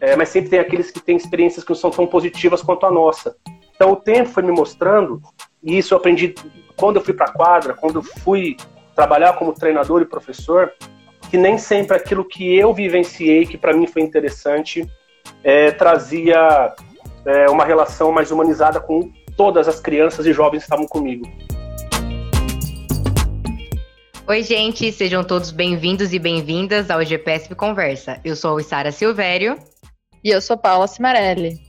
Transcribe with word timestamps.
é, 0.00 0.14
mas 0.16 0.28
sempre 0.28 0.50
tem 0.50 0.58
aqueles 0.58 0.90
que 0.90 1.00
têm 1.00 1.16
experiências 1.16 1.64
que 1.64 1.70
não 1.70 1.76
são 1.76 1.90
tão 1.90 2.06
positivas 2.06 2.62
quanto 2.62 2.86
a 2.86 2.90
nossa. 2.90 3.36
Então 3.74 3.92
o 3.92 3.96
tempo 3.96 4.28
foi 4.30 4.42
me 4.42 4.52
mostrando, 4.52 5.20
e 5.62 5.78
isso 5.78 5.94
eu 5.94 5.98
aprendi 5.98 6.34
quando 6.76 6.96
eu 6.96 7.02
fui 7.02 7.14
para 7.14 7.26
a 7.26 7.32
quadra, 7.32 7.74
quando 7.74 7.96
eu 7.96 8.02
fui 8.02 8.56
trabalhar 8.94 9.34
como 9.34 9.52
treinador 9.52 10.02
e 10.02 10.06
professor, 10.06 10.72
que 11.30 11.36
nem 11.36 11.58
sempre 11.58 11.96
aquilo 11.96 12.24
que 12.24 12.56
eu 12.56 12.72
vivenciei, 12.72 13.46
que 13.46 13.58
para 13.58 13.72
mim 13.72 13.86
foi 13.86 14.02
interessante, 14.02 14.86
é, 15.42 15.70
trazia 15.70 16.74
é, 17.24 17.50
uma 17.50 17.64
relação 17.64 18.12
mais 18.12 18.30
humanizada 18.30 18.80
com 18.80 19.10
todas 19.36 19.68
as 19.68 19.80
crianças 19.80 20.24
e 20.26 20.32
jovens 20.32 20.60
que 20.60 20.64
estavam 20.64 20.86
comigo. 20.86 21.26
Oi, 24.28 24.42
gente, 24.42 24.90
sejam 24.90 25.22
todos 25.22 25.52
bem-vindos 25.52 26.12
e 26.12 26.18
bem-vindas 26.18 26.90
ao 26.90 27.04
GPSP 27.04 27.54
Conversa. 27.54 28.20
Eu 28.24 28.34
sou 28.34 28.58
a 28.58 28.62
Sara 28.62 28.90
Silvério. 28.90 29.56
E 30.26 30.30
eu 30.30 30.40
sou 30.40 30.58
Paula 30.58 30.88
Cimarelli. 30.88 31.62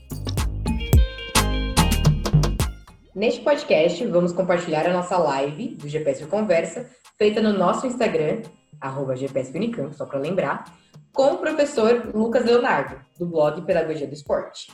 Neste 3.14 3.40
podcast, 3.40 4.04
vamos 4.06 4.32
compartilhar 4.32 4.84
a 4.84 4.92
nossa 4.92 5.16
live 5.16 5.76
do 5.76 5.88
GPS 5.88 6.26
Conversa, 6.26 6.90
feita 7.16 7.40
no 7.40 7.52
nosso 7.52 7.86
Instagram, 7.86 8.42
arroba 8.80 9.14
GPS 9.14 9.56
Unicamp, 9.56 9.94
só 9.94 10.04
para 10.04 10.18
lembrar, 10.18 10.76
com 11.12 11.34
o 11.34 11.38
professor 11.38 12.10
Lucas 12.12 12.44
Leonardo, 12.44 13.00
do 13.16 13.26
blog 13.26 13.62
Pedagogia 13.62 14.08
do 14.08 14.14
Esporte. 14.14 14.72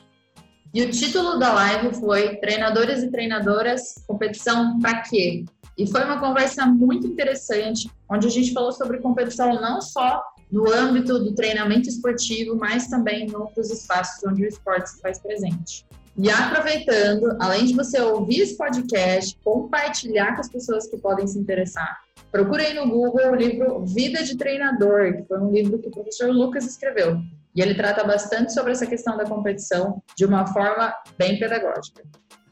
E 0.73 0.83
o 0.83 0.91
título 0.91 1.39
da 1.39 1.53
live 1.53 1.95
foi 1.97 2.37
Treinadores 2.37 3.03
e 3.03 3.11
Treinadoras, 3.11 4.03
competição 4.07 4.79
para 4.81 5.03
quê? 5.03 5.45
E 5.77 5.87
foi 5.87 6.03
uma 6.05 6.19
conversa 6.19 6.65
muito 6.65 7.07
interessante, 7.07 7.91
onde 8.11 8.29
a 8.29 8.31
gente 8.31 8.55
falou 8.55 8.73
sobre 8.73 9.01
competição 9.01 9.61
não 9.61 9.83
só 9.83 10.23
no 10.55 10.73
âmbito 10.73 11.19
do 11.19 11.35
treinamento 11.35 11.89
esportivo, 11.89 12.55
mas 12.55 12.87
também 12.87 13.27
em 13.27 13.35
outros 13.35 13.73
espaços 13.73 14.23
onde 14.25 14.45
o 14.45 14.47
esporte 14.47 14.89
se 14.89 15.01
faz 15.01 15.19
presente. 15.19 15.85
E 16.17 16.31
aproveitando, 16.31 17.37
além 17.41 17.65
de 17.65 17.75
você 17.75 18.01
ouvir 18.01 18.43
esse 18.43 18.57
podcast, 18.57 19.37
compartilhar 19.43 20.37
com 20.37 20.41
as 20.41 20.49
pessoas 20.49 20.87
que 20.87 20.97
podem 20.97 21.27
se 21.27 21.37
interessar, 21.37 21.99
procure 22.31 22.67
aí 22.67 22.75
no 22.75 22.89
Google 22.89 23.33
o 23.33 23.35
livro 23.35 23.85
Vida 23.85 24.23
de 24.23 24.37
Treinador, 24.37 25.17
que 25.17 25.25
foi 25.25 25.41
um 25.41 25.51
livro 25.51 25.77
que 25.81 25.89
o 25.89 25.91
professor 25.91 26.31
Lucas 26.31 26.65
escreveu. 26.65 27.21
E 27.53 27.61
ele 27.61 27.75
trata 27.75 28.05
bastante 28.05 28.53
sobre 28.53 28.71
essa 28.71 28.87
questão 28.87 29.17
da 29.17 29.25
competição 29.25 30.01
de 30.17 30.25
uma 30.25 30.47
forma 30.47 30.95
bem 31.19 31.37
pedagógica. 31.37 32.05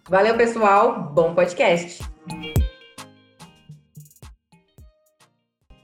Valeu, 0.09 0.37
pessoal. 0.37 1.13
Bom 1.13 1.37
podcast. 1.37 2.03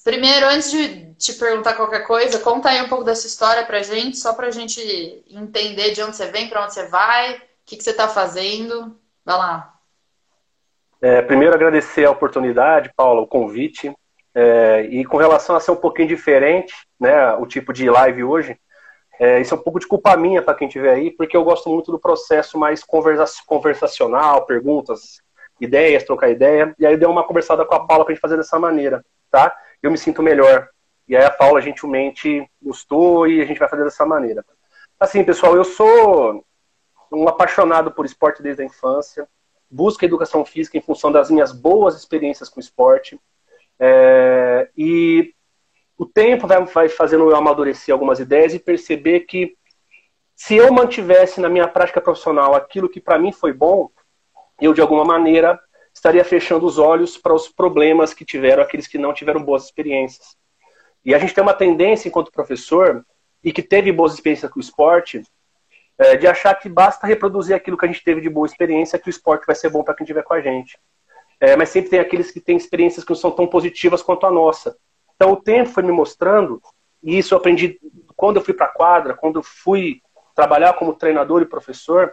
Primeiro, 0.03 0.47
antes 0.49 0.73
de 0.73 1.08
te 1.19 1.33
perguntar 1.35 1.75
qualquer 1.75 2.07
coisa, 2.07 2.39
conta 2.39 2.69
aí 2.69 2.81
um 2.81 2.89
pouco 2.89 3.05
dessa 3.05 3.27
história 3.27 3.65
pra 3.65 3.83
gente, 3.83 4.17
só 4.17 4.35
pra 4.35 4.51
gente 4.51 4.81
entender 5.29 5.91
de 5.91 6.03
onde 6.03 6.17
você 6.17 6.27
vem, 6.27 6.49
para 6.49 6.63
onde 6.63 6.73
você 6.73 6.87
vai, 6.87 7.35
o 7.37 7.41
que, 7.67 7.77
que 7.77 7.83
você 7.83 7.91
está 7.91 8.07
fazendo. 8.09 8.97
Vai 9.25 9.37
lá. 9.37 9.75
É, 11.03 11.21
primeiro, 11.23 11.55
agradecer 11.55 12.05
a 12.05 12.11
oportunidade, 12.11 12.93
Paula, 12.97 13.21
o 13.21 13.27
convite. 13.27 13.93
É, 14.35 14.83
e 14.91 15.05
com 15.05 15.17
relação 15.17 15.57
a 15.57 15.61
ser 15.61 15.73
um 15.73 15.77
pouquinho 15.77 16.09
diferente, 16.09 16.73
né, 17.01 17.33
o 17.35 17.47
tipo 17.47 17.73
de 17.73 17.91
live 17.91 18.23
hoje, 18.23 18.57
é, 19.19 19.41
isso 19.41 19.53
é 19.53 19.59
um 19.59 19.63
pouco 19.63 19.81
de 19.81 19.87
culpa 19.87 20.17
minha 20.17 20.41
para 20.41 20.55
quem 20.55 20.69
estiver 20.69 20.95
aí, 20.95 21.11
porque 21.11 21.37
eu 21.37 21.43
gosto 21.43 21.69
muito 21.69 21.91
do 21.91 21.99
processo 21.99 22.57
mais 22.57 22.85
conversa 22.85 23.43
conversacional, 23.45 24.47
perguntas, 24.47 25.21
ideias, 25.61 26.05
trocar 26.05 26.31
ideia. 26.31 26.73
E 26.79 26.87
aí 26.87 26.97
deu 26.97 27.11
uma 27.11 27.25
conversada 27.25 27.65
com 27.65 27.75
a 27.75 27.85
Paula 27.85 28.05
para 28.05 28.13
a 28.13 28.15
gente 28.15 28.23
fazer 28.23 28.37
dessa 28.37 28.59
maneira, 28.61 29.05
tá? 29.29 29.57
eu 29.83 29.91
me 29.91 29.99
sinto 29.99 30.23
melhor. 30.23 30.69
E 31.09 31.17
aí 31.17 31.25
a 31.25 31.31
Paula 31.31 31.61
gentilmente 31.61 32.49
gostou 32.61 33.27
e 33.27 33.41
a 33.41 33.45
gente 33.45 33.59
vai 33.59 33.69
fazer 33.69 33.85
dessa 33.85 34.05
maneira. 34.05 34.45
Assim, 35.01 35.25
pessoal, 35.25 35.57
eu 35.57 35.65
sou 35.65 36.45
um 37.11 37.27
apaixonado 37.27 37.91
por 37.93 38.05
esporte 38.05 38.43
desde 38.43 38.63
a 38.63 38.67
infância, 38.67 39.27
busco 39.71 40.05
educação 40.05 40.45
física 40.45 40.77
em 40.77 40.83
função 40.83 41.11
das 41.11 41.31
minhas 41.31 41.53
boas 41.53 41.97
experiências 41.97 42.49
com 42.49 42.61
esporte. 42.61 43.19
É, 43.81 44.69
e 44.77 45.33
o 45.97 46.05
tempo 46.05 46.47
vai, 46.47 46.65
vai 46.65 46.89
fazendo 46.89 47.31
eu 47.31 47.37
amadurecer 47.37 47.93
algumas 47.93 48.21
ideias 48.21 48.53
e 48.53 48.59
perceber 48.59 49.21
que 49.21 49.57
se 50.35 50.55
eu 50.55 50.73
mantivesse 50.73 51.41
na 51.41 51.49
minha 51.49 51.67
prática 51.67 52.01
profissional 52.01 52.55
aquilo 52.55 52.89
que 52.89 53.01
para 53.01 53.19
mim 53.19 53.33
foi 53.33 53.53
bom, 53.53 53.91
eu 54.61 54.75
de 54.75 54.81
alguma 54.81 55.05
maneira 55.05 55.59
estaria 55.93 56.25
fechando 56.25 56.67
os 56.67 56.79
olhos 56.79 57.17
para 57.17 57.35
os 57.35 57.49
problemas 57.49 58.15
que 58.15 58.25
tiveram 58.25 58.63
aqueles 58.63 58.87
que 58.87 58.99
não 58.99 59.13
tiveram 59.13 59.43
boas 59.43 59.65
experiências. 59.65 60.37
E 61.09 61.15
a 61.15 61.19
gente 61.19 61.33
tem 61.33 61.41
uma 61.41 61.55
tendência, 61.55 62.07
enquanto 62.07 62.31
professor, 62.31 63.03
e 63.43 63.51
que 63.51 63.63
teve 63.63 63.91
boas 63.91 64.13
experiências 64.13 64.53
com 64.53 64.59
o 64.59 64.63
esporte, 64.63 65.23
é, 65.97 66.19
de 66.19 66.27
achar 66.27 66.53
que 66.53 66.69
basta 66.69 67.07
reproduzir 67.07 67.57
aquilo 67.57 67.79
que 67.79 67.87
a 67.87 67.89
gente 67.89 68.05
teve 68.05 68.21
de 68.21 68.29
boa 68.29 68.47
experiência, 68.47 68.99
que 68.99 69.09
o 69.09 69.11
esporte 69.11 69.47
vai 69.47 69.57
ser 69.57 69.71
bom 69.71 69.83
para 69.83 69.95
quem 69.95 70.05
estiver 70.05 70.23
com 70.23 70.35
a 70.35 70.43
gente. 70.43 70.79
É, 71.41 71.57
mas 71.57 71.71
sempre 71.71 71.89
tem 71.89 71.99
aqueles 71.99 72.31
que 72.31 72.43
têm 72.43 72.59
experiências 72.59 73.07
que 73.07 73.11
não 73.11 73.17
são 73.17 73.31
tão 73.31 73.47
positivas 73.47 74.03
quanto 74.03 74.27
a 74.27 74.31
nossa. 74.31 74.77
Então 75.17 75.33
o 75.33 75.37
tempo 75.37 75.71
foi 75.71 75.83
me 75.83 75.93
mostrando, 75.93 76.61
e 77.03 77.17
isso 77.17 77.33
eu 77.33 77.39
aprendi 77.39 77.81
quando 78.15 78.37
eu 78.37 78.45
fui 78.45 78.53
para 78.53 78.67
a 78.67 78.75
quadra, 78.75 79.15
quando 79.15 79.39
eu 79.39 79.43
fui 79.43 80.03
trabalhar 80.35 80.75
como 80.75 80.93
treinador 80.93 81.41
e 81.41 81.47
professor, 81.47 82.13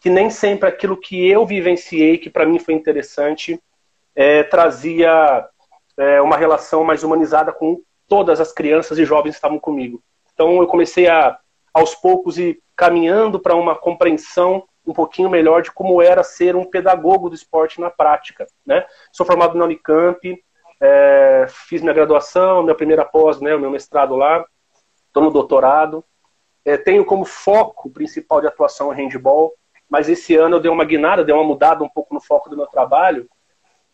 que 0.00 0.08
nem 0.08 0.30
sempre 0.30 0.66
aquilo 0.66 0.96
que 0.96 1.28
eu 1.28 1.44
vivenciei, 1.44 2.16
que 2.16 2.30
para 2.30 2.46
mim 2.46 2.58
foi 2.58 2.72
interessante, 2.72 3.62
é, 4.16 4.42
trazia 4.44 5.46
é, 5.98 6.22
uma 6.22 6.38
relação 6.38 6.82
mais 6.82 7.04
humanizada 7.04 7.52
com 7.52 7.82
todas 8.10 8.40
as 8.40 8.52
crianças 8.52 8.98
e 8.98 9.04
jovens 9.04 9.36
estavam 9.36 9.60
comigo. 9.60 10.02
Então 10.34 10.60
eu 10.60 10.66
comecei 10.66 11.06
a, 11.06 11.38
aos 11.72 11.94
poucos, 11.94 12.36
ir 12.36 12.60
caminhando 12.74 13.38
para 13.38 13.54
uma 13.54 13.76
compreensão 13.76 14.64
um 14.84 14.92
pouquinho 14.92 15.30
melhor 15.30 15.62
de 15.62 15.70
como 15.70 16.02
era 16.02 16.24
ser 16.24 16.56
um 16.56 16.64
pedagogo 16.64 17.28
do 17.28 17.36
esporte 17.36 17.80
na 17.80 17.88
prática. 17.88 18.48
Né? 18.66 18.84
Sou 19.12 19.24
formado 19.24 19.56
na 19.56 19.64
Unicamp, 19.64 20.18
é, 20.80 21.46
fiz 21.68 21.82
minha 21.82 21.94
graduação, 21.94 22.64
minha 22.64 22.74
primeira 22.74 23.04
pós, 23.04 23.40
né, 23.40 23.54
o 23.54 23.60
meu 23.60 23.70
mestrado 23.70 24.16
lá, 24.16 24.44
estou 25.06 25.22
no 25.22 25.30
doutorado. 25.30 26.04
É, 26.64 26.76
tenho 26.76 27.04
como 27.04 27.24
foco 27.24 27.90
principal 27.90 28.40
de 28.40 28.48
atuação 28.48 28.88
o 28.88 28.92
handball, 28.92 29.52
mas 29.88 30.08
esse 30.08 30.34
ano 30.34 30.56
eu 30.56 30.60
dei 30.60 30.70
uma 30.70 30.84
guinada, 30.84 31.22
dei 31.22 31.34
uma 31.34 31.44
mudada 31.44 31.84
um 31.84 31.88
pouco 31.88 32.12
no 32.12 32.20
foco 32.20 32.50
do 32.50 32.56
meu 32.56 32.66
trabalho, 32.66 33.28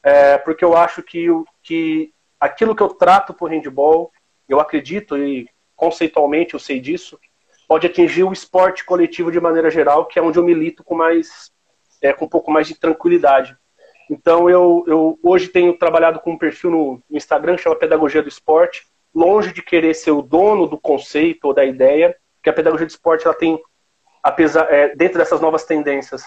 é, 0.03 0.39
porque 0.39 0.65
eu 0.65 0.75
acho 0.75 1.03
que, 1.03 1.27
que 1.63 2.15
aquilo 2.41 2.75
que 2.75 2.83
eu 2.83 2.89
trato 2.89 3.35
por 3.35 3.51
handball, 3.51 4.11
eu 4.49 4.61
acredito 4.61 5.17
e 5.17 5.49
conceitualmente 5.75 6.55
eu 6.55 6.61
sei 6.61 6.81
disso, 6.81 7.19
pode 7.69 7.87
atingir 7.87 8.25
o 8.25 8.33
esporte 8.33 8.85
coletivo 8.85 9.31
de 9.31 9.41
maneira 9.41 9.71
geral, 9.71 10.07
que 10.07 10.19
é 10.19 10.23
onde 10.23 10.39
eu 10.39 10.45
milito 10.45 10.85
com 10.85 10.95
mais 10.95 11.51
é, 12.01 12.13
com 12.13 12.27
um 12.27 12.29
pouco 12.29 12.51
mais 12.51 12.67
de 12.67 12.75
tranquilidade. 12.75 13.57
Então 14.11 14.49
eu, 14.49 14.85
eu 14.87 15.19
hoje 15.23 15.49
tenho 15.49 15.77
trabalhado 15.77 16.21
com 16.21 16.33
um 16.33 16.39
perfil 16.39 16.71
no, 16.71 17.03
Instagram 17.11 17.57
que 17.57 17.63
chama 17.63 17.77
Pedagogia 17.77 18.23
do 18.23 18.29
Esporte, 18.29 18.87
longe 19.15 19.53
de 19.53 19.63
querer 19.63 19.95
ser 19.95 20.13
o 20.13 20.23
dono 20.23 20.67
do 20.67 20.79
conceito 20.79 21.47
ou 21.47 21.55
da 21.55 21.65
ideia, 21.65 22.17
que 22.43 22.51
a 22.51 22.53
pedagogia 22.53 22.87
do 22.87 22.91
esporte 22.91 23.27
ela 23.27 23.35
tem 23.35 23.61
apesar 24.23 24.73
é, 24.73 24.95
dentro 24.95 25.19
dessas 25.19 25.41
novas 25.41 25.65
tendências, 25.65 26.25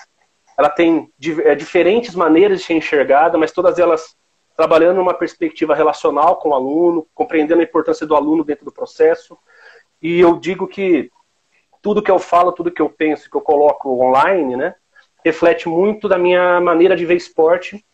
ela 0.58 0.70
tem 0.70 1.12
é, 1.44 1.54
diferentes 1.54 2.16
maneiras 2.16 2.60
de 2.60 2.66
ser 2.66 2.74
enxergada, 2.74 3.38
mas 3.38 3.52
todas 3.52 3.78
elas 3.78 4.16
trabalhando 4.60 4.98
numa 4.98 5.14
perspectiva 5.14 5.74
relacional 5.74 6.36
com 6.36 6.50
o 6.50 6.54
aluno, 6.54 7.08
compreendendo 7.16 7.62
a 7.62 7.64
importância 7.64 8.06
do 8.06 8.14
aluno 8.14 8.44
dentro 8.44 8.66
do 8.66 8.74
processo. 8.74 9.38
E 10.02 10.20
eu 10.20 10.38
digo 10.38 10.68
que 10.68 11.10
tudo 11.82 12.02
que 12.02 12.12
eu 12.12 12.20
falo, 12.20 12.52
tudo 12.52 12.70
que 12.70 12.82
eu 12.82 12.90
penso, 12.90 13.30
que 13.30 13.38
eu 13.38 13.40
coloco 13.40 13.90
online, 14.04 14.58
né, 14.58 14.76
reflete 15.24 15.70
muito 15.70 16.10
da 16.10 16.18
minha 16.18 16.60
maneira 16.60 16.94
de 16.94 17.06
ver 17.06 17.16
esporte. 17.16 17.86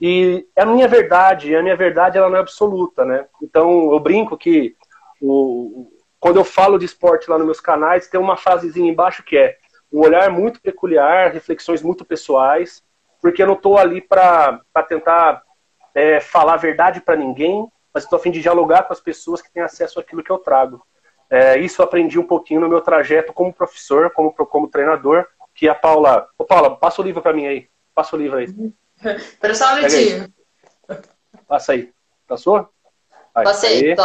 E 0.00 0.46
é 0.54 0.62
a 0.62 0.66
minha 0.66 0.86
verdade, 0.86 1.56
a 1.56 1.60
minha 1.60 1.74
verdade 1.74 2.16
ela 2.16 2.28
não 2.28 2.36
é 2.36 2.40
absoluta, 2.40 3.04
né? 3.04 3.26
Então 3.42 3.90
eu 3.90 3.98
brinco 3.98 4.36
que 4.36 4.76
o, 5.20 5.90
quando 6.20 6.36
eu 6.36 6.44
falo 6.44 6.78
de 6.78 6.84
esporte 6.84 7.28
lá 7.28 7.36
nos 7.36 7.46
meus 7.46 7.60
canais, 7.60 8.06
tem 8.06 8.20
uma 8.20 8.36
frasezinha 8.36 8.88
embaixo 8.88 9.24
que 9.24 9.36
é 9.36 9.56
um 9.92 9.98
olhar 10.02 10.30
muito 10.30 10.60
peculiar, 10.60 11.32
reflexões 11.32 11.82
muito 11.82 12.04
pessoais, 12.04 12.80
porque 13.20 13.42
eu 13.42 13.46
não 13.48 13.54
estou 13.54 13.76
ali 13.76 14.00
para 14.00 14.60
tentar 14.88 15.42
é, 15.96 16.20
falar 16.20 16.54
a 16.54 16.58
verdade 16.58 17.00
para 17.00 17.16
ninguém, 17.16 17.66
mas 17.92 18.04
estou 18.04 18.18
a 18.18 18.20
fim 18.20 18.30
de 18.30 18.42
dialogar 18.42 18.82
com 18.82 18.92
as 18.92 19.00
pessoas 19.00 19.40
que 19.40 19.50
têm 19.50 19.62
acesso 19.62 19.98
àquilo 19.98 20.22
que 20.22 20.30
eu 20.30 20.36
trago. 20.36 20.86
É, 21.30 21.58
isso 21.58 21.80
eu 21.80 21.86
aprendi 21.86 22.18
um 22.18 22.26
pouquinho 22.26 22.60
no 22.60 22.68
meu 22.68 22.82
trajeto 22.82 23.32
como 23.32 23.50
professor, 23.50 24.10
como, 24.10 24.30
como 24.30 24.68
treinador, 24.68 25.26
que 25.54 25.66
a 25.66 25.74
Paula... 25.74 26.28
Ô 26.36 26.44
Paula, 26.44 26.76
passa 26.76 27.00
o 27.00 27.04
livro 27.04 27.22
para 27.22 27.32
mim 27.32 27.46
aí. 27.46 27.66
Passa 27.94 28.14
o 28.14 28.18
livro 28.18 28.36
aí. 28.36 28.44
Espera 29.16 29.54
só 29.54 29.72
um 29.72 29.76
minutinho. 29.76 30.28
Passa 31.48 31.72
aí. 31.72 31.90
Passou? 32.28 32.68
Aí, 33.34 33.44
Passei, 33.44 33.92
aí. 33.92 33.96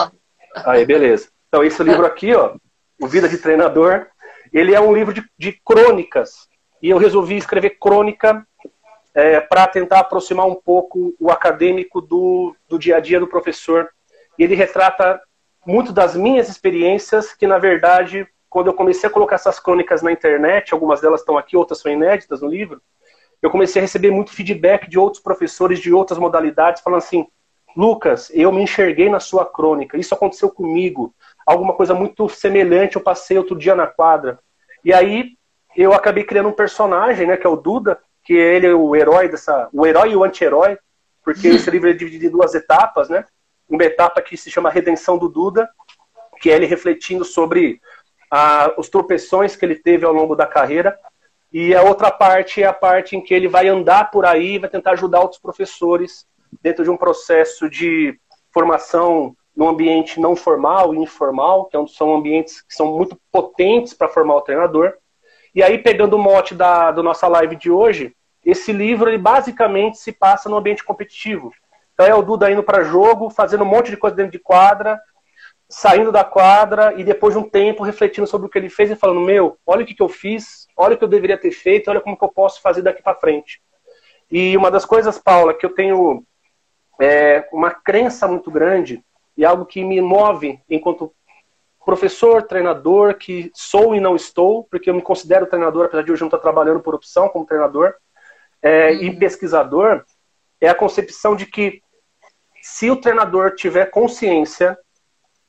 Aí, 0.66 0.86
beleza. 0.86 1.28
Então, 1.50 1.62
esse 1.62 1.84
livro 1.84 2.06
aqui, 2.06 2.34
ó, 2.34 2.56
O 3.02 3.08
Vida 3.08 3.28
de 3.28 3.38
Treinador, 3.38 4.08
ele 4.54 4.74
é 4.74 4.80
um 4.80 4.94
livro 4.94 5.14
de, 5.14 5.30
de 5.38 5.52
crônicas. 5.66 6.48
E 6.82 6.90
eu 6.90 6.98
resolvi 6.98 7.36
escrever 7.36 7.72
crônica 7.72 8.48
é, 9.14 9.40
para 9.40 9.68
tentar 9.68 10.00
aproximar 10.00 10.48
um 10.48 10.56
pouco 10.56 11.14
o 11.20 11.32
acadêmico 11.32 12.02
do, 12.02 12.56
do 12.68 12.80
dia 12.80 12.98
a 12.98 13.00
dia 13.00 13.20
do 13.20 13.28
professor. 13.28 13.90
E 14.38 14.44
ele 14.44 14.56
retrata 14.56 15.22
muito 15.66 15.92
das 15.92 16.16
minhas 16.16 16.50
experiências, 16.50 17.34
que 17.34 17.46
na 17.46 17.58
verdade 17.58 18.28
quando 18.52 18.68
eu 18.68 18.74
comecei 18.74 19.08
a 19.08 19.12
colocar 19.12 19.36
essas 19.36 19.62
crônicas 19.62 20.02
na 20.02 20.12
internet, 20.12 20.74
algumas 20.74 21.00
delas 21.00 21.22
estão 21.22 21.38
aqui, 21.38 21.56
outras 21.56 21.80
são 21.80 21.90
inéditas 21.90 22.42
no 22.42 22.50
livro, 22.50 22.82
eu 23.42 23.50
comecei 23.50 23.80
a 23.80 23.84
receber 23.84 24.12
muito 24.12 24.34
feedback 24.34 24.90
de 24.90 25.00
outros 25.00 25.24
professores 25.24 25.80
de 25.80 25.94
outras 25.94 26.20
modalidades, 26.20 26.82
falando 26.82 26.98
assim: 26.98 27.26
Lucas, 27.76 28.30
eu 28.34 28.52
me 28.52 28.62
enxerguei 28.62 29.10
na 29.10 29.22
sua 29.22 29.46
crônica, 29.46 29.98
isso 29.98 30.14
aconteceu 30.14 30.50
comigo, 30.50 31.16
alguma 31.46 31.74
coisa 31.74 31.94
muito 31.94 32.28
semelhante 32.28 32.98
eu 32.98 33.02
passei 33.02 33.38
outro 33.38 33.58
dia 33.58 33.74
na 33.74 33.88
quadra. 33.88 34.38
E 34.84 34.94
aí 34.94 35.30
eu 35.74 35.94
acabei 35.94 36.26
criando 36.26 36.50
um 36.50 36.54
personagem, 36.54 37.26
né, 37.26 37.38
que 37.38 37.48
é 37.48 37.50
o 37.50 37.56
Duda, 37.56 38.00
que 38.32 38.38
ele 38.38 38.68
é 38.68 38.74
o 38.74 38.96
herói 38.96 39.28
dessa, 39.28 39.68
o 39.74 39.86
herói 39.86 40.12
e 40.12 40.16
o 40.16 40.24
anti-herói, 40.24 40.78
porque 41.22 41.50
esse 41.50 41.70
livro 41.70 41.90
é 41.90 41.94
dividido 41.94 42.28
em 42.28 42.30
duas 42.30 42.56
etapas, 42.56 43.10
né? 43.10 43.26
Uma 43.68 43.84
etapa 43.84 44.22
que 44.22 44.38
se 44.38 44.50
chama 44.50 44.70
Redenção 44.70 45.18
do 45.18 45.28
Duda, 45.28 45.70
que 46.40 46.50
é 46.50 46.56
ele 46.56 46.66
refletindo 46.66 47.26
sobre 47.26 47.82
ah, 48.32 48.74
os 48.78 48.88
tropeções 48.88 49.58
que 49.58 49.66
ele 49.66 49.76
teve 49.76 50.06
ao 50.06 50.14
longo 50.14 50.34
da 50.34 50.48
carreira, 50.48 50.98
e 51.52 51.76
a 51.76 51.84
outra 51.84 52.10
parte 52.10 52.64
é 52.64 52.66
a 52.66 52.72
parte 52.72 53.18
em 53.18 53.22
que 53.22 53.34
ele 53.34 53.50
vai 53.50 53.68
andar 53.68 54.10
por 54.10 54.26
aí, 54.26 54.58
vai 54.58 54.70
tentar 54.70 54.92
ajudar 54.92 55.20
outros 55.20 55.42
professores 55.42 56.26
dentro 56.62 56.86
de 56.86 56.90
um 56.90 56.96
processo 56.96 57.70
de 57.70 58.18
formação 58.54 59.36
num 59.54 59.68
ambiente 59.68 60.22
não 60.22 60.38
formal 60.38 60.96
e 60.96 61.00
informal, 61.00 61.66
que 61.66 61.76
é 61.76 61.86
são 61.88 62.16
ambientes 62.16 62.62
que 62.62 62.74
são 62.74 62.96
muito 62.96 63.20
potentes 63.30 63.94
para 63.94 64.08
formar 64.08 64.36
o 64.36 64.42
treinador. 64.42 64.94
E 65.54 65.62
aí, 65.62 65.78
pegando 65.78 66.16
o 66.16 66.20
mote 66.20 66.56
da, 66.56 66.92
da 66.92 67.04
nossa 67.04 67.28
live 67.28 67.58
de 67.58 67.70
hoje, 67.70 68.16
esse 68.44 68.72
livro 68.72 69.10
ele 69.10 69.18
basicamente 69.18 69.98
se 69.98 70.12
passa 70.12 70.50
no 70.50 70.58
ambiente 70.58 70.84
competitivo. 70.84 71.54
Então 71.94 72.06
é 72.06 72.16
o 72.16 72.22
Duda 72.22 72.52
indo 72.52 72.64
para 72.64 72.84
jogo, 72.84 73.30
fazendo 73.30 73.64
um 73.64 73.68
monte 73.68 73.92
de 73.92 73.98
coisa 73.98 74.16
dentro 74.16 74.32
de 74.32 74.40
quadra, 74.40 75.00
saindo 75.70 76.12
da 76.12 76.24
quadra 76.24 76.94
e 77.00 77.04
depois 77.04 77.34
de 77.34 77.40
um 77.40 77.50
tempo 77.50 77.84
refletindo 77.84 78.28
sobre 78.28 78.48
o 78.48 78.50
que 78.50 78.58
ele 78.58 78.70
fez 78.70 78.92
e 78.92 78.96
falando: 78.96 79.22
Meu, 79.22 79.58
olha 79.66 79.84
o 79.84 79.86
que, 79.86 79.94
que 79.94 80.04
eu 80.04 80.10
fiz, 80.10 80.68
olha 80.76 80.96
o 80.96 80.98
que 80.98 81.04
eu 81.04 81.08
deveria 81.08 81.38
ter 81.38 81.52
feito, 81.52 81.90
olha 81.90 82.02
como 82.02 82.18
que 82.18 82.24
eu 82.24 82.30
posso 82.30 82.62
fazer 82.62 82.82
daqui 82.82 83.02
para 83.02 83.16
frente. 83.16 83.62
E 84.30 84.56
uma 84.58 84.72
das 84.72 84.86
coisas, 84.86 85.18
Paula, 85.18 85.54
que 85.54 85.66
eu 85.66 85.74
tenho 85.74 86.24
é, 87.00 87.48
uma 87.52 87.72
crença 87.72 88.28
muito 88.28 88.50
grande 88.50 89.04
e 89.36 89.46
algo 89.46 89.66
que 89.66 89.84
me 89.84 90.00
move 90.02 90.60
enquanto 90.70 91.14
professor, 91.86 92.44
treinador, 92.44 93.16
que 93.16 93.52
sou 93.54 93.96
e 93.96 94.00
não 94.00 94.16
estou, 94.16 94.66
porque 94.70 94.90
eu 94.90 94.94
me 94.94 95.02
considero 95.02 95.48
treinador, 95.48 95.86
apesar 95.86 96.04
de 96.04 96.12
hoje 96.12 96.22
não 96.22 96.28
estar 96.28 96.38
trabalhando 96.38 96.80
por 96.80 96.94
opção 96.94 97.28
como 97.28 97.46
treinador, 97.46 97.96
é, 98.62 98.92
uhum. 98.92 99.02
e 99.04 99.16
pesquisador, 99.18 100.04
é 100.60 100.70
a 100.70 100.76
concepção 100.76 101.36
de 101.36 101.46
que 101.46 101.82
se 102.62 102.92
o 102.92 102.96
treinador 102.96 103.56
tiver 103.56 103.88
consciência 103.88 104.78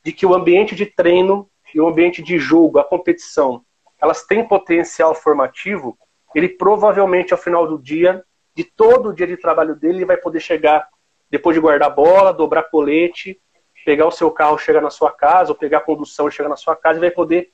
de 0.03 0.13
que 0.13 0.25
o 0.25 0.35
ambiente 0.35 0.75
de 0.75 0.87
treino 0.87 1.49
e 1.75 1.81
o 1.81 1.87
ambiente 1.87 2.23
de 2.23 2.39
jogo, 2.39 2.79
a 2.79 2.85
competição, 2.85 3.65
elas 4.01 4.25
têm 4.25 4.47
potencial 4.47 5.15
formativo, 5.15 5.97
ele 6.35 6.49
provavelmente 6.49 7.33
ao 7.33 7.39
final 7.39 7.67
do 7.69 7.79
dia, 7.79 8.25
de 8.55 8.65
todo 8.65 9.11
o 9.11 9.13
dia 9.15 9.27
de 9.27 9.37
trabalho 9.37 9.77
dele, 9.77 9.99
ele 9.99 10.05
vai 10.05 10.17
poder 10.17 10.41
chegar 10.41 10.89
depois 11.31 11.55
de 11.55 11.61
guardar 11.61 11.89
a 11.89 11.95
bola, 11.95 12.33
dobrar 12.33 12.65
colete, 12.65 13.41
pegar 13.85 14.07
o 14.07 14.11
seu 14.11 14.31
carro, 14.31 14.59
chegar 14.59 14.81
na 14.81 14.91
sua 14.91 15.13
casa, 15.13 15.53
ou 15.53 15.59
pegar 15.59 15.79
a 15.79 15.83
condução 15.83 16.29
e 16.29 16.33
chegar 16.33 16.49
na 16.49 16.57
sua 16.57 16.77
casa, 16.77 16.99
e 16.99 17.01
vai 17.01 17.11
poder 17.11 17.53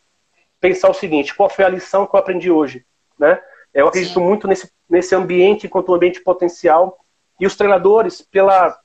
pensar 0.61 0.91
o 0.91 0.95
seguinte: 0.95 1.35
qual 1.35 1.49
foi 1.49 1.65
a 1.65 1.69
lição 1.69 2.07
que 2.07 2.15
eu 2.15 2.21
aprendi 2.21 2.51
hoje? 2.51 2.85
Né? 3.19 3.41
Eu 3.73 3.89
acredito 3.89 4.21
muito 4.21 4.47
nesse, 4.47 4.71
nesse 4.89 5.15
ambiente 5.15 5.67
enquanto 5.67 5.91
um 5.91 5.95
ambiente 5.95 6.21
potencial. 6.21 6.99
E 7.39 7.47
os 7.47 7.57
treinadores, 7.57 8.21
pela 8.21 8.79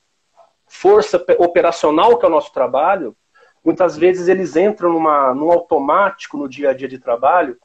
força 0.67 1.23
operacional 1.39 2.17
que 2.17 2.25
é 2.25 2.27
o 2.27 2.31
nosso 2.31 2.51
trabalho, 2.53 3.15
muitas 3.63 3.97
vezes 3.97 4.27
eles 4.27 4.55
entram 4.55 4.93
numa, 4.93 5.33
num 5.33 5.51
automático 5.51 6.37
no 6.37 6.47
dia 6.47 6.71
a 6.71 6.73
dia 6.73 6.87
de 6.87 6.99
trabalho 6.99 7.57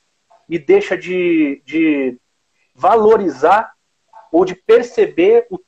e 0.49 0.59
deixa 0.59 0.97
de, 0.97 1.63
de 1.65 2.19
valorizar 2.75 3.73
ou 4.33 4.45
de 4.45 4.55
perceber 4.55 5.47
o 5.51 5.59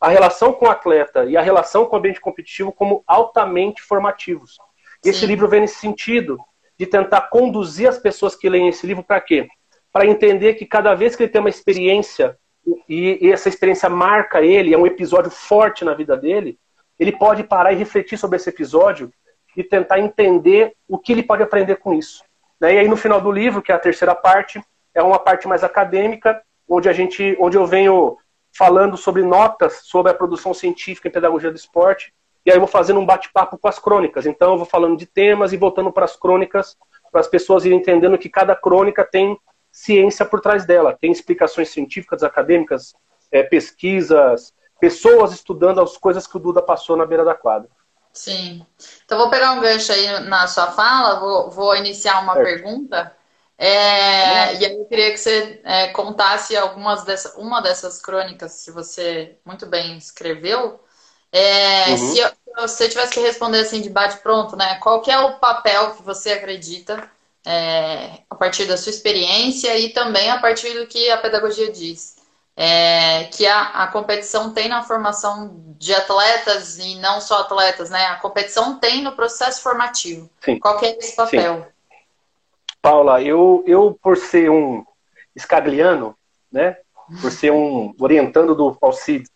a 0.00 0.08
relação 0.08 0.52
com 0.52 0.64
o 0.64 0.70
atleta 0.70 1.26
e 1.26 1.36
a 1.36 1.42
relação 1.42 1.84
com 1.84 1.94
o 1.94 1.98
ambiente 1.98 2.20
competitivo 2.20 2.72
como 2.72 3.04
altamente 3.06 3.82
formativos. 3.82 4.56
E 5.04 5.10
esse 5.10 5.26
livro 5.26 5.46
vem 5.46 5.60
nesse 5.60 5.76
sentido, 5.76 6.38
de 6.78 6.86
tentar 6.86 7.28
conduzir 7.28 7.86
as 7.86 7.98
pessoas 7.98 8.34
que 8.34 8.48
leem 8.48 8.68
esse 8.68 8.86
livro 8.86 9.04
para 9.04 9.20
quê? 9.20 9.46
Para 9.92 10.06
entender 10.06 10.54
que 10.54 10.66
cada 10.66 10.94
vez 10.94 11.16
que 11.16 11.24
ele 11.24 11.32
tem 11.32 11.40
uma 11.40 11.50
experiência 11.50 12.36
e, 12.88 13.18
e 13.26 13.32
essa 13.32 13.48
experiência 13.48 13.88
marca 13.88 14.42
ele, 14.42 14.74
é 14.74 14.78
um 14.78 14.86
episódio 14.86 15.30
forte 15.30 15.84
na 15.84 15.94
vida 15.94 16.16
dele, 16.16 16.58
ele 16.98 17.12
pode 17.12 17.42
parar 17.44 17.72
e 17.72 17.76
refletir 17.76 18.18
sobre 18.18 18.36
esse 18.36 18.48
episódio 18.48 19.12
e 19.56 19.64
tentar 19.64 19.98
entender 19.98 20.74
o 20.88 20.98
que 20.98 21.12
ele 21.12 21.22
pode 21.22 21.42
aprender 21.42 21.76
com 21.76 21.94
isso. 21.94 22.22
E 22.60 22.66
aí 22.66 22.86
no 22.86 22.96
final 22.96 23.20
do 23.20 23.32
livro, 23.32 23.62
que 23.62 23.72
é 23.72 23.74
a 23.74 23.78
terceira 23.78 24.14
parte, 24.14 24.62
é 24.94 25.02
uma 25.02 25.18
parte 25.18 25.48
mais 25.48 25.64
acadêmica, 25.64 26.42
onde 26.68 26.88
a 26.88 26.92
gente, 26.92 27.36
onde 27.40 27.56
eu 27.56 27.66
venho 27.66 28.16
falando 28.56 28.96
sobre 28.96 29.22
notas 29.22 29.80
sobre 29.84 30.10
a 30.10 30.14
produção 30.14 30.52
científica 30.52 31.08
em 31.08 31.12
pedagogia 31.12 31.50
do 31.50 31.56
esporte. 31.56 32.12
E 32.44 32.50
aí 32.50 32.56
eu 32.56 32.60
vou 32.60 32.68
fazendo 32.68 33.00
um 33.00 33.06
bate-papo 33.06 33.58
com 33.58 33.68
as 33.68 33.78
crônicas. 33.78 34.26
Então 34.26 34.52
eu 34.52 34.56
vou 34.56 34.66
falando 34.66 34.96
de 34.96 35.06
temas 35.06 35.52
e 35.52 35.56
voltando 35.56 35.92
para 35.92 36.04
as 36.04 36.16
crônicas, 36.16 36.76
para 37.10 37.20
as 37.20 37.28
pessoas 37.28 37.64
irem 37.64 37.78
entendendo 37.78 38.18
que 38.18 38.28
cada 38.28 38.54
crônica 38.54 39.04
tem 39.04 39.38
ciência 39.70 40.24
por 40.24 40.40
trás 40.40 40.64
dela, 40.64 40.96
tem 40.98 41.12
explicações 41.12 41.70
científicas, 41.70 42.22
acadêmicas, 42.22 42.94
é, 43.30 43.42
pesquisas, 43.42 44.52
pessoas 44.80 45.32
estudando 45.32 45.80
as 45.80 45.96
coisas 45.96 46.26
que 46.26 46.36
o 46.36 46.40
Duda 46.40 46.62
passou 46.62 46.96
na 46.96 47.06
beira 47.06 47.24
da 47.24 47.34
quadra. 47.34 47.68
Sim. 48.12 48.66
Então 49.04 49.18
vou 49.18 49.30
pegar 49.30 49.52
um 49.52 49.60
gancho 49.60 49.92
aí 49.92 50.20
na 50.20 50.46
sua 50.48 50.72
fala, 50.72 51.20
vou, 51.20 51.50
vou 51.50 51.76
iniciar 51.76 52.20
uma 52.22 52.34
certo. 52.34 52.46
pergunta 52.46 53.16
é, 53.62 54.54
e 54.54 54.64
aí 54.64 54.74
eu 54.74 54.86
queria 54.86 55.10
que 55.10 55.18
você 55.18 55.60
é, 55.64 55.88
contasse 55.88 56.56
algumas 56.56 57.04
dessas, 57.04 57.34
uma 57.36 57.60
dessas 57.60 58.00
crônicas 58.00 58.64
que 58.64 58.70
você 58.70 59.36
muito 59.44 59.66
bem 59.66 59.98
escreveu. 59.98 60.82
É, 61.30 61.90
uhum. 61.90 61.96
Se, 61.98 62.18
eu, 62.20 62.28
se 62.28 62.34
você 62.56 62.88
tivesse 62.88 63.12
que 63.12 63.20
responder 63.20 63.60
assim 63.60 63.82
de 63.82 63.90
bate 63.90 64.16
pronto, 64.22 64.56
né? 64.56 64.76
Qual 64.76 65.02
que 65.02 65.10
é 65.10 65.18
o 65.18 65.38
papel 65.38 65.90
que 65.90 66.02
você 66.02 66.32
acredita 66.32 67.06
é, 67.46 68.20
a 68.28 68.34
partir 68.34 68.66
da 68.66 68.76
sua 68.76 68.90
experiência 68.90 69.76
e 69.78 69.90
também 69.90 70.30
a 70.30 70.38
partir 70.38 70.78
do 70.78 70.86
que 70.86 71.10
a 71.10 71.18
pedagogia 71.18 71.70
diz? 71.70 72.18
É, 72.56 73.24
que 73.24 73.46
a, 73.46 73.84
a 73.84 73.86
competição 73.86 74.52
tem 74.52 74.68
na 74.68 74.82
formação 74.82 75.56
de 75.78 75.94
atletas 75.94 76.78
e 76.78 76.96
não 76.96 77.20
só 77.20 77.40
atletas, 77.40 77.88
né? 77.88 78.04
A 78.06 78.16
competição 78.16 78.78
tem 78.78 79.02
no 79.02 79.12
processo 79.12 79.62
formativo. 79.62 80.28
Sim. 80.44 80.58
Qual 80.58 80.78
que 80.78 80.84
é 80.84 80.98
esse 80.98 81.16
papel? 81.16 81.64
Sim. 81.64 81.96
Paula, 82.82 83.22
eu, 83.22 83.62
eu 83.66 83.98
por 84.02 84.16
ser 84.16 84.50
um 84.50 84.84
escagliano, 85.34 86.16
né, 86.50 86.76
por 87.20 87.30
ser 87.30 87.52
um 87.52 87.94
orientando 87.98 88.54
do 88.54 88.76
Alcides 88.80 89.30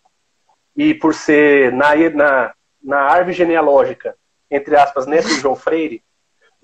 e 0.76 0.95
por 0.95 1.14
ser 1.14 1.73
na, 1.73 1.95
na, 2.11 2.55
na 2.83 3.00
árvore 3.00 3.35
genealógica, 3.35 4.17
entre 4.50 4.76
aspas, 4.76 5.07
neto 5.07 5.28
de 5.28 5.40
João 5.40 5.57
Freire, 5.57 6.02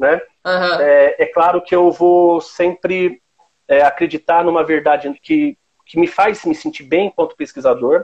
né, 0.01 0.21
uhum. 0.45 0.81
é, 0.81 1.17
é, 1.19 1.27
claro 1.27 1.61
que 1.61 1.77
eu 1.77 1.93
vou 1.93 2.41
sempre 2.41 3.21
é, 3.69 3.83
acreditar 3.83 4.43
numa 4.43 4.65
verdade 4.65 5.13
que, 5.23 5.57
que 5.87 6.01
me 6.01 6.07
faz 6.07 6.45
me 6.45 6.55
sentir 6.55 6.85
bem 6.85 7.09
enquanto 7.09 7.37
pesquisador 7.37 8.03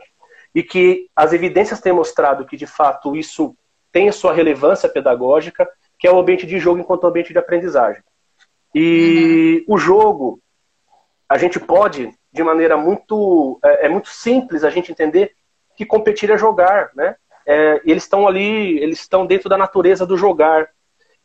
e 0.55 0.63
que 0.63 1.09
as 1.15 1.33
evidências 1.33 1.81
têm 1.81 1.93
mostrado 1.93 2.47
que, 2.47 2.57
de 2.57 2.67
fato, 2.67 3.17
isso 3.17 3.57
tem 3.91 4.09
a 4.09 4.13
sua 4.13 4.33
relevância 4.33 4.89
pedagógica, 4.89 5.69
que 5.99 6.07
é 6.07 6.13
o 6.13 6.19
ambiente 6.19 6.47
de 6.47 6.59
jogo 6.59 6.81
enquanto 6.81 7.07
ambiente 7.07 7.33
de 7.33 7.39
aprendizagem. 7.39 8.03
E 8.75 9.65
uhum. 9.67 9.75
o 9.75 9.79
jogo, 9.79 10.41
a 11.29 11.39
gente 11.39 11.59
pode, 11.59 12.13
de 12.33 12.43
maneira 12.43 12.77
muito. 12.77 13.59
É, 13.65 13.87
é, 13.87 13.89
muito 13.89 14.09
simples 14.09 14.65
a 14.65 14.71
gente 14.71 14.93
entender 14.93 15.33
que 15.77 15.87
competir 15.87 16.31
é 16.31 16.39
jogar, 16.39 16.91
né? 16.95 17.17
É, 17.47 17.81
eles 17.85 18.03
estão 18.03 18.27
ali, 18.27 18.79
eles 18.79 19.01
estão 19.01 19.27
dentro 19.27 19.49
da 19.49 19.57
natureza 19.57 20.07
do 20.07 20.17
jogar. 20.17 20.69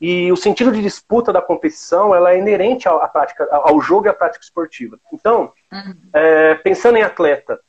E 0.02 0.32
o 0.32 0.36
sentido 0.36 0.72
de 0.72 0.82
disputa 0.82 1.32
da 1.32 1.42
competição 1.42 2.14
ela 2.14 2.34
é 2.34 2.40
inerente 2.40 2.90
à, 2.90 3.08
prática, 3.08 3.48
ao 3.52 3.80
jogo 3.80 4.08
e 4.08 4.10
à 4.10 4.14
prática 4.14 4.44
esportiva. 4.44 5.00
Então, 5.14 5.54
uhum. 5.72 5.96
é, 6.12 6.56
pensando 6.56 6.98
em 6.98 7.04
atleta, 7.04 7.60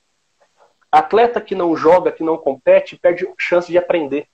atleta 0.91 1.41
que 1.41 1.55
não 1.55 1.77
joga, 1.77 2.11
que 2.11 2.25
não 2.25 2.39
compete, 2.39 2.99
perde 2.99 3.29
chance 3.39 3.71
de 3.71 3.77
aprender. 3.77 4.27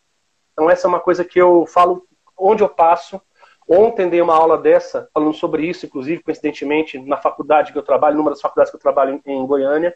Então, 0.52 0.71
essa 0.71 0.87
é 0.87 0.88
uma 0.88 1.00
coisa 1.00 1.25
que 1.25 1.40
eu 1.40 1.67
falo 1.67 2.07
onde 2.37 2.62
eu 2.62 2.69
passo 2.69 3.21
Ontem 3.69 4.09
dei 4.09 4.23
uma 4.23 4.35
aula 4.35 4.57
dessa, 4.57 5.11
falando 5.12 5.35
sobre 5.35 5.67
isso, 5.67 5.85
inclusive, 5.85 6.23
coincidentemente, 6.23 6.99
na 6.99 7.19
faculdade 7.19 7.71
que 7.71 7.76
eu 7.76 7.83
trabalho, 7.83 8.17
numa 8.17 8.31
das 8.31 8.40
faculdades 8.40 8.71
que 8.71 8.76
eu 8.76 8.81
trabalho 8.81 9.21
em, 9.26 9.47
Goiânia, 9.47 9.95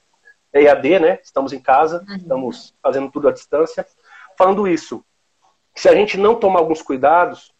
é 0.52 0.64
EAD, 0.64 0.98
né? 0.98 1.18
Estamos 1.22 1.54
em 1.54 1.58
casa, 1.58 2.04
uhum. 2.06 2.16
estamos 2.16 2.74
fazendo 2.82 3.10
tudo 3.10 3.28
à 3.28 3.32
distância. 3.32 3.86
Falando 4.36 4.68
isso, 4.68 5.02
se 5.74 5.88
a 5.88 5.94
gente 5.94 6.18
não 6.18 6.34
tomar 6.34 6.58
alguns 6.58 6.82
cuidados, 6.82 7.51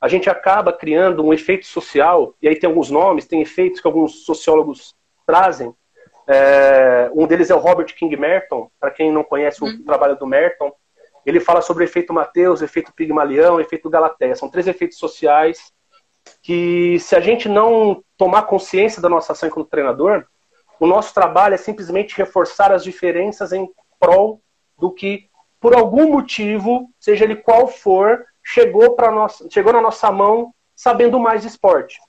a 0.00 0.08
gente 0.08 0.30
acaba 0.30 0.72
criando 0.72 1.24
um 1.24 1.32
efeito 1.32 1.66
social, 1.66 2.34
e 2.40 2.48
aí 2.48 2.56
tem 2.56 2.68
alguns 2.68 2.90
nomes, 2.90 3.26
tem 3.26 3.42
efeitos 3.42 3.80
que 3.80 3.86
alguns 3.86 4.24
sociólogos 4.24 4.94
trazem. 5.26 5.74
É, 6.26 7.10
um 7.14 7.26
deles 7.26 7.50
é 7.50 7.54
o 7.54 7.58
Robert 7.58 7.94
King 7.94 8.16
Merton, 8.16 8.70
para 8.78 8.90
quem 8.90 9.10
não 9.10 9.24
conhece 9.24 9.62
uhum. 9.62 9.70
o 9.70 9.84
trabalho 9.84 10.16
do 10.16 10.26
Merton, 10.26 10.72
ele 11.26 11.40
fala 11.40 11.60
sobre 11.60 11.84
o 11.84 11.86
efeito 11.86 12.12
Mateus, 12.12 12.62
efeito 12.62 12.92
Pigmalião, 12.94 13.60
efeito 13.60 13.90
Galateia. 13.90 14.34
São 14.34 14.48
três 14.48 14.66
efeitos 14.66 14.98
sociais 14.98 15.72
que 16.42 16.98
se 17.00 17.16
a 17.16 17.20
gente 17.20 17.48
não 17.48 18.02
tomar 18.16 18.42
consciência 18.42 19.00
da 19.02 19.08
nossa 19.08 19.32
ação 19.32 19.50
como 19.50 19.66
treinador, 19.66 20.24
o 20.80 20.86
nosso 20.86 21.12
trabalho 21.12 21.54
é 21.54 21.58
simplesmente 21.58 22.16
reforçar 22.16 22.72
as 22.72 22.84
diferenças 22.84 23.52
em 23.52 23.68
prol 23.98 24.40
do 24.78 24.90
que, 24.90 25.28
por 25.60 25.74
algum 25.74 26.12
motivo, 26.12 26.88
seja 26.98 27.24
ele 27.24 27.36
qual 27.36 27.66
for, 27.66 28.24
chegou, 28.48 28.96
nós, 28.98 29.42
chegou 29.50 29.74
na 29.74 29.82
nossa 29.82 30.10
mão 30.10 30.54
sabendo 30.74 31.20
mais 31.20 31.42
de 31.42 31.48
esporte. 31.48 32.00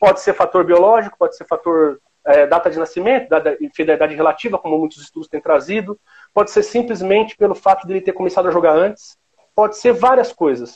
Pode 0.00 0.20
ser 0.20 0.34
fator 0.34 0.64
biológico, 0.64 1.16
pode 1.16 1.36
ser 1.36 1.46
fator 1.46 2.00
é, 2.26 2.48
data 2.48 2.68
de 2.68 2.80
nascimento, 2.80 3.28
data, 3.28 3.56
fidelidade 3.72 4.12
relativa, 4.12 4.58
como 4.58 4.76
muitos 4.76 5.00
estudos 5.00 5.28
têm 5.28 5.40
trazido, 5.40 5.98
pode 6.32 6.50
ser 6.50 6.64
simplesmente 6.64 7.36
pelo 7.36 7.54
fato 7.54 7.86
de 7.86 7.92
ele 7.92 8.00
ter 8.00 8.12
começado 8.12 8.48
a 8.48 8.50
jogar 8.50 8.72
antes, 8.72 9.16
pode 9.54 9.76
ser 9.76 9.92
várias 9.92 10.32
coisas. 10.32 10.74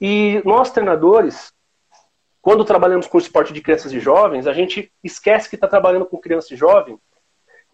E 0.00 0.40
nós, 0.44 0.70
treinadores, 0.70 1.52
quando 2.40 2.64
trabalhamos 2.64 3.08
com 3.08 3.18
esporte 3.18 3.52
de 3.52 3.60
crianças 3.60 3.92
e 3.92 3.98
jovens, 3.98 4.46
a 4.46 4.52
gente 4.52 4.92
esquece 5.02 5.48
que 5.48 5.56
está 5.56 5.66
trabalhando 5.66 6.06
com 6.06 6.18
criança 6.18 6.54
e 6.54 6.56
jovem, 6.56 6.96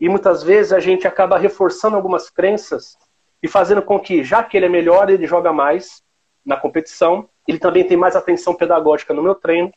e 0.00 0.09
muitas 0.09 0.43
vezes 0.43 0.73
a 0.73 0.81
gente 0.81 1.07
acaba 1.07 1.37
reforçando 1.37 1.97
algumas 1.97 2.31
crenças 2.31 2.97
e 3.43 3.49
fazendo 3.49 3.83
com 3.83 4.00
que, 4.00 4.25
já 4.25 4.43
que 4.43 4.57
ele 4.57 4.67
é 4.67 4.71
melhor, 4.71 5.11
ele 5.11 5.26
joga 5.26 5.52
mais 5.52 6.02
na 6.44 6.56
competição, 6.56 7.28
ele 7.46 7.58
também 7.58 7.84
tem 7.84 7.96
mais 7.96 8.16
atenção 8.16 8.54
pedagógica 8.54 9.14
no 9.14 9.22
meu 9.22 9.34
treino, 9.34 9.72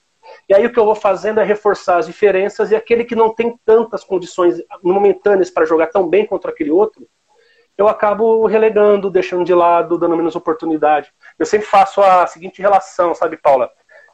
e 0.47 0.53
aí 0.53 0.65
o 0.65 0.71
que 0.71 0.79
eu 0.79 0.85
vou 0.85 0.95
fazendo 0.95 1.39
é 1.39 1.43
reforçar 1.43 1.97
as 1.97 2.07
diferenças 2.07 2.71
e 2.71 2.75
aquele 2.75 3.03
que 3.03 3.15
não 3.15 3.33
tem 3.33 3.57
tantas 3.65 4.03
condições 4.03 4.61
momentâneas 4.83 5.49
para 5.49 5.65
jogar 5.65 5.87
tão 5.87 6.07
bem 6.07 6.25
contra 6.25 6.51
aquele 6.51 6.71
outro, 6.71 7.07
eu 7.77 7.87
acabo 7.87 8.45
relegando, 8.45 9.09
deixando 9.09 9.43
de 9.43 9.53
lado, 9.53 9.97
dando 9.97 10.15
menos 10.15 10.35
oportunidade. 10.35 11.11
Eu 11.37 11.45
sempre 11.45 11.67
faço 11.67 12.01
a 12.01 12.25
seguinte 12.25 12.61
relação, 12.61 13.13
sabe, 13.13 13.37
Paula? 13.37 13.69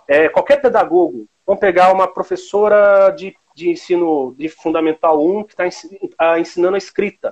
É, 0.08 0.28
qualquer 0.30 0.62
pedagogo, 0.62 1.28
vamos 1.46 1.60
pegar 1.60 1.94
uma 1.94 2.08
professora 2.08 3.12
de, 3.12 3.36
de 3.56 3.70
ensino 3.70 4.34
de 4.38 4.50
Fundamental 4.50 5.24
1 5.24 5.44
que 5.44 5.54
está 5.54 6.40
ensinando 6.40 6.76
a 6.76 6.78
escrita. 6.78 7.30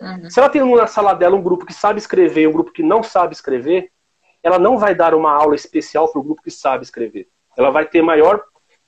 Uhum. 0.00 0.30
Se 0.30 0.38
ela 0.38 0.48
tem 0.48 0.62
na 0.76 0.86
sala 0.86 1.12
dela 1.12 1.34
um 1.34 1.42
grupo 1.42 1.66
que 1.66 1.74
sabe 1.74 1.98
escrever 1.98 2.42
e 2.42 2.46
um 2.46 2.52
grupo 2.52 2.70
que 2.70 2.82
não 2.82 3.02
sabe 3.02 3.34
escrever, 3.34 3.90
ela 4.48 4.58
não 4.58 4.78
vai 4.78 4.94
dar 4.94 5.14
uma 5.14 5.30
aula 5.30 5.54
especial 5.54 6.10
para 6.10 6.20
o 6.20 6.24
grupo 6.24 6.42
que 6.42 6.50
sabe 6.50 6.82
escrever 6.82 7.28
ela 7.58 7.70
vai 7.70 7.84
ter 7.84 8.00
maior 8.00 8.40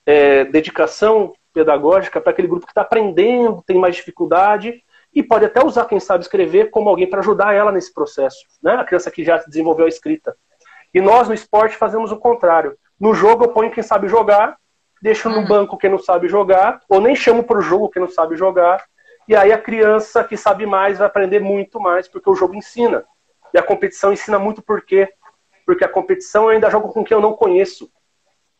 é, 0.05 0.45
dedicação 0.45 1.33
pedagógica 1.53 2.21
para 2.21 2.31
aquele 2.31 2.47
grupo 2.47 2.65
que 2.65 2.71
está 2.71 2.81
aprendendo, 2.81 3.61
tem 3.67 3.77
mais 3.77 3.97
dificuldade, 3.97 4.81
e 5.13 5.21
pode 5.21 5.43
até 5.43 5.63
usar 5.63 5.83
quem 5.85 5.99
sabe 5.99 6.23
escrever 6.23 6.71
como 6.71 6.87
alguém 6.87 7.07
para 7.07 7.19
ajudar 7.19 7.53
ela 7.53 7.69
nesse 7.69 7.93
processo, 7.93 8.39
né? 8.63 8.75
A 8.75 8.85
criança 8.85 9.11
que 9.11 9.25
já 9.25 9.37
desenvolveu 9.37 9.85
a 9.85 9.89
escrita. 9.89 10.33
E 10.93 11.01
nós 11.01 11.27
no 11.27 11.33
esporte 11.33 11.75
fazemos 11.75 12.13
o 12.13 12.17
contrário. 12.17 12.77
No 12.97 13.13
jogo 13.13 13.43
eu 13.43 13.49
ponho 13.49 13.71
quem 13.71 13.83
sabe 13.83 14.07
jogar, 14.07 14.55
deixo 15.01 15.29
no 15.29 15.39
uhum. 15.39 15.47
banco 15.47 15.77
quem 15.77 15.89
não 15.89 15.99
sabe 15.99 16.29
jogar, 16.29 16.79
ou 16.87 17.01
nem 17.01 17.13
chamo 17.13 17.43
para 17.43 17.59
o 17.59 17.61
jogo 17.61 17.89
quem 17.89 18.01
não 18.01 18.09
sabe 18.09 18.37
jogar, 18.37 18.85
e 19.27 19.35
aí 19.35 19.51
a 19.51 19.57
criança 19.57 20.23
que 20.23 20.37
sabe 20.37 20.65
mais 20.65 20.99
vai 20.99 21.07
aprender 21.07 21.41
muito 21.41 21.77
mais, 21.77 22.07
porque 22.07 22.29
o 22.29 22.35
jogo 22.35 22.55
ensina. 22.55 23.03
E 23.53 23.57
a 23.57 23.63
competição 23.63 24.13
ensina 24.13 24.39
muito 24.39 24.61
por 24.61 24.81
quê? 24.81 25.09
Porque 25.65 25.83
a 25.83 25.89
competição 25.89 26.43
eu 26.43 26.49
ainda 26.49 26.69
jogo 26.69 26.89
com 26.89 27.03
quem 27.03 27.15
eu 27.15 27.21
não 27.21 27.33
conheço. 27.33 27.91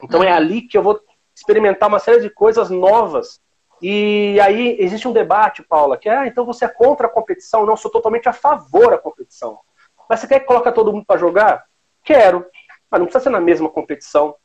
Então 0.01 0.23
é 0.23 0.31
ali 0.31 0.61
que 0.61 0.77
eu 0.77 0.83
vou 0.83 0.99
experimentar 1.35 1.89
uma 1.89 1.99
série 1.99 2.21
de 2.21 2.29
coisas 2.29 2.69
novas. 2.69 3.41
E 3.81 4.39
aí 4.39 4.75
existe 4.79 5.07
um 5.07 5.13
debate, 5.13 5.63
Paula, 5.63 5.97
que 5.97 6.07
é, 6.07 6.17
ah, 6.17 6.27
então 6.27 6.45
você 6.45 6.65
é 6.65 6.67
contra 6.67 7.07
a 7.07 7.09
competição? 7.09 7.65
Não, 7.65 7.75
sou 7.75 7.89
totalmente 7.89 8.29
a 8.29 8.33
favor 8.33 8.91
da 8.91 8.97
competição. 8.97 9.59
Mas 10.07 10.19
você 10.19 10.27
quer 10.27 10.41
que 10.41 10.45
coloque 10.45 10.71
todo 10.71 10.93
mundo 10.93 11.05
para 11.05 11.19
jogar? 11.19 11.63
Quero. 12.03 12.45
Mas 12.89 12.99
não 12.99 13.07
precisa 13.07 13.23
ser 13.23 13.29
na 13.29 13.39
mesma 13.39 13.69
competição. 13.69 14.35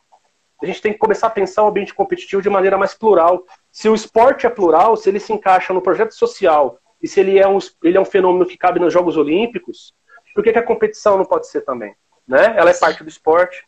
A 0.63 0.65
gente 0.65 0.81
tem 0.81 0.93
que 0.93 0.99
começar 0.99 1.27
a 1.27 1.31
pensar 1.31 1.65
o 1.65 1.69
ambiente 1.69 1.93
competitivo 1.93 2.41
de 2.41 2.49
maneira 2.49 2.79
mais 2.79 2.95
plural. 2.95 3.45
Se 3.71 3.89
o 3.89 3.95
esporte 3.95 4.47
é 4.47 4.51
plural, 4.51 4.97
se 4.97 5.11
ele 5.11 5.21
se 5.21 5.33
encaixa 5.33 5.75
no 5.75 5.83
projeto 5.83 6.13
social 6.13 6.79
e 7.03 7.07
se 7.07 7.21
ele 7.21 7.39
é 7.39 7.47
um, 7.47 7.59
ele 7.83 7.99
é 7.99 8.01
um 8.01 8.07
fenômeno 8.07 8.47
que 8.47 8.57
cabe 8.57 8.81
nos 8.81 8.93
Jogos 8.93 9.19
Olímpicos, 9.19 9.93
por 10.35 10.43
que, 10.43 10.53
que 10.53 10.59
a 10.59 10.63
competição 10.63 11.19
não 11.19 11.25
pode 11.25 11.47
ser 11.47 11.63
também? 11.63 11.95
Né? 12.27 12.55
Ela 12.57 12.71
é 12.71 12.75
parte 12.75 13.03
do 13.03 13.09
esporte. 13.09 13.65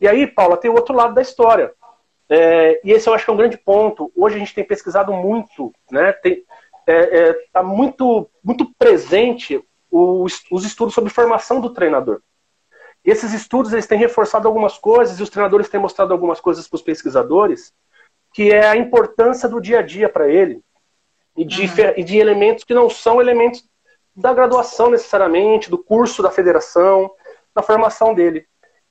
E 0.00 0.08
aí, 0.08 0.26
Paula, 0.26 0.56
tem 0.56 0.70
o 0.70 0.74
outro 0.74 0.94
lado 0.94 1.14
da 1.14 1.22
história. 1.22 1.72
É, 2.28 2.80
e 2.84 2.92
esse 2.92 3.08
eu 3.08 3.14
acho 3.14 3.24
que 3.24 3.30
é 3.30 3.34
um 3.34 3.36
grande 3.36 3.58
ponto. 3.58 4.12
Hoje 4.16 4.36
a 4.36 4.38
gente 4.38 4.54
tem 4.54 4.64
pesquisado 4.64 5.12
muito, 5.12 5.72
né? 5.90 6.12
Tem, 6.12 6.44
é, 6.86 7.18
é, 7.18 7.32
tá 7.52 7.62
muito, 7.62 8.28
muito 8.42 8.72
presente 8.78 9.62
os, 9.90 10.42
os 10.50 10.64
estudos 10.64 10.94
sobre 10.94 11.10
formação 11.10 11.60
do 11.60 11.70
treinador. 11.70 12.22
E 13.04 13.10
esses 13.10 13.32
estudos 13.32 13.72
eles 13.72 13.86
têm 13.86 13.98
reforçado 13.98 14.46
algumas 14.46 14.78
coisas 14.78 15.18
e 15.18 15.22
os 15.22 15.30
treinadores 15.30 15.68
têm 15.68 15.80
mostrado 15.80 16.12
algumas 16.12 16.40
coisas 16.40 16.68
para 16.68 16.76
os 16.76 16.82
pesquisadores, 16.82 17.72
que 18.32 18.50
é 18.50 18.66
a 18.66 18.76
importância 18.76 19.48
do 19.48 19.60
dia 19.60 19.80
a 19.80 19.82
dia 19.82 20.08
para 20.08 20.28
ele 20.28 20.62
e 21.36 21.44
de, 21.44 21.62
uhum. 21.62 21.94
e 21.96 22.04
de 22.04 22.18
elementos 22.18 22.64
que 22.64 22.74
não 22.74 22.88
são 22.90 23.20
elementos 23.20 23.64
da 24.14 24.34
graduação 24.34 24.90
necessariamente, 24.90 25.70
do 25.70 25.78
curso 25.78 26.22
da 26.22 26.30
federação, 26.30 27.10
da 27.54 27.62
formação 27.62 28.14
dele. 28.14 28.46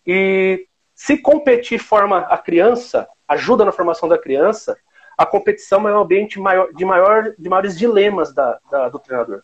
E 0.06 0.68
se 0.96 1.18
competir 1.18 1.80
forma 1.80 2.20
a 2.20 2.38
criança, 2.38 3.08
ajuda 3.28 3.64
na 3.64 3.72
formação 3.72 4.10
da 4.10 4.18
criança, 4.18 4.78
a 5.18 5.26
competição 5.26 5.88
é 5.88 5.94
um 5.94 6.00
ambiente 6.00 6.40
maior, 6.40 6.74
de, 6.74 6.86
maior, 6.86 7.34
de 7.38 7.50
maiores 7.50 7.78
dilemas 7.78 8.34
da, 8.34 8.60
da, 8.72 8.90
do 8.90 9.00
treinador. 9.00 9.42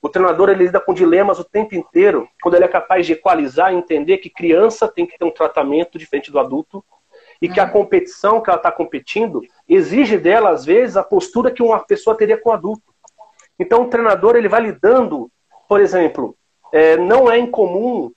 O 0.00 0.08
treinador 0.08 0.48
ele 0.48 0.64
lida 0.64 0.80
com 0.80 0.92
dilemas 0.92 1.38
o 1.38 1.44
tempo 1.44 1.76
inteiro, 1.76 2.28
quando 2.42 2.56
ele 2.56 2.64
é 2.64 2.68
capaz 2.68 3.06
de 3.06 3.12
equalizar 3.12 3.72
e 3.72 3.76
entender 3.76 4.18
que 4.18 4.28
criança 4.28 4.88
tem 4.88 5.06
que 5.06 5.16
ter 5.16 5.24
um 5.24 5.30
tratamento 5.30 5.96
diferente 5.96 6.30
do 6.30 6.40
adulto 6.40 6.84
e 7.40 7.48
que 7.48 7.60
a 7.60 7.64
uhum. 7.64 7.70
competição 7.70 8.40
que 8.40 8.50
ela 8.50 8.56
está 8.56 8.70
competindo 8.70 9.42
exige 9.68 10.18
dela, 10.18 10.50
às 10.50 10.64
vezes, 10.64 10.96
a 10.96 11.04
postura 11.04 11.50
que 11.50 11.62
uma 11.62 11.78
pessoa 11.80 12.16
teria 12.16 12.36
com 12.36 12.50
o 12.50 12.52
adulto. 12.52 12.92
Então, 13.58 13.82
o 13.82 13.88
treinador 13.88 14.34
ele 14.34 14.48
vai 14.48 14.60
lidando, 14.60 15.30
por 15.68 15.80
exemplo, 15.80 16.36
é, 16.72 16.96
não 16.96 17.30
é 17.30 17.38
incomum 17.38 18.12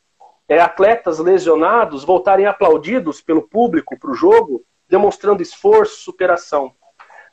é, 0.48 0.60
atletas 0.60 1.20
lesionados 1.20 2.04
voltarem 2.04 2.46
aplaudidos 2.46 3.22
pelo 3.22 3.42
público 3.42 3.98
para 3.98 4.12
o 4.12 4.16
jogo, 4.16 4.64
demonstrando 4.88 5.42
esforço, 5.42 6.02
superação. 6.02 6.74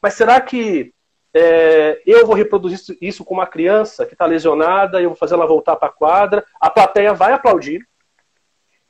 Mas 0.01 0.15
será 0.15 0.41
que 0.41 0.93
é, 1.35 2.03
eu 2.07 2.27
vou 2.27 2.35
reproduzir 2.35 2.97
isso 3.01 3.25
com 3.25 3.35
uma 3.35 3.47
criança 3.47 4.05
que 4.05 4.15
está 4.15 4.27
lesionada, 4.27 5.01
eu 5.01 5.11
vou 5.11 5.17
fazer 5.17 5.35
ela 5.35 5.47
voltar 5.47 5.77
para 5.77 5.89
a 5.89 5.93
quadra, 5.93 6.45
a 6.61 6.69
plateia 6.69 7.15
vai 7.15 7.33
aplaudir, 7.33 7.87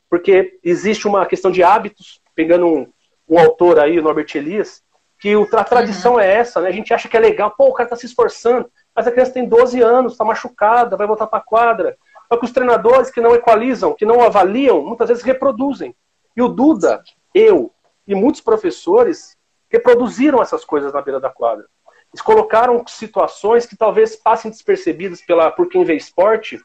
porque 0.09 0.59
existe 0.63 1.07
uma 1.07 1.25
questão 1.27 1.51
de 1.51 1.63
hábitos, 1.63 2.21
pegando 2.35 2.67
um, 2.67 2.93
um 3.29 3.39
autor 3.39 3.79
aí, 3.79 3.99
o 3.99 4.03
Norbert 4.03 4.29
Elias, 4.35 4.83
que 5.19 5.35
a 5.53 5.65
tradição 5.65 6.15
uhum. 6.15 6.21
é 6.21 6.35
essa, 6.35 6.61
né? 6.61 6.69
A 6.69 6.73
gente 6.73 6.93
acha 6.93 7.09
que 7.09 7.17
é 7.17 7.21
legal, 7.21 7.53
pô, 7.57 7.69
o 7.69 7.73
cara 7.73 7.87
está 7.87 7.97
se 7.97 8.07
esforçando, 8.07 8.69
mas 8.95 9.07
a 9.07 9.13
criança 9.13 9.33
tem 9.33 9.49
12 9.49 9.81
anos, 9.81 10.13
está 10.13 10.25
machucada, 10.25 10.97
vai 10.97 11.07
voltar 11.07 11.29
para 11.29 11.39
a 11.39 11.43
quadra. 11.43 11.97
Só 12.33 12.39
que 12.39 12.47
os 12.47 12.51
treinadores 12.51 13.11
que 13.11 13.21
não 13.21 13.35
equalizam, 13.35 13.93
que 13.93 14.07
não 14.07 14.23
avaliam, 14.23 14.83
muitas 14.83 15.11
vezes 15.11 15.23
reproduzem. 15.23 15.95
E 16.35 16.41
o 16.41 16.49
Duda, 16.49 17.05
eu 17.35 17.71
e 18.09 18.15
muitos 18.15 18.41
professores 18.41 19.37
reproduziram 19.71 20.41
essas 20.41 20.65
coisas 20.65 20.95
na 20.95 21.03
beira 21.03 21.21
da 21.21 21.29
quadra. 21.29 21.67
Eles 22.11 22.23
colocaram 22.23 22.83
situações 22.87 23.67
que 23.67 23.77
talvez 23.77 24.17
passem 24.17 24.51
despercebidas 24.51 25.21
pela, 25.21 25.51
por 25.51 25.69
quem 25.69 25.85
vê 25.85 25.95
esporte, 25.95 26.59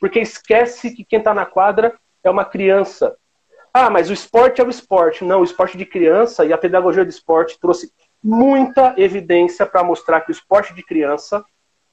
porque 0.00 0.20
esquece 0.20 0.90
que 0.90 1.04
quem 1.04 1.18
está 1.18 1.34
na 1.34 1.44
quadra 1.44 1.94
é 2.24 2.30
uma 2.30 2.46
criança. 2.46 3.14
Ah, 3.74 3.90
mas 3.90 4.08
o 4.08 4.14
esporte 4.14 4.62
é 4.62 4.64
o 4.64 4.70
esporte. 4.70 5.22
Não, 5.22 5.42
o 5.42 5.44
esporte 5.44 5.76
de 5.76 5.84
criança 5.84 6.46
e 6.46 6.52
a 6.54 6.56
pedagogia 6.56 7.04
do 7.04 7.10
esporte 7.10 7.60
trouxe 7.60 7.92
muita 8.24 8.94
evidência 8.96 9.66
para 9.66 9.84
mostrar 9.84 10.22
que 10.22 10.30
o 10.30 10.32
esporte 10.32 10.72
de 10.72 10.82
criança 10.82 11.44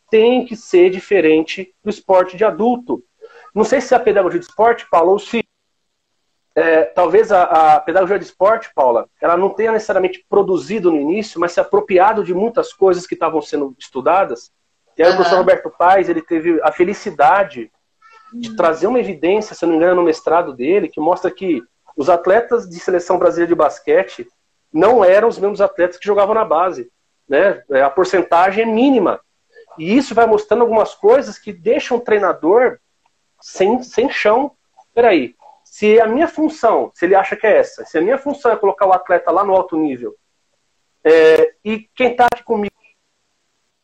tem 0.10 0.46
que 0.46 0.55
ser 0.55 0.89
diferente 0.89 1.75
do 1.84 1.89
esporte 1.89 2.38
de 2.38 2.46
adulto. 2.46 3.03
Não 3.57 3.63
sei 3.63 3.81
se 3.81 3.95
a 3.95 3.99
pedagogia 3.99 4.39
de 4.39 4.45
esporte, 4.45 4.87
Paulo, 4.87 5.13
ou 5.13 5.17
se 5.17 5.43
é, 6.55 6.83
talvez 6.83 7.31
a, 7.31 7.41
a, 7.75 7.79
pedagogia 7.79 8.19
de 8.19 8.25
esporte, 8.25 8.69
Paula, 8.75 9.09
ela 9.19 9.35
não 9.35 9.49
tenha 9.49 9.71
necessariamente 9.71 10.23
produzido 10.29 10.91
no 10.91 10.97
início, 10.97 11.39
mas 11.39 11.53
se 11.53 11.59
apropriado 11.59 12.23
de 12.23 12.35
muitas 12.35 12.71
coisas 12.71 13.07
que 13.07 13.15
estavam 13.15 13.41
sendo 13.41 13.75
estudadas. 13.79 14.51
E 14.95 15.01
aí 15.01 15.09
uhum. 15.09 15.15
o 15.15 15.17
professor 15.17 15.39
Roberto 15.39 15.71
Paes, 15.71 16.07
ele 16.07 16.21
teve 16.21 16.61
a 16.61 16.71
felicidade 16.71 17.71
de 18.31 18.55
trazer 18.55 18.85
uma 18.85 18.99
evidência, 18.99 19.55
se 19.55 19.65
não 19.65 19.71
me 19.71 19.77
engano, 19.77 19.95
no 19.95 20.03
mestrado 20.03 20.53
dele, 20.53 20.87
que 20.87 20.99
mostra 20.99 21.31
que 21.31 21.63
os 21.95 22.11
atletas 22.11 22.69
de 22.69 22.79
seleção 22.79 23.17
brasileira 23.17 23.49
de 23.49 23.55
basquete 23.55 24.27
não 24.71 25.03
eram 25.03 25.29
os 25.29 25.39
mesmos 25.39 25.61
atletas 25.61 25.97
que 25.97 26.05
jogavam 26.05 26.35
na 26.35 26.45
base. 26.45 26.91
Né? 27.27 27.63
É, 27.71 27.81
a 27.81 27.89
porcentagem 27.89 28.63
é 28.63 28.67
mínima. 28.67 29.19
E 29.79 29.97
isso 29.97 30.13
vai 30.13 30.27
mostrando 30.27 30.61
algumas 30.61 30.93
coisas 30.93 31.39
que 31.39 31.51
deixam 31.51 31.97
o 31.97 32.01
treinador 32.01 32.77
sem, 33.41 33.82
sem 33.84 34.10
chão. 34.10 34.51
Peraí, 34.94 35.36
se 35.63 36.00
a 36.00 36.08
minha 36.08 36.27
função, 36.27 36.91
se 36.94 37.06
ele 37.06 37.15
acha 37.15 37.36
que 37.36 37.46
é 37.46 37.58
essa, 37.58 37.86
se 37.86 37.98
a 37.98 38.01
minha 38.01 38.17
função 38.17 38.51
é 38.51 38.56
colocar 38.56 38.86
o 38.88 38.94
atleta 38.94 39.32
lá 39.32 39.44
no 39.44 39.53
alto 39.53 39.77
nível, 39.77 40.15
é, 41.03 41.53
e 41.63 41.89
quem 41.96 42.12
está 42.12 42.25
aqui 42.25 42.44
comigo. 42.44 42.74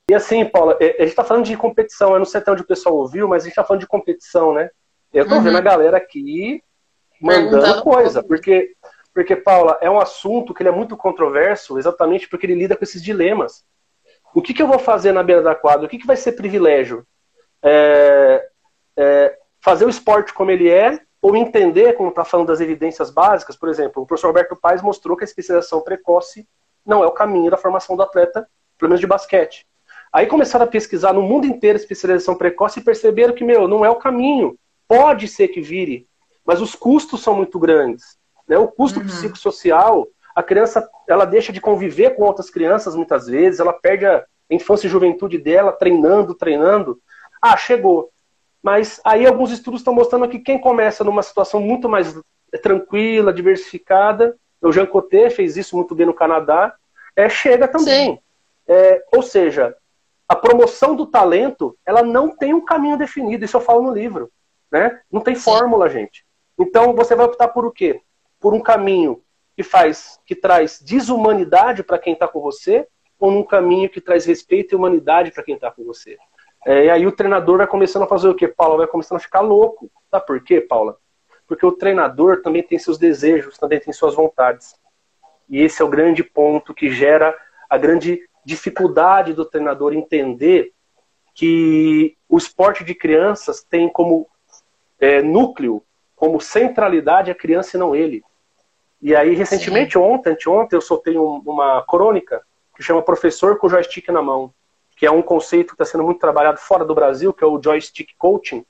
E 0.10 0.14
assim, 0.14 0.44
Paula, 0.46 0.78
é, 0.82 0.88
a 0.98 1.02
gente 1.02 1.10
está 1.10 1.24
falando 1.24 1.46
de 1.46 1.56
competição, 1.56 2.14
eu 2.14 2.20
não 2.20 2.26
sei 2.26 2.42
até 2.42 2.52
onde 2.52 2.64
o 2.64 2.68
pessoal 2.68 2.96
ouviu, 2.96 3.28
mas 3.28 3.44
a 3.44 3.46
gente 3.46 3.54
está 3.54 3.64
falando 3.64 3.82
de 3.82 3.88
competição, 3.88 4.54
né? 4.54 4.70
Eu 5.14 5.24
estou 5.24 5.38
uhum. 5.38 5.44
vendo 5.44 5.58
a 5.58 5.62
galera 5.62 5.98
aqui 5.98 6.62
mandando 7.22 7.82
coisa, 7.84 8.22
porque 8.24 8.76
Porque, 9.14 9.36
Paula, 9.36 9.78
é 9.80 9.90
um 9.90 10.00
assunto 10.00 10.54
que 10.54 10.64
ele 10.64 10.70
é 10.70 10.72
muito 10.72 10.98
controverso 10.98 11.78
exatamente 11.78 12.28
porque 12.28 12.48
ele 12.48 12.56
lida 12.56 12.76
com 12.76 12.84
esses 12.84 13.02
dilemas. 13.02 13.64
O 14.34 14.42
que, 14.42 14.54
que 14.54 14.62
eu 14.62 14.68
vou 14.68 14.80
fazer 14.80 15.12
na 15.12 15.22
beira 15.22 15.44
da 15.44 15.54
quadra? 15.54 15.86
O 15.86 15.90
que, 15.90 16.00
que 16.00 16.08
vai 16.08 16.18
ser 16.18 16.32
privilégio? 16.32 17.06
É, 17.62 18.50
é, 18.98 19.38
fazer 19.64 19.86
o 19.86 19.90
esporte 19.90 20.34
como 20.34 20.52
ele 20.52 20.70
é 20.70 21.00
ou 21.22 21.38
entender, 21.38 21.94
como 21.94 22.10
está 22.10 22.26
falando 22.26 22.48
das 22.48 22.60
evidências 22.60 23.10
básicas, 23.10 23.56
por 23.56 23.70
exemplo, 23.70 24.04
o 24.04 24.06
professor 24.06 24.28
Roberto 24.28 24.58
Paes 24.58 24.82
mostrou 24.82 25.16
que 25.16 25.24
a 25.24 25.26
especialização 25.26 25.80
precoce 25.80 26.46
não 26.86 27.02
é 27.02 27.08
o 27.08 27.12
caminho 27.12 27.50
da 27.50 27.56
formação 27.56 27.96
do 27.96 28.04
atleta, 28.04 28.46
pelo 28.78 28.90
menos 28.90 29.00
de 29.00 29.08
basquete. 29.08 29.66
Aí 30.12 30.28
começaram 30.28 30.66
a 30.66 30.68
pesquisar 30.68 31.14
no 31.14 31.22
mundo 31.22 31.48
inteiro 31.48 31.78
a 31.78 31.82
especialização 31.82 32.36
precoce 32.36 32.82
e 32.82 32.84
perceberam 32.84 33.34
que, 33.34 33.46
meu, 33.46 33.66
não 33.66 33.86
é 33.86 33.90
o 33.90 33.96
caminho. 33.96 34.60
Pode 34.86 35.30
ser 35.30 35.48
que 35.48 35.62
vire, 35.62 36.06
mas 36.46 36.60
os 36.60 36.76
custos 36.76 37.24
são 37.24 37.34
muito 37.34 37.58
grandes. 37.58 38.18
Né? 38.46 38.58
O 38.58 38.68
custo 38.68 39.00
uhum. 39.00 39.06
psicossocial, 39.06 40.06
a 40.36 40.44
criança 40.44 40.88
ela 41.08 41.24
deixa 41.24 41.54
de 41.54 41.62
conviver 41.62 42.18
com 42.18 42.24
outras 42.24 42.50
crianças 42.50 42.96
muitas 42.96 43.28
vezes, 43.28 43.62
ela 43.62 43.72
perde 43.72 44.06
a 44.06 44.26
infância 44.50 44.88
e 44.88 44.90
juventude 44.90 45.38
dela 45.38 45.72
treinando, 45.72 46.36
treinando. 46.36 47.00
Ah, 47.42 47.56
chegou. 47.56 48.13
Mas 48.64 49.02
aí 49.04 49.26
alguns 49.26 49.52
estudos 49.52 49.82
estão 49.82 49.94
mostrando 49.94 50.30
que 50.30 50.40
quem 50.40 50.58
começa 50.58 51.04
numa 51.04 51.22
situação 51.22 51.60
muito 51.60 51.90
mais 51.90 52.18
tranquila, 52.62 53.34
diversificada, 53.34 54.38
o 54.62 54.72
Jean 54.72 54.86
Coté 54.86 55.30
fez 55.30 55.58
isso 55.58 55.76
muito 55.76 55.94
bem 55.94 56.06
no 56.06 56.14
Canadá, 56.14 56.74
é, 57.16 57.28
chega 57.28 57.68
também. 57.68 58.22
É, 58.66 59.04
ou 59.14 59.22
seja, 59.22 59.76
a 60.28 60.36
promoção 60.36 60.96
do 60.96 61.06
talento, 61.06 61.78
ela 61.86 62.02
não 62.02 62.34
tem 62.34 62.54
um 62.54 62.64
caminho 62.64 62.98
definido, 62.98 63.44
isso 63.44 63.58
eu 63.58 63.62
falo 63.62 63.84
no 63.84 63.94
livro. 63.94 64.32
Né? 64.72 65.02
Não 65.12 65.20
tem 65.20 65.36
fórmula, 65.36 65.90
gente. 65.90 66.26
Então 66.58 66.96
você 66.96 67.14
vai 67.16 67.26
optar 67.26 67.50
por 67.50 67.66
o 67.66 67.72
quê? 67.72 68.02
Por 68.40 68.54
um 68.54 68.62
caminho 68.62 69.22
que 69.56 69.64
faz, 69.64 70.20
que 70.26 70.36
traz 70.36 70.82
desumanidade 70.82 71.84
para 71.84 72.00
quem 72.00 72.14
está 72.14 72.28
com 72.28 72.40
você, 72.40 72.88
ou 73.20 73.30
num 73.30 73.44
caminho 73.44 73.90
que 73.90 74.02
traz 74.02 74.26
respeito 74.26 74.74
e 74.74 74.76
humanidade 74.76 75.32
para 75.32 75.44
quem 75.44 75.56
está 75.56 75.70
com 75.70 75.84
você. 75.84 76.18
É, 76.66 76.86
e 76.86 76.90
aí 76.90 77.06
o 77.06 77.12
treinador 77.12 77.58
vai 77.58 77.68
começando 77.68 78.04
a 78.04 78.08
fazer 78.08 78.30
o 78.30 78.36
quê? 78.36 78.48
Paula 78.48 78.78
vai 78.78 78.88
começando 78.88 79.18
a 79.18 79.22
ficar 79.22 79.42
louco. 79.42 79.92
Sabe 80.10 80.26
por 80.26 80.42
quê, 80.44 80.62
Paula? 80.62 80.98
Porque 81.48 81.66
o 81.66 81.72
treinador 81.72 82.42
também 82.42 82.64
tem 82.64 82.80
seus 82.80 82.98
desejos, 82.98 83.58
também 83.58 83.80
tem 83.80 83.92
suas 83.92 84.16
vontades. 84.16 84.76
E 85.50 85.60
esse 85.60 85.82
é 85.82 85.86
o 85.86 85.90
grande 85.90 86.24
ponto 86.24 86.74
que 86.74 86.90
gera 86.90 87.38
a 87.70 87.78
grande 87.78 88.22
dificuldade 88.46 89.34
do 89.34 89.46
treinador 89.46 89.94
entender 89.94 90.72
que 91.34 92.16
o 92.30 92.38
esporte 92.38 92.84
de 92.84 92.94
crianças 92.94 93.64
tem 93.64 93.90
como 93.90 94.28
é, 95.00 95.22
núcleo, 95.22 95.84
como 96.16 96.40
centralidade 96.40 97.32
a 97.32 97.36
criança 97.36 97.76
e 97.76 97.80
não 97.80 97.96
ele. 97.96 98.24
E 99.02 99.14
aí, 99.14 99.34
recentemente, 99.34 99.94
Sim. 99.94 100.00
ontem, 100.00 100.32
anteontem, 100.32 100.78
eu 100.78 100.82
soltei 100.82 101.18
um, 101.18 101.42
uma 101.46 101.84
crônica 101.86 102.42
que 102.76 102.84
chama 102.84 103.02
Professor 103.02 103.58
com 103.58 103.68
Joystick 103.68 104.08
na 104.10 104.22
Mão 104.22 104.54
que 104.96 105.06
é 105.06 105.12
um 105.12 105.22
conceito 105.22 105.70
que 105.70 105.74
está 105.74 105.86
sendo 105.86 106.04
muito 106.04 106.20
trabalhado 106.20 106.60
fora 106.60 106.86
do 106.86 106.96
Brasil, 106.96 107.34
que 107.34 107.44
é 107.44 107.48
o 107.48 107.62
joystick 107.62 108.10
coaching, 108.18 108.66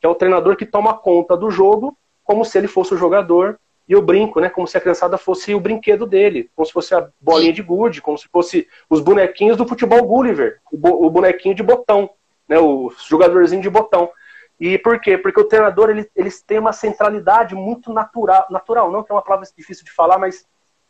que 0.00 0.06
é 0.06 0.08
o 0.08 0.14
treinador 0.14 0.56
que 0.56 0.66
toma 0.66 0.94
conta 0.94 1.36
do 1.36 1.50
jogo 1.50 1.96
como 2.24 2.44
se 2.44 2.56
ele 2.58 2.68
fosse 2.68 2.94
o 2.94 2.96
jogador 2.96 3.58
e 3.88 3.96
o 3.96 4.02
brinco, 4.02 4.40
né? 4.40 4.48
Como 4.48 4.66
se 4.66 4.76
a 4.76 4.80
criançada 4.80 5.18
fosse 5.18 5.54
o 5.54 5.60
brinquedo 5.60 6.06
dele, 6.06 6.50
como 6.54 6.64
se 6.64 6.72
fosse 6.72 6.94
a 6.94 7.08
bolinha 7.20 7.52
de 7.52 7.62
gude, 7.62 8.00
como 8.00 8.16
se 8.16 8.28
fosse 8.28 8.68
os 8.88 9.00
bonequinhos 9.00 9.56
do 9.56 9.66
futebol 9.66 10.02
Gulliver, 10.04 10.60
o, 10.70 11.10
bonequinho 11.10 11.54
de 11.54 11.62
botão, 11.62 12.10
né? 12.48 12.58
O 12.58 12.92
jogadorzinho 13.08 13.62
de 13.62 13.70
botão. 13.70 14.10
E 14.58 14.78
por 14.78 15.00
quê? 15.00 15.18
Porque 15.18 15.40
o 15.40 15.44
treinador 15.44 15.90
ele, 15.90 16.08
eles 16.14 16.40
tem 16.40 16.58
uma 16.58 16.72
centralidade 16.72 17.54
muito 17.54 17.92
natural, 17.92 18.46
natural, 18.48 18.90
não 18.90 19.02
que 19.02 19.10
é 19.10 19.14
uma 19.14 19.22
palavra 19.22 19.46
difícil 19.56 19.84
de 19.84 19.90
falar, 19.90 20.18
mas 20.18 20.46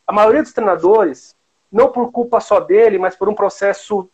a 0.06 0.12
maioria 0.12 0.42
dos 0.42 0.52
treinadores, 0.52 1.34
não 1.70 1.90
por 1.90 2.12
culpa 2.12 2.38
só 2.40 2.60
dele, 2.60 2.98
mas 2.98 3.16
por 3.16 3.28
um 3.28 3.34
processo 3.34 4.10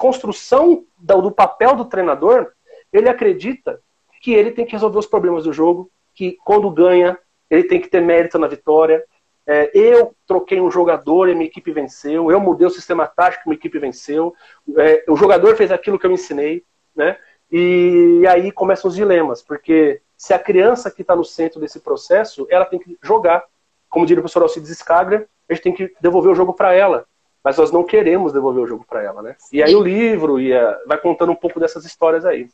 construção 0.00 0.84
do 0.98 1.30
papel 1.30 1.76
do 1.76 1.84
treinador, 1.84 2.52
ele 2.90 3.08
acredita 3.08 3.80
que 4.22 4.32
ele 4.32 4.50
tem 4.50 4.64
que 4.64 4.72
resolver 4.72 4.98
os 4.98 5.06
problemas 5.06 5.44
do 5.44 5.52
jogo, 5.52 5.90
que 6.14 6.38
quando 6.42 6.70
ganha, 6.70 7.18
ele 7.50 7.64
tem 7.64 7.80
que 7.80 7.88
ter 7.88 8.00
mérito 8.00 8.38
na 8.38 8.46
vitória. 8.46 9.04
É, 9.46 9.70
eu 9.74 10.14
troquei 10.26 10.60
um 10.60 10.70
jogador 10.70 11.28
e 11.28 11.34
minha 11.34 11.46
equipe 11.46 11.70
venceu, 11.72 12.30
eu 12.30 12.40
mudei 12.40 12.66
o 12.66 12.70
sistema 12.70 13.06
tático 13.06 13.42
e 13.44 13.48
minha 13.48 13.58
equipe 13.58 13.78
venceu, 13.78 14.34
é, 14.78 15.04
o 15.08 15.16
jogador 15.16 15.56
fez 15.56 15.70
aquilo 15.70 15.98
que 15.98 16.06
eu 16.06 16.12
ensinei, 16.12 16.64
né? 16.94 17.18
E 17.50 18.24
aí 18.28 18.52
começam 18.52 18.88
os 18.88 18.94
dilemas, 18.94 19.42
porque 19.42 20.00
se 20.16 20.32
a 20.32 20.38
criança 20.38 20.90
que 20.90 21.02
está 21.02 21.16
no 21.16 21.24
centro 21.24 21.60
desse 21.60 21.80
processo, 21.80 22.46
ela 22.48 22.64
tem 22.64 22.78
que 22.78 22.96
jogar. 23.02 23.44
Como 23.88 24.06
diria 24.06 24.20
o 24.20 24.22
professor 24.22 24.42
Alcides 24.42 24.78
Scagra, 24.78 25.28
a 25.48 25.52
gente 25.52 25.62
tem 25.62 25.74
que 25.74 25.92
devolver 26.00 26.30
o 26.30 26.34
jogo 26.34 26.54
para 26.54 26.72
ela 26.72 27.06
mas 27.42 27.56
nós 27.56 27.70
não 27.70 27.84
queremos 27.84 28.32
devolver 28.32 28.62
o 28.62 28.66
jogo 28.66 28.84
para 28.88 29.02
ela, 29.02 29.22
né? 29.22 29.36
E 29.52 29.62
aí 29.62 29.74
o 29.74 29.82
livro 29.82 30.38
ia, 30.38 30.78
vai 30.86 30.98
contando 30.98 31.32
um 31.32 31.36
pouco 31.36 31.58
dessas 31.58 31.84
histórias 31.84 32.24
aí. 32.24 32.48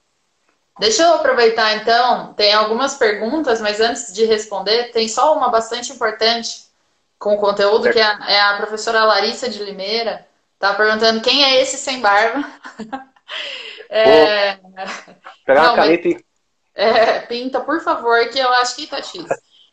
Deixa 0.79 1.03
eu 1.03 1.15
aproveitar 1.15 1.75
então, 1.77 2.35
tem 2.35 2.53
algumas 2.53 2.95
perguntas, 2.95 3.61
mas 3.61 3.81
antes 3.81 4.13
de 4.13 4.25
responder, 4.27 4.93
tem 4.93 5.09
só 5.09 5.35
uma 5.35 5.49
bastante 5.49 5.91
importante 5.91 6.67
com 7.19 7.35
o 7.35 7.39
conteúdo, 7.39 7.85
certo. 7.85 7.95
que 7.95 8.01
é 8.01 8.05
a, 8.05 8.31
é 8.31 8.41
a, 8.41 8.57
professora 8.59 9.05
Larissa 9.05 9.49
de 9.49 9.63
Limeira, 9.63 10.27
tá 10.59 10.75
perguntando 10.75 11.23
quem 11.23 11.45
é 11.45 11.63
esse 11.63 11.79
sem 11.79 12.01
barba. 12.01 12.47
é... 13.89 14.59
Pegar 15.47 15.63
não, 15.63 15.71
uma 15.71 15.77
caneta 15.77 16.09
e... 16.09 16.27
É, 16.75 17.21
pinta, 17.21 17.61
por 17.61 17.81
favor, 17.81 18.29
que 18.29 18.39
eu 18.39 18.53
acho 18.53 18.77
que 18.77 18.87
tá 18.87 19.03
X. 19.03 19.25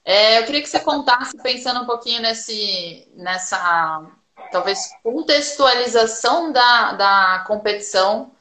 É, 0.06 0.40
eu 0.40 0.46
queria 0.46 0.62
que 0.62 0.70
você 0.70 0.80
contasse, 0.80 1.36
pensando 1.44 1.82
um 1.82 1.86
pouquinho 1.86 2.22
nesse, 2.22 3.10
nessa 3.14 4.10
talvez 4.54 4.92
contextualização 5.04 6.52
da, 6.54 6.94
da 6.94 7.44
competição 7.46 8.32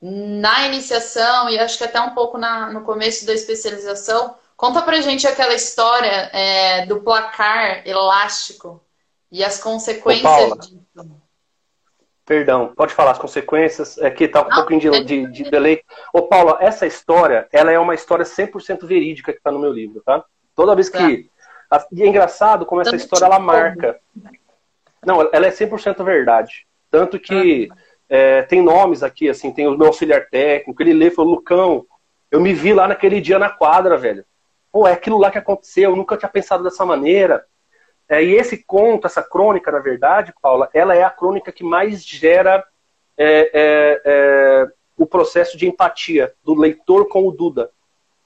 na 0.00 0.66
iniciação 0.66 1.48
e 1.48 1.58
acho 1.58 1.78
que 1.78 1.84
até 1.84 1.98
um 2.00 2.10
pouco 2.10 2.36
na, 2.36 2.70
no 2.70 2.82
começo 2.82 3.26
da 3.26 3.32
especialização. 3.32 4.36
Conta 4.56 4.82
pra 4.82 5.00
gente 5.00 5.26
aquela 5.26 5.54
história 5.54 6.30
é, 6.32 6.86
do 6.86 7.00
placar 7.00 7.82
elástico 7.86 8.80
e 9.32 9.42
as 9.42 9.58
consequências 9.58 10.52
Ô, 10.52 10.56
disso. 10.56 11.24
Perdão, 12.24 12.72
pode 12.74 12.94
falar 12.94 13.12
as 13.12 13.18
consequências, 13.18 13.98
é 13.98 14.10
que 14.10 14.28
tá 14.28 14.42
um 14.42 14.48
Não, 14.48 14.56
pouquinho 14.56 14.80
de, 14.80 15.04
de, 15.04 15.26
de 15.32 15.50
delay. 15.50 15.82
Ô, 16.12 16.22
Paula, 16.22 16.58
essa 16.60 16.86
história, 16.86 17.48
ela 17.52 17.72
é 17.72 17.78
uma 17.78 17.94
história 17.94 18.24
100% 18.24 18.86
verídica 18.86 19.32
que 19.32 19.40
tá 19.40 19.50
no 19.50 19.58
meu 19.58 19.72
livro, 19.72 20.02
tá? 20.04 20.24
Toda 20.54 20.74
vez 20.74 20.88
que... 20.88 21.28
Tá. 21.68 21.86
E 21.90 22.02
é 22.02 22.06
engraçado 22.06 22.64
como 22.64 22.80
essa 22.80 22.94
história, 22.94 23.24
ela 23.24 23.38
marca. 23.38 23.98
Não, 25.06 25.28
ela 25.32 25.46
é 25.46 25.50
100% 25.50 26.02
verdade. 26.04 26.66
Tanto 26.90 27.18
que 27.18 27.68
ah. 27.70 27.76
é, 28.08 28.42
tem 28.42 28.62
nomes 28.62 29.02
aqui, 29.02 29.28
assim, 29.28 29.52
tem 29.52 29.66
o 29.66 29.76
meu 29.76 29.88
auxiliar 29.88 30.28
técnico, 30.30 30.82
ele 30.82 30.92
lê 30.92 31.06
e 31.06 31.10
falou, 31.10 31.34
Lucão, 31.34 31.86
eu 32.30 32.40
me 32.40 32.52
vi 32.52 32.72
lá 32.72 32.88
naquele 32.88 33.20
dia 33.20 33.38
na 33.38 33.50
quadra, 33.50 33.96
velho. 33.96 34.24
Pô, 34.72 34.86
é 34.86 34.92
aquilo 34.92 35.18
lá 35.18 35.30
que 35.30 35.38
aconteceu, 35.38 35.90
eu 35.90 35.96
nunca 35.96 36.16
tinha 36.16 36.28
pensado 36.28 36.64
dessa 36.64 36.84
maneira. 36.84 37.44
É, 38.08 38.22
e 38.22 38.34
esse 38.34 38.62
conto, 38.64 39.06
essa 39.06 39.22
crônica, 39.22 39.70
na 39.70 39.78
verdade, 39.78 40.34
Paula, 40.42 40.68
ela 40.74 40.94
é 40.94 41.02
a 41.02 41.10
crônica 41.10 41.52
que 41.52 41.64
mais 41.64 42.04
gera 42.04 42.64
é, 43.16 43.50
é, 43.52 44.02
é 44.04 44.66
o 44.96 45.06
processo 45.06 45.56
de 45.56 45.66
empatia 45.66 46.32
do 46.44 46.54
leitor 46.54 47.08
com 47.08 47.26
o 47.26 47.32
Duda. 47.32 47.70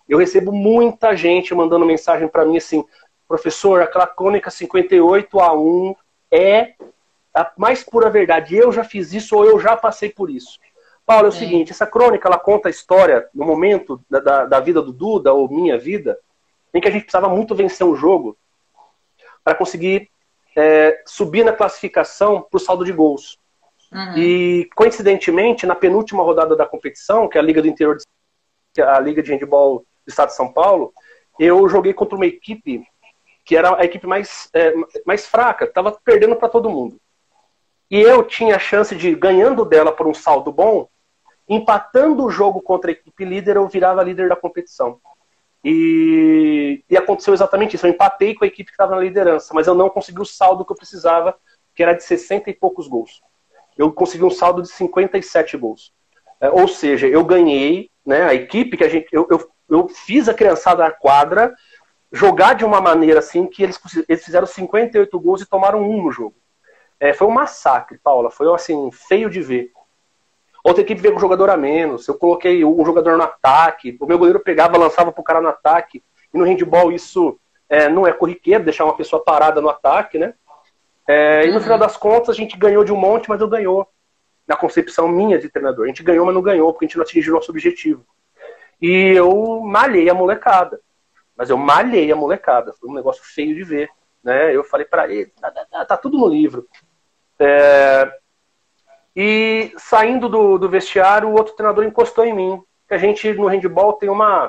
Eu 0.08 0.18
recebo 0.18 0.52
muita 0.52 1.14
gente 1.14 1.54
mandando 1.54 1.84
mensagem 1.84 2.28
para 2.28 2.44
mim 2.44 2.56
assim, 2.56 2.84
professor, 3.26 3.82
aquela 3.82 4.06
crônica 4.06 4.50
58 4.50 5.40
a 5.40 5.52
1 5.52 5.94
é 6.30 6.74
a 7.34 7.50
mais 7.56 7.82
pura 7.82 8.10
verdade. 8.10 8.56
Eu 8.56 8.72
já 8.72 8.84
fiz 8.84 9.12
isso 9.12 9.36
ou 9.36 9.44
eu 9.44 9.58
já 9.60 9.76
passei 9.76 10.10
por 10.10 10.30
isso. 10.30 10.58
Paulo, 11.06 11.26
é 11.26 11.30
o 11.30 11.34
é. 11.34 11.38
seguinte, 11.38 11.72
essa 11.72 11.86
crônica 11.86 12.28
ela 12.28 12.38
conta 12.38 12.68
a 12.68 12.70
história 12.70 13.28
no 13.34 13.44
momento 13.44 14.00
da, 14.10 14.20
da, 14.20 14.44
da, 14.44 14.60
vida 14.60 14.82
do 14.82 14.92
Duda 14.92 15.32
ou 15.32 15.48
minha 15.48 15.78
vida, 15.78 16.18
em 16.74 16.80
que 16.80 16.88
a 16.88 16.90
gente 16.90 17.04
precisava 17.04 17.28
muito 17.28 17.54
vencer 17.54 17.86
um 17.86 17.96
jogo 17.96 18.36
para 19.42 19.54
conseguir 19.54 20.10
é, 20.54 21.02
subir 21.06 21.44
na 21.44 21.52
classificação 21.52 22.42
para 22.42 22.56
o 22.56 22.60
saldo 22.60 22.84
de 22.84 22.92
gols. 22.92 23.38
Uhum. 23.90 24.18
E 24.18 24.68
coincidentemente, 24.74 25.66
na 25.66 25.74
penúltima 25.74 26.22
rodada 26.22 26.54
da 26.54 26.66
competição, 26.66 27.26
que 27.26 27.38
é 27.38 27.40
a 27.40 27.44
Liga 27.44 27.62
do 27.62 27.68
Interior, 27.68 27.96
de, 28.74 28.82
a 28.82 29.00
Liga 29.00 29.22
de 29.22 29.32
Handball 29.32 29.78
do 29.78 30.10
Estado 30.10 30.28
de 30.28 30.36
São 30.36 30.52
Paulo, 30.52 30.92
eu 31.38 31.66
joguei 31.68 31.94
contra 31.94 32.16
uma 32.16 32.26
equipe 32.26 32.84
que 33.48 33.56
era 33.56 33.80
a 33.80 33.82
equipe 33.82 34.06
mais, 34.06 34.50
é, 34.52 34.74
mais 35.06 35.26
fraca, 35.26 35.64
estava 35.64 35.90
perdendo 36.04 36.36
para 36.36 36.50
todo 36.50 36.68
mundo. 36.68 37.00
E 37.90 37.98
eu 37.98 38.22
tinha 38.22 38.56
a 38.56 38.58
chance 38.58 38.94
de, 38.94 39.14
ganhando 39.14 39.64
dela 39.64 39.90
por 39.90 40.06
um 40.06 40.12
saldo 40.12 40.52
bom, 40.52 40.86
empatando 41.48 42.22
o 42.26 42.30
jogo 42.30 42.60
contra 42.60 42.90
a 42.90 42.92
equipe 42.92 43.24
líder, 43.24 43.56
eu 43.56 43.66
virava 43.66 44.02
líder 44.02 44.28
da 44.28 44.36
competição. 44.36 45.00
E, 45.64 46.84
e 46.90 46.94
aconteceu 46.94 47.32
exatamente 47.32 47.74
isso. 47.74 47.86
Eu 47.86 47.90
empatei 47.90 48.34
com 48.34 48.44
a 48.44 48.46
equipe 48.46 48.66
que 48.66 48.74
estava 48.74 48.94
na 48.94 49.00
liderança, 49.00 49.54
mas 49.54 49.66
eu 49.66 49.74
não 49.74 49.88
consegui 49.88 50.20
o 50.20 50.26
saldo 50.26 50.62
que 50.62 50.70
eu 50.70 50.76
precisava, 50.76 51.34
que 51.74 51.82
era 51.82 51.94
de 51.94 52.04
60 52.04 52.50
e 52.50 52.54
poucos 52.54 52.86
gols. 52.86 53.22
Eu 53.78 53.90
consegui 53.90 54.24
um 54.24 54.30
saldo 54.30 54.60
de 54.60 54.68
57 54.68 55.56
gols. 55.56 55.94
É, 56.38 56.50
ou 56.50 56.68
seja, 56.68 57.06
eu 57.06 57.24
ganhei, 57.24 57.90
né, 58.04 58.24
a 58.24 58.34
equipe 58.34 58.76
que 58.76 58.84
a 58.84 58.90
gente. 58.90 59.08
Eu, 59.10 59.26
eu, 59.30 59.50
eu 59.70 59.88
fiz 59.88 60.28
a 60.28 60.34
criançada 60.34 60.84
na 60.84 60.90
quadra 60.90 61.54
jogar 62.12 62.54
de 62.54 62.64
uma 62.64 62.80
maneira 62.80 63.18
assim 63.18 63.46
que 63.46 63.62
eles, 63.62 63.78
eles 64.08 64.24
fizeram 64.24 64.46
58 64.46 65.20
gols 65.20 65.42
e 65.42 65.46
tomaram 65.46 65.82
um 65.82 66.02
no 66.02 66.12
jogo. 66.12 66.34
É, 67.00 67.12
foi 67.12 67.26
um 67.26 67.32
massacre, 67.32 67.98
Paula. 67.98 68.30
Foi 68.30 68.52
assim, 68.52 68.90
feio 68.90 69.30
de 69.30 69.40
ver. 69.40 69.70
Outra 70.64 70.82
equipe 70.82 71.00
veio 71.00 71.14
com 71.14 71.18
um 71.18 71.22
jogador 71.22 71.50
a 71.50 71.56
menos. 71.56 72.08
Eu 72.08 72.14
coloquei 72.14 72.64
um 72.64 72.84
jogador 72.84 73.16
no 73.16 73.22
ataque. 73.22 73.96
O 74.00 74.06
meu 74.06 74.18
goleiro 74.18 74.40
pegava, 74.40 74.76
lançava 74.76 75.12
pro 75.12 75.22
cara 75.22 75.40
no 75.40 75.48
ataque. 75.48 76.02
E 76.32 76.38
no 76.38 76.44
handball 76.44 76.90
isso 76.90 77.38
é, 77.68 77.88
não 77.88 78.06
é 78.06 78.12
corriqueiro, 78.12 78.64
deixar 78.64 78.84
uma 78.84 78.96
pessoa 78.96 79.22
parada 79.22 79.60
no 79.60 79.68
ataque, 79.68 80.18
né? 80.18 80.34
É, 81.06 81.46
e 81.46 81.48
no 81.48 81.54
uhum. 81.54 81.60
final 81.62 81.78
das 81.78 81.96
contas 81.96 82.30
a 82.30 82.34
gente 82.34 82.58
ganhou 82.58 82.84
de 82.84 82.92
um 82.92 82.96
monte, 82.96 83.28
mas 83.28 83.40
eu 83.40 83.48
ganhou. 83.48 83.86
Na 84.46 84.56
concepção 84.56 85.06
minha 85.08 85.38
de 85.38 85.48
treinador. 85.48 85.84
A 85.84 85.88
gente 85.88 86.02
ganhou, 86.02 86.24
mas 86.24 86.34
não 86.34 86.42
ganhou, 86.42 86.72
porque 86.72 86.86
a 86.86 86.88
gente 86.88 86.96
não 86.96 87.04
atingiu 87.04 87.34
o 87.34 87.36
nosso 87.36 87.50
objetivo. 87.50 88.04
E 88.80 89.12
eu 89.14 89.60
malhei 89.60 90.08
a 90.08 90.14
molecada. 90.14 90.80
Mas 91.38 91.50
eu 91.50 91.56
malhei 91.56 92.10
a 92.10 92.16
molecada. 92.16 92.72
Foi 92.72 92.90
um 92.90 92.94
negócio 92.94 93.22
feio 93.24 93.54
de 93.54 93.62
ver. 93.62 93.88
Né? 94.24 94.54
Eu 94.54 94.64
falei 94.64 94.84
para 94.84 95.08
ele, 95.08 95.32
tá, 95.40 95.50
tá, 95.52 95.64
tá, 95.70 95.84
tá, 95.84 95.96
tudo 95.96 96.18
no 96.18 96.26
livro. 96.26 96.66
É... 97.38 98.12
E 99.14 99.72
saindo 99.78 100.28
do, 100.28 100.58
do 100.58 100.68
vestiário, 100.68 101.28
o 101.28 101.32
outro 101.32 101.54
treinador 101.54 101.84
encostou 101.84 102.24
em 102.24 102.34
mim. 102.34 102.62
Que 102.88 102.94
a 102.94 102.98
gente 102.98 103.32
no 103.34 103.46
handball 103.46 103.92
tem 103.92 104.08
uma. 104.08 104.46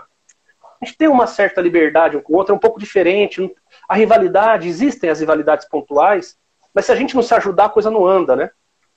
A 0.81 0.85
gente 0.85 0.97
tem 0.97 1.07
uma 1.07 1.27
certa 1.27 1.61
liberdade 1.61 2.17
um 2.17 2.21
com 2.21 2.33
o 2.33 2.37
outro, 2.37 2.53
é 2.53 2.55
um 2.55 2.59
pouco 2.59 2.79
diferente. 2.79 3.53
A 3.87 3.95
rivalidade, 3.95 4.67
existem 4.67 5.09
as 5.09 5.19
rivalidades 5.19 5.67
pontuais, 5.67 6.37
mas 6.73 6.85
se 6.85 6.91
a 6.91 6.95
gente 6.95 7.15
não 7.15 7.21
se 7.21 7.33
ajudar, 7.33 7.65
a 7.65 7.69
coisa 7.69 7.91
não 7.91 8.05
anda, 8.05 8.35
né? 8.35 8.49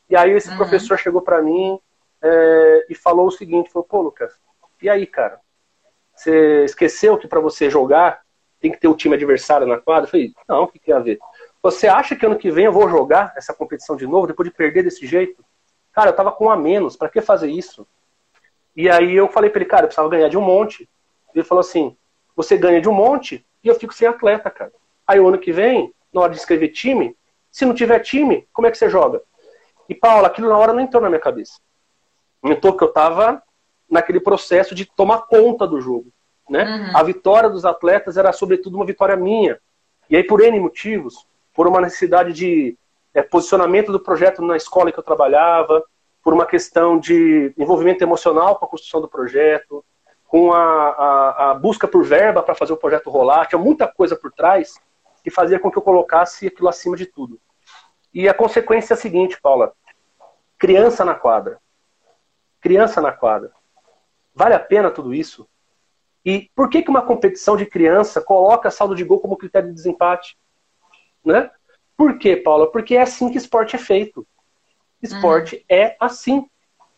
E 0.08 0.16
aí 0.16 0.30
esse 0.30 0.48
uhum. 0.50 0.56
professor 0.56 0.96
chegou 0.96 1.22
para 1.22 1.42
mim 1.42 1.78
é, 2.22 2.86
e 2.88 2.94
falou 2.94 3.26
o 3.26 3.32
seguinte: 3.32 3.70
falou, 3.70 3.86
pô, 3.86 4.00
Lucas, 4.00 4.32
e 4.80 4.88
aí, 4.88 5.06
cara? 5.06 5.40
Você 6.14 6.64
esqueceu 6.64 7.16
que 7.18 7.26
para 7.26 7.40
você 7.40 7.70
jogar 7.70 8.20
tem 8.60 8.70
que 8.70 8.78
ter 8.78 8.88
o 8.88 8.94
time 8.94 9.14
adversário 9.14 9.66
na 9.66 9.78
quadra? 9.78 10.04
Eu 10.04 10.10
falei, 10.10 10.32
não, 10.48 10.62
o 10.64 10.68
que 10.68 10.78
tem 10.78 10.94
a 10.94 11.00
ver? 11.00 11.18
Você 11.62 11.88
acha 11.88 12.14
que 12.14 12.24
ano 12.24 12.38
que 12.38 12.50
vem 12.50 12.66
eu 12.66 12.72
vou 12.72 12.88
jogar 12.88 13.32
essa 13.36 13.52
competição 13.52 13.96
de 13.96 14.06
novo, 14.06 14.26
depois 14.26 14.48
de 14.48 14.54
perder 14.54 14.82
desse 14.82 15.06
jeito? 15.06 15.44
Cara, 15.92 16.10
eu 16.10 16.16
tava 16.16 16.32
com 16.32 16.46
um 16.46 16.50
a 16.50 16.56
menos, 16.56 16.96
para 16.96 17.08
que 17.08 17.20
fazer 17.20 17.50
isso? 17.50 17.86
E 18.74 18.88
aí 18.88 19.14
eu 19.14 19.28
falei 19.28 19.50
para 19.50 19.60
ele, 19.60 19.68
cara, 19.68 19.82
eu 19.82 19.88
precisava 19.88 20.08
ganhar 20.08 20.28
de 20.28 20.38
um 20.38 20.40
monte. 20.40 20.88
Ele 21.34 21.44
falou 21.44 21.60
assim, 21.60 21.96
você 22.34 22.56
ganha 22.56 22.80
de 22.80 22.88
um 22.88 22.94
monte 22.94 23.44
e 23.62 23.68
eu 23.68 23.74
fico 23.74 23.92
sem 23.92 24.08
atleta, 24.08 24.50
cara. 24.50 24.72
Aí 25.06 25.20
o 25.20 25.28
ano 25.28 25.38
que 25.38 25.52
vem, 25.52 25.92
na 26.12 26.22
hora 26.22 26.32
de 26.32 26.38
escrever 26.38 26.68
time, 26.68 27.16
se 27.50 27.64
não 27.64 27.74
tiver 27.74 28.00
time, 28.00 28.48
como 28.52 28.66
é 28.66 28.70
que 28.70 28.78
você 28.78 28.88
joga? 28.88 29.22
E 29.88 29.94
Paula, 29.94 30.28
aquilo 30.28 30.48
na 30.48 30.56
hora 30.56 30.72
não 30.72 30.80
entrou 30.80 31.02
na 31.02 31.08
minha 31.08 31.20
cabeça. 31.20 31.60
Entrou 32.42 32.76
que 32.76 32.82
eu 32.82 32.92
tava 32.92 33.42
naquele 33.92 34.18
processo 34.18 34.74
de 34.74 34.86
tomar 34.86 35.26
conta 35.26 35.66
do 35.66 35.78
jogo. 35.78 36.10
Né? 36.48 36.64
Uhum. 36.64 36.96
A 36.96 37.02
vitória 37.02 37.50
dos 37.50 37.66
atletas 37.66 38.16
era, 38.16 38.32
sobretudo, 38.32 38.74
uma 38.74 38.86
vitória 38.86 39.14
minha. 39.14 39.58
E 40.08 40.16
aí, 40.16 40.24
por 40.24 40.40
N 40.40 40.58
motivos, 40.58 41.26
por 41.54 41.68
uma 41.68 41.78
necessidade 41.78 42.32
de 42.32 42.76
é, 43.12 43.22
posicionamento 43.22 43.92
do 43.92 44.00
projeto 44.00 44.40
na 44.40 44.56
escola 44.56 44.90
que 44.90 44.98
eu 44.98 45.02
trabalhava, 45.04 45.84
por 46.24 46.32
uma 46.32 46.46
questão 46.46 46.98
de 46.98 47.52
envolvimento 47.58 48.02
emocional 48.02 48.56
com 48.56 48.64
a 48.64 48.68
construção 48.68 49.02
do 49.02 49.08
projeto, 49.08 49.84
com 50.26 50.54
a, 50.54 50.62
a, 50.62 51.50
a 51.50 51.54
busca 51.54 51.86
por 51.86 52.02
verba 52.02 52.42
para 52.42 52.54
fazer 52.54 52.72
o 52.72 52.78
projeto 52.78 53.10
rolar, 53.10 53.46
tinha 53.46 53.58
muita 53.58 53.86
coisa 53.86 54.16
por 54.16 54.32
trás 54.32 54.80
que 55.22 55.30
fazia 55.30 55.58
com 55.58 55.70
que 55.70 55.76
eu 55.76 55.82
colocasse 55.82 56.46
aquilo 56.46 56.68
acima 56.68 56.96
de 56.96 57.04
tudo. 57.04 57.38
E 58.14 58.26
a 58.26 58.32
consequência 58.32 58.94
é 58.94 58.96
a 58.96 58.98
seguinte, 58.98 59.38
Paula: 59.42 59.72
criança 60.58 61.04
na 61.04 61.14
quadra. 61.14 61.58
Criança 62.60 63.00
na 63.00 63.12
quadra. 63.12 63.52
Vale 64.34 64.54
a 64.54 64.60
pena 64.60 64.90
tudo 64.90 65.14
isso? 65.14 65.48
E 66.24 66.50
por 66.54 66.68
que, 66.68 66.82
que 66.82 66.90
uma 66.90 67.02
competição 67.02 67.56
de 67.56 67.66
criança 67.66 68.20
coloca 68.20 68.70
saldo 68.70 68.94
de 68.94 69.04
gol 69.04 69.20
como 69.20 69.36
critério 69.36 69.68
de 69.68 69.74
desempate? 69.74 70.36
Né? 71.24 71.50
Por 71.96 72.18
quê, 72.18 72.36
Paula? 72.36 72.70
Porque 72.70 72.96
é 72.96 73.02
assim 73.02 73.30
que 73.30 73.38
esporte 73.38 73.76
é 73.76 73.78
feito. 73.78 74.26
Esporte 75.02 75.56
uhum. 75.56 75.62
é 75.68 75.96
assim. 75.98 76.46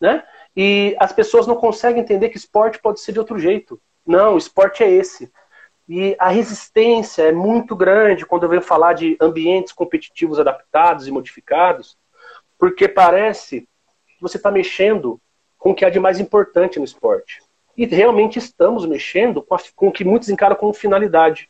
Né? 0.00 0.22
E 0.56 0.94
as 1.00 1.12
pessoas 1.12 1.46
não 1.46 1.56
conseguem 1.56 2.02
entender 2.02 2.28
que 2.28 2.36
esporte 2.36 2.78
pode 2.78 3.00
ser 3.00 3.12
de 3.12 3.18
outro 3.18 3.38
jeito. 3.38 3.80
Não, 4.06 4.36
esporte 4.36 4.82
é 4.82 4.90
esse. 4.90 5.32
E 5.88 6.16
a 6.18 6.28
resistência 6.28 7.22
é 7.24 7.32
muito 7.32 7.74
grande 7.74 8.24
quando 8.24 8.44
eu 8.44 8.48
venho 8.48 8.62
falar 8.62 8.94
de 8.94 9.16
ambientes 9.20 9.72
competitivos 9.72 10.38
adaptados 10.38 11.06
e 11.06 11.10
modificados, 11.10 11.96
porque 12.58 12.88
parece 12.88 13.68
que 14.06 14.22
você 14.22 14.36
está 14.38 14.50
mexendo 14.50 15.20
com 15.64 15.70
o 15.70 15.74
que 15.74 15.82
há 15.82 15.88
de 15.88 15.98
mais 15.98 16.20
importante 16.20 16.78
no 16.78 16.84
esporte. 16.84 17.42
E 17.74 17.86
realmente 17.86 18.38
estamos 18.38 18.84
mexendo 18.84 19.42
com, 19.42 19.54
a, 19.54 19.58
com 19.74 19.88
o 19.88 19.92
que 19.92 20.04
muitos 20.04 20.28
encaram 20.28 20.54
como 20.54 20.74
finalidade. 20.74 21.48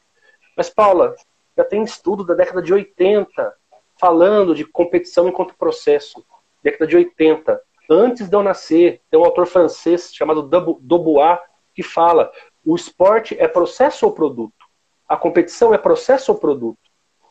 Mas, 0.57 0.70
Paula, 0.70 1.16
já 1.57 1.64
tem 1.64 1.83
estudo 1.83 2.24
da 2.24 2.33
década 2.33 2.62
de 2.62 2.72
80 2.72 3.53
falando 3.98 4.55
de 4.55 4.64
competição 4.64 5.27
enquanto 5.27 5.57
processo. 5.57 6.24
Década 6.62 6.87
de 6.87 6.96
80. 6.96 7.61
Antes 7.90 8.29
de 8.29 8.37
eu 8.37 8.42
nascer, 8.44 9.00
tem 9.11 9.18
um 9.18 9.24
autor 9.24 9.46
francês 9.46 10.14
chamado 10.14 10.48
Dubois 10.81 11.40
que 11.74 11.83
fala: 11.83 12.31
o 12.64 12.77
esporte 12.77 13.37
é 13.37 13.48
processo 13.48 14.07
ou 14.07 14.12
produto? 14.12 14.64
A 15.09 15.16
competição 15.16 15.74
é 15.74 15.79
processo 15.79 16.31
ou 16.31 16.38
produto? 16.38 16.79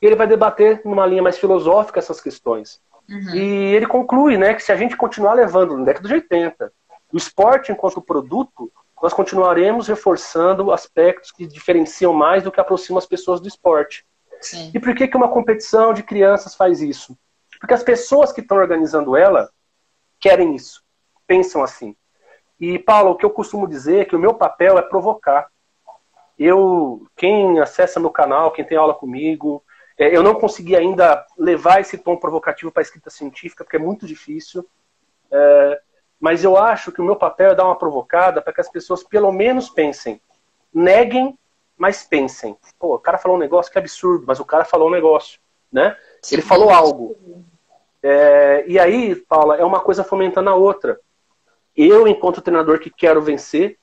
E 0.01 0.05
ele 0.05 0.17
vai 0.17 0.27
debater 0.27 0.81
numa 0.83 1.05
linha 1.05 1.23
mais 1.23 1.37
filosófica 1.37 1.99
essas 1.99 2.19
questões. 2.19 2.81
Uhum. 3.13 3.35
E 3.35 3.75
ele 3.75 3.85
conclui 3.85 4.37
né, 4.37 4.55
que 4.55 4.63
se 4.63 4.71
a 4.71 4.75
gente 4.75 4.97
continuar 4.97 5.33
levando 5.33 5.77
na 5.77 5.85
década 5.85 6.07
de 6.07 6.15
80 6.15 6.73
o 7.11 7.17
esporte 7.17 7.71
enquanto 7.71 8.01
produto, 8.01 8.71
nós 9.01 9.13
continuaremos 9.13 9.87
reforçando 9.87 10.71
aspectos 10.71 11.31
que 11.31 11.45
diferenciam 11.45 12.11
mais 12.11 12.41
do 12.41 12.51
que 12.51 12.59
aproximam 12.59 12.97
as 12.97 13.05
pessoas 13.05 13.39
do 13.39 13.47
esporte. 13.47 14.03
Sim. 14.41 14.71
E 14.73 14.79
por 14.79 14.95
que, 14.95 15.07
que 15.07 15.15
uma 15.15 15.29
competição 15.29 15.93
de 15.93 16.01
crianças 16.01 16.55
faz 16.55 16.81
isso? 16.81 17.15
Porque 17.59 17.73
as 17.73 17.83
pessoas 17.83 18.31
que 18.31 18.41
estão 18.41 18.57
organizando 18.57 19.15
ela 19.15 19.49
querem 20.19 20.55
isso, 20.55 20.83
pensam 21.27 21.61
assim. 21.61 21.95
E, 22.59 22.79
Paulo, 22.79 23.11
o 23.11 23.15
que 23.15 23.25
eu 23.25 23.29
costumo 23.29 23.67
dizer 23.67 24.01
é 24.01 24.05
que 24.05 24.15
o 24.15 24.19
meu 24.19 24.33
papel 24.33 24.77
é 24.77 24.81
provocar. 24.81 25.47
Eu, 26.39 27.05
quem 27.15 27.59
acessa 27.59 27.99
meu 27.99 28.09
canal, 28.09 28.51
quem 28.51 28.65
tem 28.65 28.77
aula 28.77 28.93
comigo, 28.93 29.63
é, 29.97 30.15
eu 30.15 30.23
não 30.23 30.35
consegui 30.35 30.75
ainda 30.75 31.25
levar 31.37 31.81
esse 31.81 31.97
tom 31.97 32.17
provocativo 32.17 32.71
para 32.71 32.81
a 32.81 32.83
escrita 32.83 33.09
científica, 33.09 33.63
porque 33.63 33.77
é 33.77 33.79
muito 33.79 34.07
difícil. 34.07 34.67
É, 35.31 35.81
mas 36.19 36.43
eu 36.43 36.57
acho 36.57 36.91
que 36.91 37.01
o 37.01 37.03
meu 37.03 37.15
papel 37.15 37.51
é 37.51 37.55
dar 37.55 37.65
uma 37.65 37.77
provocada 37.77 38.41
para 38.41 38.53
que 38.53 38.61
as 38.61 38.69
pessoas 38.69 39.03
pelo 39.03 39.31
menos 39.31 39.69
pensem. 39.69 40.21
Neguem, 40.73 41.37
mas 41.77 42.03
pensem. 42.03 42.57
Pô, 42.79 42.95
o 42.95 42.99
cara 42.99 43.17
falou 43.17 43.37
um 43.37 43.39
negócio 43.39 43.71
que 43.71 43.77
é 43.77 43.81
absurdo, 43.81 44.25
mas 44.27 44.39
o 44.39 44.45
cara 44.45 44.65
falou 44.65 44.87
um 44.87 44.91
negócio, 44.91 45.39
né? 45.71 45.97
Ele 46.31 46.41
falou 46.41 46.69
algo. 46.69 47.15
É, 48.01 48.63
e 48.67 48.79
aí, 48.79 49.15
Paula, 49.15 49.57
é 49.57 49.63
uma 49.63 49.79
coisa 49.79 50.03
fomentando 50.03 50.49
a 50.49 50.55
outra. 50.55 50.99
Eu, 51.75 52.07
enquanto 52.07 52.41
treinador 52.41 52.79
que 52.79 52.89
quero 52.89 53.21
vencer, 53.21 53.77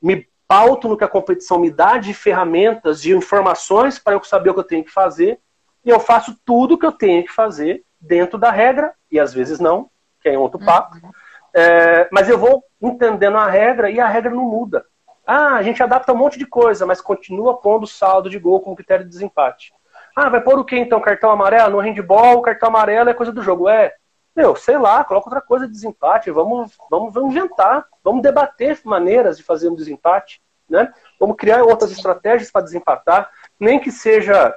me 0.00 0.28
pauto 0.52 0.86
no 0.86 0.98
que 0.98 1.04
a 1.04 1.08
competição 1.08 1.58
me 1.58 1.70
dá 1.70 1.96
de 1.96 2.12
ferramentas, 2.12 3.00
de 3.00 3.16
informações 3.16 3.98
para 3.98 4.12
eu 4.12 4.22
saber 4.22 4.50
o 4.50 4.52
que 4.52 4.60
eu 4.60 4.64
tenho 4.64 4.84
que 4.84 4.90
fazer, 4.90 5.40
e 5.82 5.88
eu 5.88 5.98
faço 5.98 6.36
tudo 6.44 6.74
o 6.74 6.78
que 6.78 6.84
eu 6.84 6.92
tenho 6.92 7.22
que 7.24 7.32
fazer 7.32 7.82
dentro 7.98 8.36
da 8.36 8.50
regra, 8.50 8.92
e 9.10 9.18
às 9.18 9.32
vezes 9.32 9.58
não, 9.58 9.88
que 10.20 10.28
é 10.28 10.38
outro 10.38 10.62
papo. 10.62 10.96
Uhum. 11.02 11.10
É, 11.54 12.06
mas 12.12 12.28
eu 12.28 12.36
vou 12.36 12.62
entendendo 12.82 13.38
a 13.38 13.46
regra 13.46 13.90
e 13.90 13.98
a 13.98 14.06
regra 14.06 14.30
não 14.30 14.44
muda. 14.44 14.84
Ah, 15.26 15.54
a 15.54 15.62
gente 15.62 15.82
adapta 15.82 16.12
um 16.12 16.18
monte 16.18 16.38
de 16.38 16.44
coisa, 16.44 16.84
mas 16.84 17.00
continua 17.00 17.56
pondo 17.56 17.86
saldo 17.86 18.28
de 18.28 18.38
gol 18.38 18.60
como 18.60 18.76
critério 18.76 19.06
de 19.06 19.10
desempate. 19.10 19.72
Ah, 20.14 20.28
vai 20.28 20.42
pôr 20.42 20.58
o 20.58 20.66
que 20.66 20.76
então? 20.76 21.00
Cartão 21.00 21.30
amarelo? 21.30 21.76
No 21.76 21.80
handball, 21.80 22.36
o 22.36 22.42
cartão 22.42 22.68
amarelo 22.68 23.08
é 23.08 23.14
coisa 23.14 23.32
do 23.32 23.40
jogo. 23.40 23.70
É, 23.70 23.94
meu, 24.34 24.56
sei 24.56 24.78
lá, 24.78 25.04
coloca 25.04 25.28
outra 25.28 25.40
coisa 25.40 25.66
de 25.66 25.72
desempate, 25.72 26.30
vamos, 26.30 26.72
vamos, 26.90 27.12
vamos 27.12 27.34
inventar, 27.34 27.86
vamos 28.02 28.22
debater 28.22 28.80
maneiras 28.84 29.36
de 29.36 29.42
fazer 29.42 29.68
um 29.68 29.74
desempate, 29.74 30.40
né? 30.68 30.92
Vamos 31.20 31.36
criar 31.36 31.62
outras 31.62 31.92
estratégias 31.92 32.50
para 32.50 32.64
desempatar, 32.64 33.30
nem 33.60 33.78
que 33.78 33.90
seja 33.90 34.56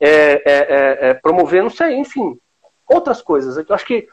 é, 0.00 0.10
é, 0.10 0.40
é, 0.44 1.10
é 1.10 1.14
promover, 1.14 1.62
não 1.62 1.70
sei, 1.70 1.94
enfim, 1.94 2.38
outras 2.88 3.22
coisas. 3.22 3.56
Eu 3.56 3.74
acho 3.74 3.86
que 3.86 4.08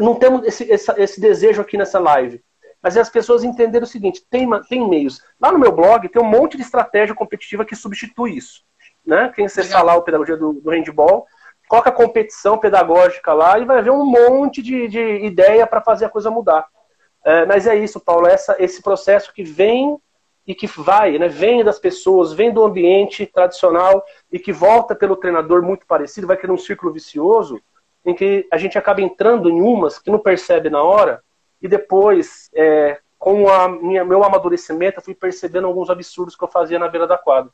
não 0.00 0.14
temos 0.14 0.46
esse, 0.46 0.64
esse, 0.64 0.92
esse, 1.00 1.20
desejo 1.20 1.62
aqui 1.62 1.76
nessa 1.76 1.98
live. 1.98 2.42
Mas 2.82 2.96
é 2.96 3.00
as 3.00 3.10
pessoas 3.10 3.44
entenderem 3.44 3.84
o 3.84 3.90
seguinte: 3.90 4.24
tem, 4.30 4.48
tem 4.68 4.88
meios. 4.88 5.22
Lá 5.38 5.52
no 5.52 5.58
meu 5.58 5.72
blog 5.72 6.08
tem 6.08 6.22
um 6.22 6.24
monte 6.24 6.56
de 6.56 6.62
estratégia 6.62 7.14
competitiva 7.14 7.64
que 7.64 7.76
substitui 7.76 8.36
isso. 8.36 8.62
Né? 9.04 9.32
Quem 9.34 9.46
acessar 9.46 9.84
lá 9.84 9.94
o 9.94 10.02
Pedagogia 10.02 10.36
do, 10.36 10.54
do 10.54 10.70
Handball, 10.70 11.26
coloca 11.70 11.92
competição 11.92 12.58
pedagógica 12.58 13.32
lá 13.32 13.56
e 13.56 13.64
vai 13.64 13.80
ver 13.80 13.92
um 13.92 14.04
monte 14.04 14.60
de, 14.60 14.88
de 14.88 15.24
ideia 15.24 15.64
para 15.64 15.80
fazer 15.80 16.06
a 16.06 16.08
coisa 16.08 16.28
mudar. 16.28 16.66
É, 17.24 17.46
mas 17.46 17.64
é 17.64 17.76
isso, 17.76 18.00
Paulo, 18.00 18.26
essa, 18.26 18.56
esse 18.58 18.82
processo 18.82 19.32
que 19.32 19.44
vem 19.44 19.96
e 20.44 20.52
que 20.52 20.66
vai, 20.66 21.16
né, 21.16 21.28
vem 21.28 21.62
das 21.62 21.78
pessoas, 21.78 22.32
vem 22.32 22.52
do 22.52 22.64
ambiente 22.64 23.24
tradicional 23.24 24.02
e 24.32 24.38
que 24.40 24.52
volta 24.52 24.96
pelo 24.96 25.14
treinador 25.14 25.62
muito 25.62 25.86
parecido, 25.86 26.26
vai 26.26 26.36
criar 26.36 26.52
um 26.52 26.58
círculo 26.58 26.92
vicioso 26.92 27.60
em 28.04 28.16
que 28.16 28.48
a 28.50 28.58
gente 28.58 28.76
acaba 28.76 29.00
entrando 29.00 29.48
em 29.48 29.60
umas 29.62 29.96
que 29.96 30.10
não 30.10 30.18
percebe 30.18 30.68
na 30.70 30.82
hora 30.82 31.22
e 31.62 31.68
depois, 31.68 32.50
é, 32.52 32.98
com 33.16 33.48
a 33.48 33.68
minha, 33.68 34.04
meu 34.04 34.24
amadurecimento, 34.24 34.98
eu 34.98 35.04
fui 35.04 35.14
percebendo 35.14 35.68
alguns 35.68 35.88
absurdos 35.88 36.34
que 36.34 36.42
eu 36.42 36.48
fazia 36.48 36.80
na 36.80 36.88
beira 36.88 37.06
da 37.06 37.16
quadra. 37.16 37.52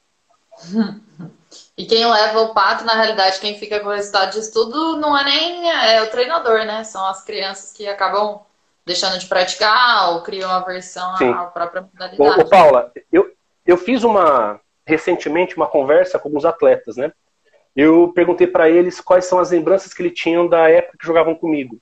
E 1.76 1.84
quem 1.84 2.10
leva 2.10 2.40
o 2.40 2.54
pato, 2.54 2.84
na 2.84 2.94
realidade, 2.94 3.38
quem 3.38 3.58
fica 3.58 3.80
com 3.80 3.88
o 3.88 3.92
resultado 3.92 4.32
disso 4.32 4.52
tudo 4.52 4.96
não 4.96 5.16
é 5.16 5.24
nem 5.24 5.70
é, 5.70 6.02
o 6.02 6.10
treinador, 6.10 6.64
né? 6.64 6.82
São 6.84 7.06
as 7.06 7.22
crianças 7.22 7.72
que 7.72 7.86
acabam 7.86 8.40
deixando 8.84 9.18
de 9.18 9.26
praticar 9.26 10.12
ou 10.12 10.22
criam 10.22 10.50
aversão 10.50 11.16
Sim. 11.16 11.30
à 11.30 11.44
própria 11.44 11.82
modalidade. 11.82 12.40
Ô, 12.40 12.42
ô, 12.42 12.48
Paula, 12.48 12.90
eu, 13.12 13.30
eu 13.66 13.76
fiz 13.76 14.04
uma 14.04 14.60
recentemente 14.86 15.56
uma 15.56 15.66
conversa 15.66 16.18
com 16.18 16.28
alguns 16.28 16.44
atletas, 16.44 16.96
né? 16.96 17.12
Eu 17.74 18.12
perguntei 18.14 18.46
para 18.46 18.70
eles 18.70 19.00
quais 19.00 19.26
são 19.26 19.38
as 19.38 19.50
lembranças 19.50 19.92
que 19.92 20.00
eles 20.00 20.18
tinham 20.18 20.48
da 20.48 20.70
época 20.70 20.96
que 20.98 21.06
jogavam 21.06 21.34
comigo. 21.34 21.78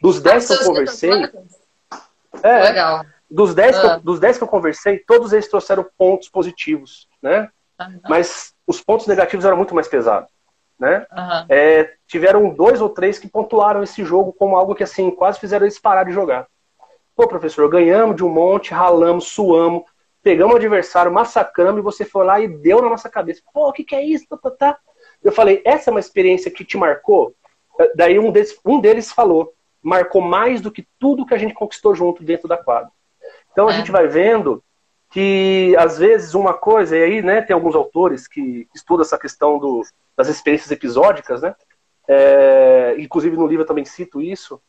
Dos 0.00 0.20
10 0.20 0.50
ah, 0.50 0.56
que 0.56 0.62
eu 0.62 0.66
conversei. 0.66 1.10
É, 2.42 2.62
Legal. 2.64 3.06
Dos 3.30 3.54
10, 3.54 3.76
ah. 3.76 3.96
dos 3.96 4.20
10 4.20 4.36
que 4.36 4.44
eu 4.44 4.48
conversei, 4.48 4.98
todos 4.98 5.32
eles 5.32 5.48
trouxeram 5.48 5.86
pontos 5.96 6.28
positivos, 6.28 7.08
né? 7.22 7.48
Uhum. 7.88 8.00
Mas 8.08 8.54
os 8.66 8.80
pontos 8.80 9.06
negativos 9.06 9.44
eram 9.44 9.56
muito 9.56 9.74
mais 9.74 9.88
pesados, 9.88 10.30
né? 10.78 11.06
Uhum. 11.12 11.46
É, 11.48 11.92
tiveram 12.06 12.50
dois 12.50 12.80
ou 12.80 12.88
três 12.88 13.18
que 13.18 13.28
pontuaram 13.28 13.82
esse 13.82 14.04
jogo 14.04 14.32
como 14.32 14.56
algo 14.56 14.74
que, 14.74 14.82
assim, 14.82 15.10
quase 15.10 15.38
fizeram 15.38 15.64
eles 15.64 15.78
parar 15.78 16.04
de 16.04 16.12
jogar. 16.12 16.46
Pô, 17.14 17.28
professor, 17.28 17.68
ganhamos 17.68 18.16
de 18.16 18.24
um 18.24 18.28
monte, 18.28 18.72
ralamos, 18.72 19.28
suamos, 19.28 19.84
pegamos 20.22 20.54
o 20.54 20.56
adversário, 20.56 21.12
massacramos 21.12 21.80
e 21.80 21.82
você 21.82 22.04
foi 22.04 22.24
lá 22.24 22.40
e 22.40 22.48
deu 22.48 22.80
na 22.80 22.88
nossa 22.88 23.08
cabeça. 23.08 23.42
Pô, 23.52 23.68
o 23.68 23.72
que, 23.72 23.84
que 23.84 23.94
é 23.94 24.04
isso? 24.04 24.26
Tá, 24.28 24.36
tá, 24.36 24.50
tá. 24.50 24.78
Eu 25.22 25.32
falei, 25.32 25.60
essa 25.64 25.90
é 25.90 25.92
uma 25.92 26.00
experiência 26.00 26.50
que 26.50 26.64
te 26.64 26.76
marcou? 26.76 27.34
Eh, 27.78 27.92
daí 27.94 28.18
um 28.18 28.30
deles, 28.30 28.58
um 28.64 28.80
deles 28.80 29.12
falou, 29.12 29.52
marcou 29.82 30.22
mais 30.22 30.60
do 30.60 30.70
que 30.70 30.86
tudo 30.98 31.26
que 31.26 31.34
a 31.34 31.38
gente 31.38 31.54
conquistou 31.54 31.94
junto 31.94 32.22
dentro 32.22 32.48
da 32.48 32.56
quadra. 32.56 32.90
Então 33.50 33.68
a 33.68 33.72
é. 33.72 33.74
gente 33.74 33.90
vai 33.90 34.06
vendo 34.06 34.62
que 35.12 35.76
às 35.78 35.98
vezes 35.98 36.34
uma 36.34 36.54
coisa, 36.54 36.96
e 36.96 37.02
aí 37.02 37.22
né, 37.22 37.42
tem 37.42 37.52
alguns 37.52 37.74
autores 37.74 38.26
que 38.26 38.66
estudam 38.74 39.02
essa 39.02 39.18
questão 39.18 39.58
do, 39.58 39.82
das 40.16 40.26
experiências 40.26 40.70
episódicas, 40.70 41.42
né? 41.42 41.54
É, 42.08 42.96
inclusive 42.98 43.36
no 43.36 43.46
livro 43.46 43.62
eu 43.62 43.66
também 43.66 43.84
cito 43.84 44.22
isso. 44.22 44.60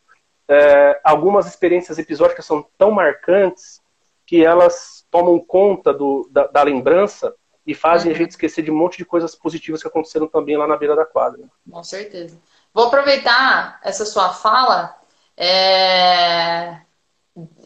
É, 0.46 1.00
algumas 1.02 1.48
experiências 1.48 1.98
episódicas 1.98 2.46
são 2.46 2.68
tão 2.78 2.92
marcantes 2.92 3.82
que 4.26 4.44
elas 4.44 5.06
tomam 5.10 5.40
conta 5.40 5.94
do, 5.94 6.30
da, 6.30 6.46
da 6.48 6.62
lembrança 6.62 7.34
e 7.66 7.74
fazem 7.74 8.12
uhum. 8.12 8.16
a 8.16 8.20
gente 8.20 8.32
esquecer 8.32 8.64
de 8.64 8.72
um 8.72 8.76
monte 8.76 8.98
de 8.98 9.06
coisas 9.06 9.34
positivas 9.34 9.82
que 9.82 9.88
aconteceram 9.88 10.28
também 10.28 10.58
lá 10.58 10.68
na 10.68 10.76
beira 10.76 10.94
da 10.94 11.06
quadra. 11.06 11.40
Com 11.72 11.84
certeza. 11.86 12.38
Vou 12.74 12.88
aproveitar 12.88 13.80
essa 13.82 14.06
sua 14.06 14.34
fala 14.34 14.94
é... 15.38 16.82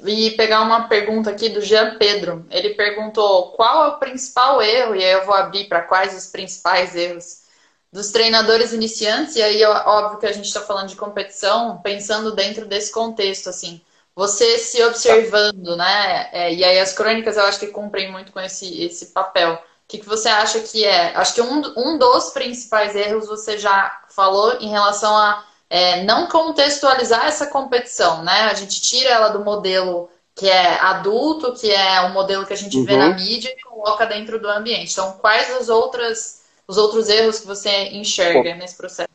e 0.05 0.31
pegar 0.31 0.61
uma 0.61 0.87
pergunta 0.87 1.29
aqui 1.29 1.49
do 1.49 1.61
Jean 1.61 1.97
Pedro. 1.97 2.45
Ele 2.49 2.75
perguntou 2.75 3.51
qual 3.51 3.85
é 3.85 3.87
o 3.89 3.99
principal 3.99 4.61
erro, 4.61 4.95
e 4.95 5.03
aí 5.03 5.11
eu 5.11 5.25
vou 5.25 5.35
abrir 5.35 5.65
para 5.67 5.81
quais 5.81 6.15
os 6.15 6.27
principais 6.27 6.95
erros 6.95 7.43
dos 7.91 8.11
treinadores 8.11 8.73
iniciantes, 8.73 9.35
e 9.35 9.41
aí 9.41 9.63
óbvio 9.63 10.19
que 10.19 10.25
a 10.25 10.31
gente 10.31 10.45
está 10.45 10.61
falando 10.61 10.89
de 10.89 10.95
competição, 10.95 11.81
pensando 11.81 12.35
dentro 12.35 12.65
desse 12.65 12.91
contexto, 12.91 13.49
assim 13.49 13.81
você 14.17 14.57
se 14.57 14.83
observando, 14.83 15.75
né? 15.75 16.27
É, 16.33 16.51
e 16.51 16.63
aí 16.63 16.79
as 16.79 16.91
crônicas 16.91 17.37
eu 17.37 17.43
acho 17.43 17.59
que 17.59 17.67
cumprem 17.67 18.11
muito 18.11 18.31
com 18.31 18.39
esse, 18.39 18.83
esse 18.83 19.07
papel. 19.13 19.53
O 19.53 19.59
que, 19.87 19.99
que 19.99 20.07
você 20.07 20.27
acha 20.27 20.59
que 20.59 20.83
é? 20.83 21.15
Acho 21.15 21.35
que 21.35 21.41
um, 21.41 21.61
um 21.77 21.99
dos 21.99 22.31
principais 22.31 22.95
erros 22.95 23.27
você 23.27 23.59
já 23.59 24.01
falou 24.09 24.53
em 24.59 24.69
relação 24.69 25.15
a 25.15 25.45
é, 25.69 26.03
não 26.03 26.27
contextualizar 26.27 27.25
essa 27.25 27.47
competição, 27.47 28.23
né? 28.23 28.43
A 28.43 28.53
gente 28.53 28.81
tira 28.81 29.09
ela 29.09 29.29
do 29.29 29.43
modelo 29.43 30.09
que 30.35 30.47
é 30.47 30.79
adulto, 30.79 31.53
que 31.53 31.71
é 31.71 32.01
o 32.01 32.13
modelo 32.13 32.45
que 32.45 32.53
a 32.53 32.57
gente 32.57 32.77
uhum. 32.77 32.85
vê 32.85 32.95
na 32.95 33.07
uhum. 33.07 33.15
mídia 33.15 33.49
e 33.49 33.61
coloca 33.61 34.05
dentro 34.05 34.39
do 34.39 34.47
ambiente. 34.47 34.91
Então, 34.91 35.13
quais 35.13 35.49
as 35.55 35.67
outras, 35.67 36.43
os 36.67 36.77
outros 36.77 37.09
erros 37.09 37.39
que 37.39 37.47
você 37.47 37.89
enxerga 37.89 38.55
nesse 38.55 38.77
processo? 38.77 39.09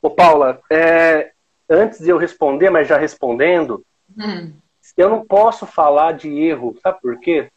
Ô, 0.00 0.10
Paula, 0.10 0.60
é, 0.70 1.32
antes 1.68 1.98
de 1.98 2.08
eu 2.08 2.18
responder, 2.18 2.70
mas 2.70 2.88
já 2.88 2.96
respondendo, 2.96 3.84
Hum. 4.18 4.52
Eu 4.96 5.08
não 5.08 5.24
posso 5.24 5.66
falar 5.66 6.12
de 6.12 6.28
erro, 6.28 6.76
sabe 6.82 7.00
por 7.00 7.18
quê? 7.20 7.50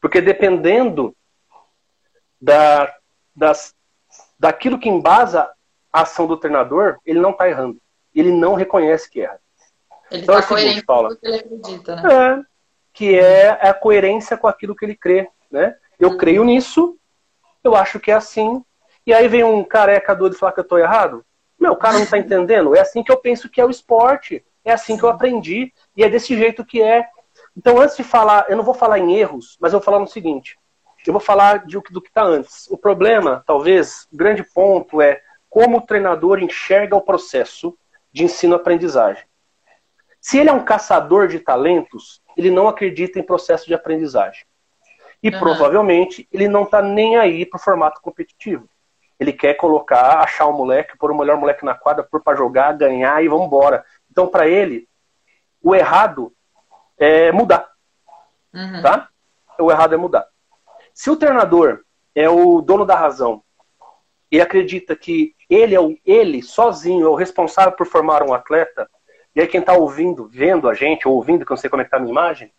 Porque 0.00 0.20
dependendo 0.20 1.14
da, 2.40 2.92
das, 3.34 3.74
daquilo 4.38 4.78
que 4.78 4.88
embasa 4.88 5.48
a 5.92 6.02
ação 6.02 6.26
do 6.26 6.36
treinador, 6.36 6.98
ele 7.04 7.20
não 7.20 7.30
está 7.30 7.48
errando. 7.48 7.80
Ele 8.14 8.32
não 8.32 8.54
reconhece 8.54 9.10
que 9.10 9.20
erra. 9.20 9.40
Ele 10.10 10.22
então, 10.22 10.34
tá 10.34 10.40
é 10.40 10.46
coerente 10.46 10.82
com 10.84 10.92
o 10.92 11.16
que 11.16 11.26
ele 11.26 11.36
acredita, 11.36 11.96
né? 11.96 12.02
É, 12.12 12.42
que 12.92 13.18
é 13.18 13.48
a 13.50 13.74
coerência 13.74 14.36
com 14.36 14.46
aquilo 14.46 14.76
que 14.76 14.84
ele 14.84 14.96
crê, 14.96 15.28
né? 15.50 15.76
Eu 15.98 16.10
hum. 16.10 16.16
creio 16.16 16.44
nisso, 16.44 16.98
eu 17.64 17.74
acho 17.74 17.98
que 17.98 18.10
é 18.10 18.14
assim, 18.14 18.62
e 19.06 19.12
aí 19.12 19.26
vem 19.28 19.42
um 19.42 19.64
careca 19.64 20.14
doido 20.14 20.36
falar 20.36 20.52
que 20.52 20.60
eu 20.60 20.62
estou 20.62 20.78
errado. 20.78 21.24
Meu, 21.58 21.72
o 21.72 21.76
cara 21.76 21.94
não 21.94 22.04
está 22.04 22.16
entendendo. 22.18 22.74
É 22.74 22.80
assim 22.80 23.02
que 23.02 23.10
eu 23.10 23.16
penso 23.16 23.48
que 23.48 23.60
é 23.60 23.64
o 23.64 23.70
esporte. 23.70 24.44
É 24.64 24.72
assim 24.72 24.96
que 24.96 25.02
eu 25.02 25.08
aprendi 25.08 25.72
e 25.96 26.04
é 26.04 26.08
desse 26.08 26.36
jeito 26.36 26.64
que 26.64 26.80
é. 26.80 27.06
Então, 27.56 27.80
antes 27.80 27.96
de 27.96 28.04
falar, 28.04 28.46
eu 28.48 28.56
não 28.56 28.64
vou 28.64 28.74
falar 28.74 28.98
em 28.98 29.14
erros, 29.14 29.56
mas 29.60 29.72
eu 29.72 29.78
vou 29.80 29.84
falar 29.84 29.98
no 29.98 30.06
seguinte: 30.06 30.56
eu 31.06 31.12
vou 31.12 31.20
falar 31.20 31.66
de, 31.66 31.78
do 31.90 32.00
que 32.00 32.08
está 32.08 32.22
antes. 32.22 32.68
O 32.70 32.78
problema, 32.78 33.42
talvez, 33.46 34.06
o 34.12 34.16
grande 34.16 34.44
ponto 34.44 35.00
é 35.00 35.20
como 35.52 35.76
o 35.76 35.82
treinador 35.82 36.42
enxerga 36.42 36.96
o 36.96 37.02
processo 37.02 37.76
de 38.10 38.24
ensino-aprendizagem. 38.24 39.22
Se 40.18 40.38
ele 40.38 40.48
é 40.48 40.52
um 40.52 40.64
caçador 40.64 41.28
de 41.28 41.38
talentos, 41.40 42.22
ele 42.34 42.50
não 42.50 42.68
acredita 42.68 43.18
em 43.18 43.22
processo 43.22 43.66
de 43.66 43.74
aprendizagem. 43.74 44.46
E 45.22 45.28
uhum. 45.28 45.38
provavelmente 45.38 46.26
ele 46.32 46.48
não 46.48 46.62
está 46.62 46.80
nem 46.80 47.18
aí 47.18 47.44
para 47.44 47.58
o 47.58 47.62
formato 47.62 48.00
competitivo. 48.00 48.66
Ele 49.20 49.30
quer 49.30 49.52
colocar, 49.52 50.20
achar 50.20 50.46
o 50.46 50.54
moleque, 50.54 50.96
pôr 50.96 51.10
o 51.10 51.18
melhor 51.18 51.36
moleque 51.36 51.66
na 51.66 51.74
quadra, 51.74 52.02
pôr 52.02 52.22
para 52.22 52.34
jogar, 52.34 52.72
ganhar 52.72 53.22
e 53.22 53.28
vamos 53.28 53.46
embora. 53.46 53.84
Então, 54.10 54.28
para 54.28 54.48
ele, 54.48 54.88
o 55.62 55.74
errado 55.74 56.32
é 56.96 57.30
mudar. 57.30 57.68
Uhum. 58.54 58.80
Tá? 58.80 59.10
O 59.58 59.70
errado 59.70 59.92
é 59.92 59.98
mudar. 59.98 60.26
Se 60.94 61.10
o 61.10 61.16
treinador 61.16 61.82
é 62.14 62.26
o 62.26 62.62
dono 62.62 62.86
da 62.86 62.96
razão 62.96 63.44
e 64.32 64.40
acredita 64.40 64.96
que 64.96 65.34
ele 65.48 65.74
é 65.74 65.80
o, 65.80 65.94
ele 66.06 66.42
sozinho 66.42 67.06
é 67.06 67.10
o 67.10 67.14
responsável 67.14 67.72
por 67.72 67.86
formar 67.86 68.22
um 68.22 68.32
atleta, 68.32 68.88
e 69.36 69.40
aí 69.42 69.46
quem 69.46 69.60
está 69.60 69.74
ouvindo, 69.74 70.26
vendo 70.26 70.70
a 70.70 70.74
gente, 70.74 71.06
ou 71.06 71.14
ouvindo, 71.14 71.44
que 71.44 71.52
eu 71.52 71.54
não 71.54 71.60
sei 71.60 71.68
como 71.68 71.82
é 71.82 71.84
que 71.84 71.90
tá 71.90 71.98
a 71.98 72.00
minha 72.00 72.10
imagem, 72.10 72.50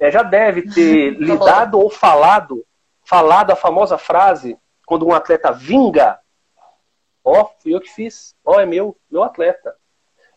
é, 0.00 0.10
já 0.10 0.24
deve 0.24 0.62
ter 0.62 1.14
tá 1.18 1.24
lidado 1.24 1.78
ou 1.78 1.88
falado, 1.88 2.66
falado 3.04 3.52
a 3.52 3.56
famosa 3.56 3.96
frase, 3.96 4.58
quando 4.84 5.06
um 5.06 5.14
atleta 5.14 5.52
vinga, 5.52 6.18
ó, 7.24 7.42
oh, 7.42 7.50
fui 7.62 7.72
eu 7.72 7.80
que 7.80 7.88
fiz, 7.88 8.34
ó, 8.44 8.56
oh, 8.56 8.60
é 8.60 8.66
meu, 8.66 8.96
meu 9.08 9.22
atleta. 9.22 9.76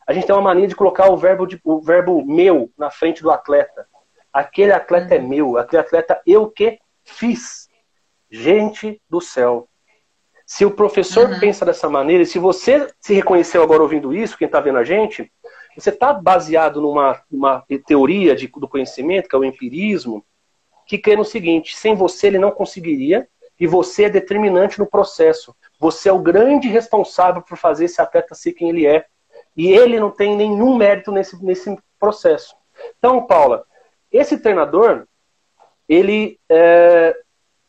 A 0.05 0.13
gente 0.13 0.27
tem 0.27 0.35
uma 0.35 0.41
mania 0.41 0.67
de 0.67 0.75
colocar 0.75 1.09
o 1.09 1.17
verbo, 1.17 1.47
de, 1.47 1.59
o 1.63 1.81
verbo 1.81 2.23
meu 2.23 2.71
na 2.77 2.91
frente 2.91 3.23
do 3.23 3.31
atleta. 3.31 3.87
Aquele 4.31 4.71
atleta 4.71 5.15
é 5.15 5.19
uhum. 5.19 5.27
meu, 5.27 5.57
aquele 5.57 5.81
atleta 5.81 6.21
eu 6.27 6.47
que 6.47 6.79
fiz. 7.03 7.67
Gente 8.29 9.01
do 9.09 9.19
céu. 9.19 9.67
Se 10.45 10.63
o 10.63 10.71
professor 10.71 11.29
uhum. 11.29 11.39
pensa 11.39 11.65
dessa 11.65 11.89
maneira, 11.89 12.23
e 12.23 12.25
se 12.25 12.37
você 12.37 12.87
se 12.99 13.13
reconheceu 13.13 13.63
agora 13.63 13.81
ouvindo 13.81 14.13
isso, 14.13 14.37
quem 14.37 14.45
está 14.45 14.59
vendo 14.59 14.77
a 14.77 14.83
gente, 14.83 15.31
você 15.75 15.89
está 15.89 16.13
baseado 16.13 16.79
numa, 16.79 17.21
numa 17.29 17.63
teoria 17.85 18.35
de, 18.35 18.47
do 18.47 18.67
conhecimento, 18.67 19.27
que 19.27 19.35
é 19.35 19.39
o 19.39 19.43
empirismo, 19.43 20.23
que 20.85 20.97
crê 20.97 21.15
no 21.15 21.25
seguinte: 21.25 21.75
sem 21.75 21.95
você 21.95 22.27
ele 22.27 22.39
não 22.39 22.51
conseguiria, 22.51 23.27
e 23.59 23.65
você 23.65 24.05
é 24.05 24.09
determinante 24.09 24.79
no 24.79 24.85
processo. 24.85 25.55
Você 25.79 26.09
é 26.09 26.13
o 26.13 26.19
grande 26.19 26.67
responsável 26.67 27.41
por 27.41 27.57
fazer 27.57 27.85
esse 27.85 28.01
atleta 28.01 28.35
ser 28.35 28.53
quem 28.53 28.69
ele 28.69 28.85
é. 28.85 29.05
E 29.55 29.69
ele 29.71 29.99
não 29.99 30.11
tem 30.11 30.35
nenhum 30.35 30.75
mérito 30.75 31.11
nesse, 31.11 31.43
nesse 31.43 31.77
processo. 31.99 32.55
Então, 32.97 33.25
Paula, 33.25 33.65
esse 34.11 34.37
treinador, 34.37 35.05
ele 35.87 36.37
é, 36.49 37.15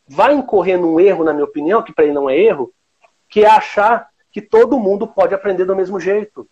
vai 0.07 0.33
incorrer 0.33 0.79
num 0.79 0.99
erro, 0.99 1.23
na 1.23 1.33
minha 1.33 1.45
opinião, 1.45 1.83
que 1.83 1.93
para 1.93 2.05
ele 2.05 2.13
não 2.13 2.29
é 2.29 2.37
erro, 2.37 2.73
que 3.29 3.43
é 3.43 3.49
achar 3.49 4.09
que 4.31 4.41
todo 4.41 4.79
mundo 4.79 5.07
pode 5.07 5.33
aprender 5.33 5.65
do 5.65 5.75
mesmo 5.75 5.99
jeito. 5.99 6.47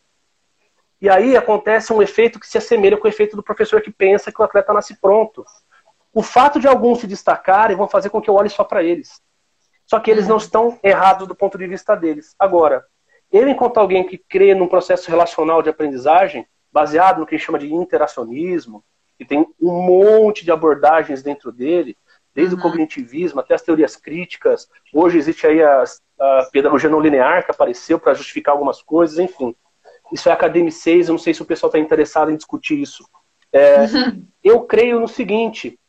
E 1.02 1.10
aí 1.10 1.38
acontece 1.38 1.94
um 1.94 2.02
efeito 2.02 2.40
que 2.40 2.48
se 2.48 2.58
assemelha 2.58 2.98
com 2.98 3.06
o 3.06 3.10
efeito 3.10 3.36
do 3.36 3.44
professor 3.44 3.82
que 3.82 3.92
pensa 3.92 4.32
que 4.32 4.42
o 4.42 4.44
atleta 4.44 4.74
nasce 4.74 4.96
pronto. 5.00 5.46
O 6.14 6.24
fato 6.24 6.60
de 6.60 6.68
alguns 6.68 7.00
se 7.00 7.08
destacarem 7.08 7.76
vão 7.76 7.88
fazer 7.88 8.10
com 8.10 8.22
que 8.22 8.30
eu 8.30 8.36
olhe 8.36 8.50
só 8.50 8.64
para 8.64 8.84
eles. 8.84 9.22
Só 9.86 10.00
que 10.00 10.10
eles 10.10 10.28
não 10.28 10.38
estão 10.38 10.80
errados 10.82 11.28
do 11.28 11.36
ponto 11.36 11.58
de 11.58 11.68
vista 11.68 11.96
deles. 11.96 12.34
Agora, 12.40 12.86
ele, 13.32 13.52
enquanto 13.52 13.78
alguém 13.78 14.06
que 14.06 14.18
crê 14.18 14.56
num 14.56 14.68
processo 14.68 15.10
relacional 15.10 15.62
de 15.62 15.70
aprendizagem, 15.70 16.48
baseado 16.72 17.20
no 17.20 17.26
que 17.26 17.36
a 17.36 17.38
gente 17.38 17.46
chama 17.46 17.60
de 17.60 17.72
interacionismo, 17.74 18.84
que 19.18 19.26
tem 19.26 19.46
um 19.62 19.82
monte 19.82 20.44
de 20.44 20.52
abordagens 20.52 21.22
dentro 21.22 21.52
dele, 21.52 21.98
desde 22.36 22.54
uhum. 22.54 22.60
o 22.60 22.64
cognitivismo 22.64 23.40
até 23.40 23.56
as 23.56 23.62
teorias 23.62 23.96
críticas. 23.96 24.70
Hoje 24.94 25.18
existe 25.18 25.48
aí 25.48 25.64
a, 25.64 25.84
a 26.20 26.50
pedagogia 26.52 26.90
não 26.90 27.00
linear 27.00 27.46
que 27.46 27.52
apareceu 27.52 27.98
para 27.98 28.14
justificar 28.14 28.54
algumas 28.54 28.82
coisas, 28.82 29.18
enfim. 29.18 29.56
Isso 30.12 30.30
é 30.30 30.32
Academy 30.34 30.72
6, 30.72 31.08
eu 31.08 31.14
não 31.14 31.20
sei 31.20 31.34
se 31.34 31.42
o 31.42 31.46
pessoal 31.46 31.70
está 31.70 31.80
interessado 31.80 32.30
em 32.30 32.36
discutir 32.36 32.78
isso. 32.80 33.08
É, 33.52 33.82
uhum. 33.82 34.28
Eu 34.44 34.62
creio 34.62 35.00
no 35.00 35.08
seguinte: 35.08 35.80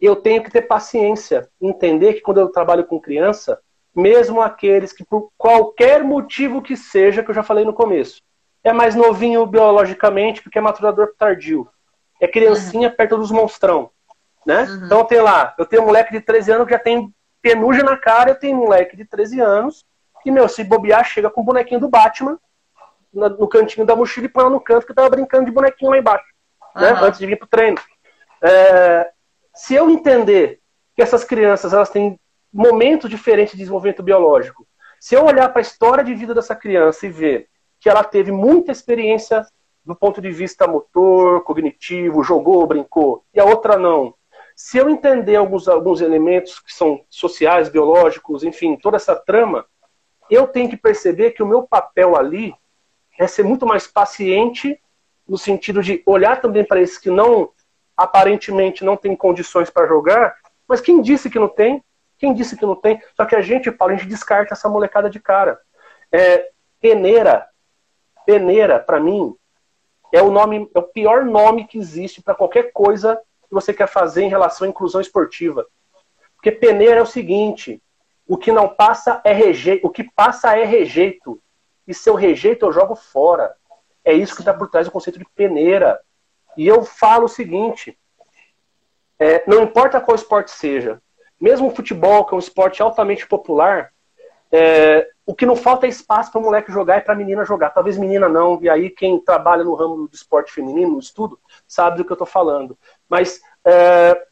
eu 0.00 0.14
tenho 0.14 0.44
que 0.44 0.50
ter 0.50 0.62
paciência, 0.62 1.48
entender 1.60 2.14
que 2.14 2.20
quando 2.20 2.38
eu 2.38 2.48
trabalho 2.50 2.84
com 2.84 3.00
criança, 3.00 3.60
mesmo 3.94 4.40
aqueles 4.40 4.92
que 4.92 5.04
por 5.04 5.30
qualquer 5.36 6.04
motivo 6.04 6.62
que 6.62 6.76
seja, 6.76 7.22
que 7.22 7.30
eu 7.30 7.34
já 7.34 7.42
falei 7.42 7.64
no 7.64 7.72
começo, 7.72 8.20
é 8.62 8.72
mais 8.72 8.94
novinho 8.94 9.44
biologicamente 9.44 10.40
porque 10.40 10.58
é 10.58 10.62
maturador 10.62 11.12
tardio, 11.18 11.68
é 12.20 12.28
criancinha 12.28 12.88
uhum. 12.88 12.94
perto 12.94 13.16
dos 13.16 13.32
monstrão, 13.32 13.90
né? 14.46 14.64
Uhum. 14.64 14.86
Então 14.86 15.04
tem 15.04 15.20
lá, 15.20 15.54
eu 15.58 15.66
tenho 15.66 15.82
um 15.82 15.86
moleque 15.86 16.12
de 16.12 16.20
13 16.20 16.52
anos 16.52 16.66
que 16.66 16.72
já 16.72 16.78
tem 16.78 17.12
penugem 17.40 17.82
na 17.82 17.96
cara, 17.96 18.30
eu 18.30 18.34
tenho 18.36 18.56
um 18.56 18.60
moleque 18.60 18.96
de 18.96 19.04
13 19.04 19.40
anos 19.40 19.84
que, 20.22 20.30
meu, 20.30 20.48
se 20.48 20.62
bobear, 20.62 21.04
chega 21.04 21.28
com 21.28 21.40
o 21.40 21.44
bonequinho 21.44 21.80
do 21.80 21.88
Batman 21.88 22.38
no 23.12 23.48
cantinho 23.48 23.84
da 23.84 23.96
mochila 23.96 24.26
e 24.26 24.28
põe 24.28 24.48
no 24.48 24.60
canto 24.60 24.86
que 24.86 24.94
tava 24.94 25.10
brincando 25.10 25.44
de 25.44 25.50
bonequinho 25.50 25.90
lá 25.90 25.98
embaixo, 25.98 26.24
uhum. 26.74 26.82
né? 26.82 26.90
Antes 27.02 27.18
de 27.18 27.26
vir 27.26 27.36
pro 27.36 27.48
treino. 27.48 27.78
É, 28.40 29.10
se 29.54 29.74
eu 29.74 29.90
entender 29.90 30.60
que 30.94 31.02
essas 31.02 31.24
crianças 31.24 31.72
elas 31.72 31.90
têm 31.90 32.18
momentos 32.52 33.10
diferentes 33.10 33.52
de 33.52 33.58
desenvolvimento 33.58 34.02
biológico, 34.02 34.66
se 35.00 35.14
eu 35.14 35.24
olhar 35.24 35.48
para 35.48 35.60
a 35.60 35.62
história 35.62 36.04
de 36.04 36.14
vida 36.14 36.34
dessa 36.34 36.54
criança 36.54 37.06
e 37.06 37.10
ver 37.10 37.48
que 37.80 37.88
ela 37.88 38.04
teve 38.04 38.30
muita 38.30 38.70
experiência 38.70 39.44
do 39.84 39.96
ponto 39.96 40.20
de 40.20 40.30
vista 40.30 40.66
motor, 40.66 41.42
cognitivo, 41.42 42.22
jogou, 42.22 42.66
brincou, 42.66 43.24
e 43.34 43.40
a 43.40 43.44
outra 43.44 43.76
não. 43.76 44.14
Se 44.54 44.78
eu 44.78 44.88
entender 44.88 45.36
alguns, 45.36 45.68
alguns 45.68 46.00
elementos 46.00 46.60
que 46.60 46.72
são 46.72 47.04
sociais, 47.08 47.68
biológicos, 47.68 48.44
enfim, 48.44 48.76
toda 48.76 48.96
essa 48.96 49.16
trama, 49.16 49.66
eu 50.30 50.46
tenho 50.46 50.68
que 50.68 50.76
perceber 50.76 51.32
que 51.32 51.42
o 51.42 51.46
meu 51.46 51.62
papel 51.62 52.16
ali 52.16 52.54
é 53.18 53.26
ser 53.26 53.42
muito 53.42 53.66
mais 53.66 53.86
paciente, 53.86 54.80
no 55.28 55.38
sentido 55.38 55.82
de 55.82 56.02
olhar 56.06 56.40
também 56.40 56.64
para 56.64 56.80
esses 56.80 56.98
que 56.98 57.10
não, 57.10 57.50
aparentemente, 57.96 58.84
não 58.84 58.96
têm 58.96 59.14
condições 59.14 59.70
para 59.70 59.86
jogar, 59.86 60.36
mas 60.66 60.80
quem 60.80 61.00
disse 61.00 61.30
que 61.30 61.38
não 61.38 61.48
tem? 61.48 61.82
Quem 62.18 62.32
disse 62.32 62.56
que 62.56 62.64
não 62.64 62.76
tem? 62.76 63.00
Só 63.16 63.24
que 63.24 63.34
a 63.34 63.40
gente, 63.40 63.70
Paulo, 63.70 63.94
a 63.94 63.96
gente 63.96 64.08
descarta 64.08 64.54
essa 64.54 64.68
molecada 64.68 65.10
de 65.10 65.20
cara. 65.20 65.60
É, 66.10 66.50
peneira. 66.80 67.48
Peneira, 68.24 68.78
para 68.78 69.00
mim, 69.00 69.34
é 70.12 70.22
o 70.22 70.30
nome, 70.30 70.70
é 70.74 70.78
o 70.78 70.82
pior 70.82 71.24
nome 71.24 71.66
que 71.66 71.78
existe 71.78 72.22
para 72.22 72.34
qualquer 72.34 72.72
coisa 72.72 73.20
que 73.52 73.54
você 73.54 73.74
quer 73.74 73.86
fazer 73.86 74.22
em 74.22 74.30
relação 74.30 74.66
à 74.66 74.70
inclusão 74.70 74.98
esportiva. 74.98 75.66
Porque 76.34 76.50
peneira 76.50 77.00
é 77.00 77.02
o 77.02 77.06
seguinte: 77.06 77.82
o 78.26 78.38
que 78.38 78.50
não 78.50 78.66
passa 78.66 79.20
é 79.24 79.32
rejeito, 79.32 79.86
o 79.86 79.90
que 79.90 80.04
passa 80.04 80.56
é 80.56 80.64
rejeito. 80.64 81.38
E 81.86 81.92
se 81.92 82.08
eu 82.08 82.14
rejeito, 82.14 82.64
eu 82.64 82.72
jogo 82.72 82.94
fora. 82.94 83.54
É 84.02 84.14
isso 84.14 84.34
que 84.34 84.40
está 84.40 84.54
por 84.54 84.68
trás 84.68 84.86
do 84.86 84.92
conceito 84.92 85.18
de 85.18 85.26
peneira. 85.34 86.00
E 86.56 86.66
eu 86.66 86.82
falo 86.82 87.26
o 87.26 87.28
seguinte: 87.28 87.98
é, 89.18 89.44
não 89.46 89.62
importa 89.62 90.00
qual 90.00 90.14
esporte 90.14 90.50
seja, 90.50 91.02
mesmo 91.38 91.68
o 91.68 91.74
futebol, 91.74 92.24
que 92.24 92.32
é 92.32 92.36
um 92.36 92.40
esporte 92.40 92.80
altamente 92.80 93.26
popular, 93.26 93.92
é, 94.50 95.08
o 95.24 95.34
que 95.34 95.46
não 95.46 95.56
falta 95.56 95.86
é 95.86 95.88
espaço 95.88 96.30
para 96.30 96.40
o 96.40 96.44
moleque 96.44 96.72
jogar 96.72 96.98
e 96.98 97.00
para 97.00 97.14
a 97.14 97.16
menina 97.16 97.44
jogar. 97.44 97.70
Talvez 97.70 97.96
menina 97.96 98.28
não, 98.28 98.60
e 98.60 98.68
aí 98.68 98.90
quem 98.90 99.18
trabalha 99.18 99.64
no 99.64 99.74
ramo 99.74 100.08
do 100.08 100.14
esporte 100.14 100.52
feminino, 100.52 100.92
no 100.92 100.98
estudo, 100.98 101.38
sabe 101.66 101.98
do 101.98 102.04
que 102.04 102.12
eu 102.12 102.14
estou 102.14 102.26
falando. 102.26 102.76
Mas 103.12 103.42
é, 103.62 104.26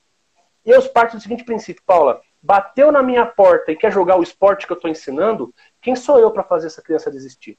eu 0.64 0.82
parto 0.88 1.14
do 1.14 1.22
seguinte 1.22 1.44
princípio, 1.44 1.82
Paula: 1.84 2.22
bateu 2.42 2.90
na 2.90 3.02
minha 3.02 3.26
porta 3.26 3.70
e 3.70 3.76
quer 3.76 3.92
jogar 3.92 4.16
o 4.16 4.22
esporte 4.22 4.66
que 4.66 4.72
eu 4.72 4.76
estou 4.76 4.90
ensinando, 4.90 5.54
quem 5.82 5.94
sou 5.94 6.18
eu 6.18 6.30
para 6.30 6.42
fazer 6.42 6.68
essa 6.68 6.80
criança 6.80 7.10
desistir? 7.10 7.58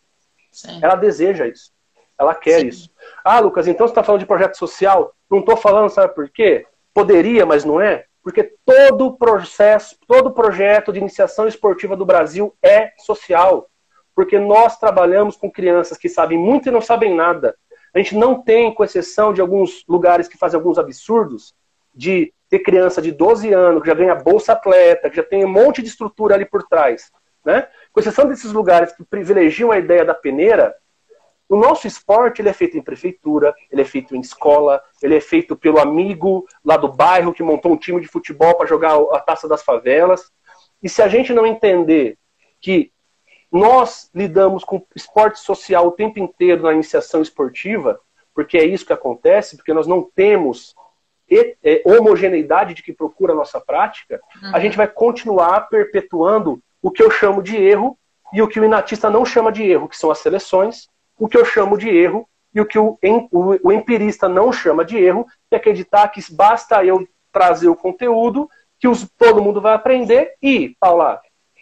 Sim. 0.51 0.79
Ela 0.81 0.95
deseja 0.95 1.47
isso. 1.47 1.71
Ela 2.17 2.33
quer 2.33 2.61
Sim. 2.61 2.67
isso. 2.69 2.89
Ah, 3.23 3.39
Lucas, 3.39 3.67
então 3.67 3.85
você 3.85 3.91
está 3.91 4.03
falando 4.03 4.21
de 4.21 4.25
projeto 4.25 4.57
social? 4.57 5.13
Não 5.29 5.41
estou 5.41 5.55
falando, 5.55 5.91
sabe 5.91 6.11
por 6.15 6.27
quê? 6.27 6.65
Poderia, 6.91 7.45
mas 7.45 7.63
não 7.63 7.79
é? 7.79 8.05
Porque 8.23 8.55
todo 8.65 9.15
processo, 9.15 9.95
todo 10.07 10.33
projeto 10.33 10.91
de 10.91 10.99
iniciação 10.99 11.47
esportiva 11.47 11.95
do 11.95 12.05
Brasil 12.05 12.55
é 12.63 12.93
social. 12.97 13.69
Porque 14.15 14.39
nós 14.39 14.79
trabalhamos 14.79 15.35
com 15.35 15.51
crianças 15.51 15.99
que 15.99 16.09
sabem 16.09 16.37
muito 16.37 16.67
e 16.67 16.71
não 16.71 16.81
sabem 16.81 17.15
nada. 17.15 17.55
A 17.93 17.99
gente 17.99 18.15
não 18.15 18.41
tem, 18.41 18.73
com 18.73 18.83
exceção 18.83 19.33
de 19.33 19.41
alguns 19.41 19.83
lugares 19.87 20.27
que 20.27 20.37
fazem 20.37 20.57
alguns 20.57 20.77
absurdos, 20.77 21.53
de 21.93 22.33
ter 22.49 22.59
criança 22.59 23.01
de 23.01 23.11
12 23.11 23.53
anos 23.53 23.81
que 23.81 23.87
já 23.87 23.93
ganha 23.93 24.15
bolsa 24.15 24.53
atleta, 24.53 25.09
que 25.09 25.15
já 25.15 25.23
tem 25.23 25.43
um 25.43 25.49
monte 25.49 25.81
de 25.81 25.89
estrutura 25.89 26.35
ali 26.35 26.45
por 26.45 26.63
trás. 26.63 27.11
Né? 27.45 27.67
Com 27.91 27.99
exceção 27.99 28.27
desses 28.27 28.51
lugares 28.51 28.93
que 28.93 29.03
privilegiam 29.03 29.71
a 29.71 29.77
ideia 29.77 30.05
da 30.05 30.13
peneira, 30.13 30.75
o 31.49 31.57
nosso 31.57 31.85
esporte 31.85 32.41
ele 32.41 32.47
é 32.47 32.53
feito 32.53 32.77
em 32.77 32.81
prefeitura, 32.81 33.53
ele 33.69 33.81
é 33.81 33.85
feito 33.85 34.15
em 34.15 34.21
escola, 34.21 34.81
ele 35.01 35.17
é 35.17 35.19
feito 35.19 35.53
pelo 35.53 35.79
amigo 35.79 36.47
lá 36.63 36.77
do 36.77 36.87
bairro 36.87 37.33
que 37.33 37.43
montou 37.43 37.73
um 37.73 37.77
time 37.77 37.99
de 37.99 38.07
futebol 38.07 38.55
para 38.55 38.67
jogar 38.67 38.97
a 39.11 39.19
taça 39.19 39.49
das 39.49 39.61
favelas. 39.61 40.31
E 40.81 40.87
se 40.87 41.01
a 41.01 41.09
gente 41.09 41.33
não 41.33 41.45
entender 41.45 42.17
que 42.61 42.91
nós 43.51 44.09
lidamos 44.15 44.63
com 44.63 44.85
esporte 44.95 45.39
social 45.39 45.87
o 45.87 45.91
tempo 45.91 46.19
inteiro 46.19 46.63
na 46.63 46.73
iniciação 46.73 47.21
esportiva, 47.21 47.99
porque 48.33 48.57
é 48.57 48.65
isso 48.65 48.85
que 48.85 48.93
acontece, 48.93 49.57
porque 49.57 49.73
nós 49.73 49.85
não 49.85 50.09
temos 50.15 50.73
é, 51.63 51.81
homogeneidade 51.85 52.73
de 52.73 52.83
que 52.83 52.93
procura 52.93 53.33
a 53.33 53.35
nossa 53.35 53.59
prática, 53.59 54.21
uhum. 54.41 54.55
a 54.55 54.59
gente 54.59 54.77
vai 54.77 54.87
continuar 54.87 55.69
perpetuando 55.69 56.61
o 56.81 56.91
que 56.91 57.01
eu 57.01 57.11
chamo 57.11 57.41
de 57.41 57.55
erro 57.55 57.97
e 58.33 58.41
o 58.41 58.47
que 58.47 58.59
o 58.59 58.65
inatista 58.65 59.09
não 59.09 59.25
chama 59.25 59.51
de 59.51 59.63
erro, 59.63 59.87
que 59.87 59.97
são 59.97 60.11
as 60.11 60.19
seleções, 60.19 60.87
o 61.17 61.27
que 61.27 61.37
eu 61.37 61.45
chamo 61.45 61.77
de 61.77 61.89
erro 61.89 62.27
e 62.53 62.59
o 62.59 62.65
que 62.65 62.77
o, 62.77 62.97
o, 63.31 63.67
o 63.67 63.71
empirista 63.71 64.27
não 64.27 64.51
chama 64.51 64.83
de 64.83 64.97
erro, 64.97 65.25
é 65.49 65.55
acreditar 65.55 66.07
que 66.09 66.21
basta 66.33 66.83
eu 66.83 67.07
trazer 67.31 67.69
o 67.69 67.75
conteúdo, 67.75 68.49
que 68.79 68.87
os, 68.87 69.09
todo 69.17 69.41
mundo 69.41 69.61
vai 69.61 69.73
aprender 69.73 70.33
e, 70.41 70.75
Paula, 70.79 71.21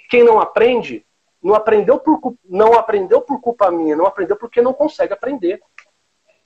quem 0.09 0.23
não 0.23 0.39
aprende, 0.39 1.05
não 1.41 1.55
aprendeu, 1.55 1.99
por, 1.99 2.35
não 2.43 2.73
aprendeu 2.73 3.21
por 3.21 3.39
culpa 3.39 3.71
minha, 3.71 3.95
não 3.95 4.05
aprendeu 4.05 4.35
porque 4.35 4.61
não 4.61 4.73
consegue 4.73 5.13
aprender. 5.13 5.61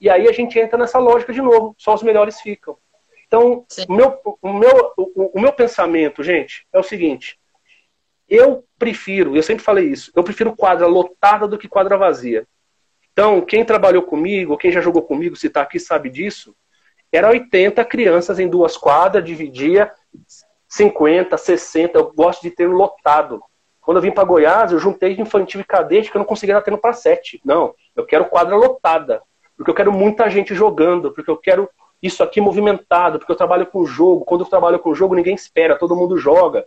E 0.00 0.08
aí 0.08 0.28
a 0.28 0.32
gente 0.32 0.58
entra 0.58 0.78
nessa 0.78 0.98
lógica 0.98 1.32
de 1.32 1.40
novo, 1.40 1.74
só 1.78 1.94
os 1.94 2.02
melhores 2.02 2.40
ficam. 2.40 2.76
Então, 3.26 3.64
o 3.88 3.92
meu, 3.92 4.20
o, 4.42 4.52
meu, 4.52 4.92
o, 4.96 5.38
o 5.38 5.40
meu 5.40 5.52
pensamento, 5.52 6.22
gente, 6.22 6.66
é 6.72 6.78
o 6.78 6.82
seguinte: 6.82 7.38
eu 8.28 8.64
prefiro, 8.78 9.36
eu 9.36 9.42
sempre 9.42 9.64
falei 9.64 9.86
isso, 9.86 10.12
eu 10.14 10.22
prefiro 10.22 10.56
quadra 10.56 10.86
lotada 10.86 11.48
do 11.48 11.58
que 11.58 11.68
quadra 11.68 11.96
vazia. 11.96 12.46
Então, 13.12 13.40
quem 13.40 13.64
trabalhou 13.64 14.02
comigo, 14.02 14.56
quem 14.56 14.72
já 14.72 14.80
jogou 14.80 15.02
comigo, 15.02 15.36
se 15.36 15.46
está 15.46 15.62
aqui 15.62 15.78
sabe 15.78 16.10
disso, 16.10 16.54
era 17.12 17.28
80 17.28 17.84
crianças 17.84 18.40
em 18.40 18.48
duas 18.48 18.76
quadras, 18.76 19.24
dividia 19.24 19.92
50, 20.68 21.36
60, 21.38 21.96
eu 21.96 22.12
gosto 22.12 22.42
de 22.42 22.50
ter 22.50 22.66
lotado. 22.66 23.40
Quando 23.84 23.98
eu 23.98 24.02
vim 24.02 24.10
para 24.10 24.24
Goiás, 24.24 24.72
eu 24.72 24.78
juntei 24.78 25.14
de 25.14 25.20
infantil 25.20 25.60
e 25.60 25.64
cadete 25.64 26.10
que 26.10 26.16
eu 26.16 26.20
não 26.20 26.26
conseguia 26.26 26.54
dar 26.54 26.62
tendo 26.62 26.78
para 26.78 26.94
sete. 26.94 27.40
Não, 27.44 27.74
eu 27.94 28.06
quero 28.06 28.24
quadra 28.24 28.56
lotada, 28.56 29.22
porque 29.56 29.70
eu 29.70 29.74
quero 29.74 29.92
muita 29.92 30.28
gente 30.30 30.54
jogando, 30.54 31.12
porque 31.12 31.30
eu 31.30 31.36
quero 31.36 31.68
isso 32.02 32.22
aqui 32.22 32.40
movimentado, 32.40 33.18
porque 33.18 33.32
eu 33.32 33.36
trabalho 33.36 33.66
com 33.66 33.84
jogo. 33.84 34.24
Quando 34.24 34.42
eu 34.42 34.48
trabalho 34.48 34.78
com 34.78 34.94
jogo, 34.94 35.14
ninguém 35.14 35.34
espera, 35.34 35.78
todo 35.78 35.96
mundo 35.96 36.16
joga. 36.16 36.66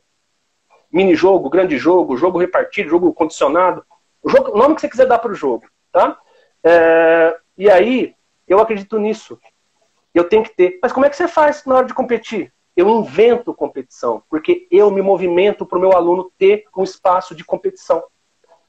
Mini 0.91 1.15
jogo, 1.15 1.49
grande 1.49 1.77
jogo, 1.77 2.17
jogo 2.17 2.37
repartido, 2.37 2.89
jogo 2.89 3.13
condicionado. 3.13 3.83
O, 4.23 4.29
jogo, 4.29 4.57
nome 4.57 4.75
que 4.75 4.81
você 4.81 4.89
quiser 4.89 5.07
dar 5.07 5.19
para 5.19 5.31
o 5.31 5.35
jogo, 5.35 5.65
tá? 5.91 6.17
É, 6.63 7.35
e 7.57 7.69
aí, 7.69 8.15
eu 8.47 8.59
acredito 8.59 8.99
nisso. 8.99 9.39
Eu 10.13 10.23
tenho 10.23 10.43
que 10.43 10.55
ter. 10.55 10.79
Mas 10.81 10.91
como 10.91 11.05
é 11.05 11.09
que 11.09 11.15
você 11.15 11.27
faz 11.27 11.65
na 11.65 11.75
hora 11.75 11.85
de 11.85 11.93
competir? 11.93 12.53
Eu 12.77 12.87
invento 12.89 13.55
competição, 13.55 14.21
porque 14.29 14.67
eu 14.69 14.91
me 14.91 15.01
movimento 15.01 15.65
para 15.65 15.79
o 15.79 15.81
meu 15.81 15.93
aluno 15.93 16.31
ter 16.37 16.63
um 16.77 16.83
espaço 16.83 17.33
de 17.33 17.43
competição. 17.43 18.03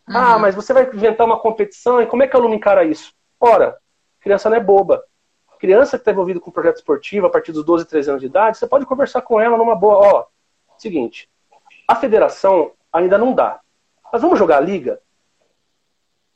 Uhum. 0.08 0.16
Ah, 0.16 0.38
mas 0.38 0.54
você 0.54 0.72
vai 0.72 0.84
inventar 0.84 1.26
uma 1.26 1.38
competição 1.38 2.00
e 2.00 2.06
como 2.06 2.22
é 2.22 2.26
que 2.26 2.34
o 2.34 2.40
aluno 2.40 2.54
encara 2.54 2.84
isso? 2.84 3.12
Ora, 3.38 3.76
criança 4.18 4.48
não 4.48 4.56
é 4.56 4.60
boba. 4.60 5.04
Criança 5.58 5.98
que 5.98 6.02
está 6.02 6.12
envolvida 6.12 6.40
com 6.40 6.50
projeto 6.50 6.76
esportivo 6.76 7.26
a 7.26 7.30
partir 7.30 7.52
dos 7.52 7.64
12, 7.64 7.84
13 7.84 8.10
anos 8.10 8.20
de 8.22 8.28
idade, 8.28 8.56
você 8.56 8.66
pode 8.66 8.86
conversar 8.86 9.20
com 9.20 9.38
ela 9.38 9.58
numa 9.58 9.76
boa. 9.76 9.96
Ó, 9.96 10.26
seguinte, 10.78 11.28
a 11.86 11.94
federação 11.94 12.72
ainda 12.92 13.18
não 13.18 13.34
dá. 13.34 13.60
Mas 14.10 14.22
vamos 14.22 14.38
jogar 14.38 14.56
a 14.56 14.60
liga? 14.60 15.00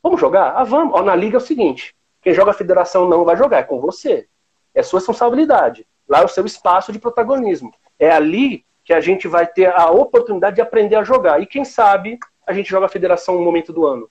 Vamos 0.02 0.20
jogar? 0.20 0.52
Ah, 0.56 0.64
vamos. 0.64 0.94
Ó, 0.94 1.02
na 1.02 1.14
liga 1.14 1.36
é 1.36 1.38
o 1.38 1.40
seguinte: 1.40 1.96
quem 2.20 2.34
joga 2.34 2.50
a 2.50 2.54
federação 2.54 3.08
não 3.08 3.24
vai 3.24 3.36
jogar, 3.36 3.58
é 3.58 3.62
com 3.62 3.80
você. 3.80 4.28
É 4.74 4.82
sua 4.82 4.98
responsabilidade. 4.98 5.86
Lá 6.12 6.20
é 6.20 6.24
o 6.24 6.28
seu 6.28 6.44
espaço 6.44 6.92
de 6.92 6.98
protagonismo. 6.98 7.72
É 7.98 8.10
ali 8.10 8.66
que 8.84 8.92
a 8.92 9.00
gente 9.00 9.26
vai 9.26 9.46
ter 9.46 9.72
a 9.74 9.90
oportunidade 9.90 10.56
de 10.56 10.60
aprender 10.60 10.96
a 10.96 11.02
jogar. 11.02 11.40
E 11.40 11.46
quem 11.46 11.64
sabe 11.64 12.18
a 12.46 12.52
gente 12.52 12.68
joga 12.68 12.84
a 12.84 12.90
federação 12.90 13.36
no 13.36 13.42
momento 13.42 13.72
do 13.72 13.86
ano. 13.86 14.10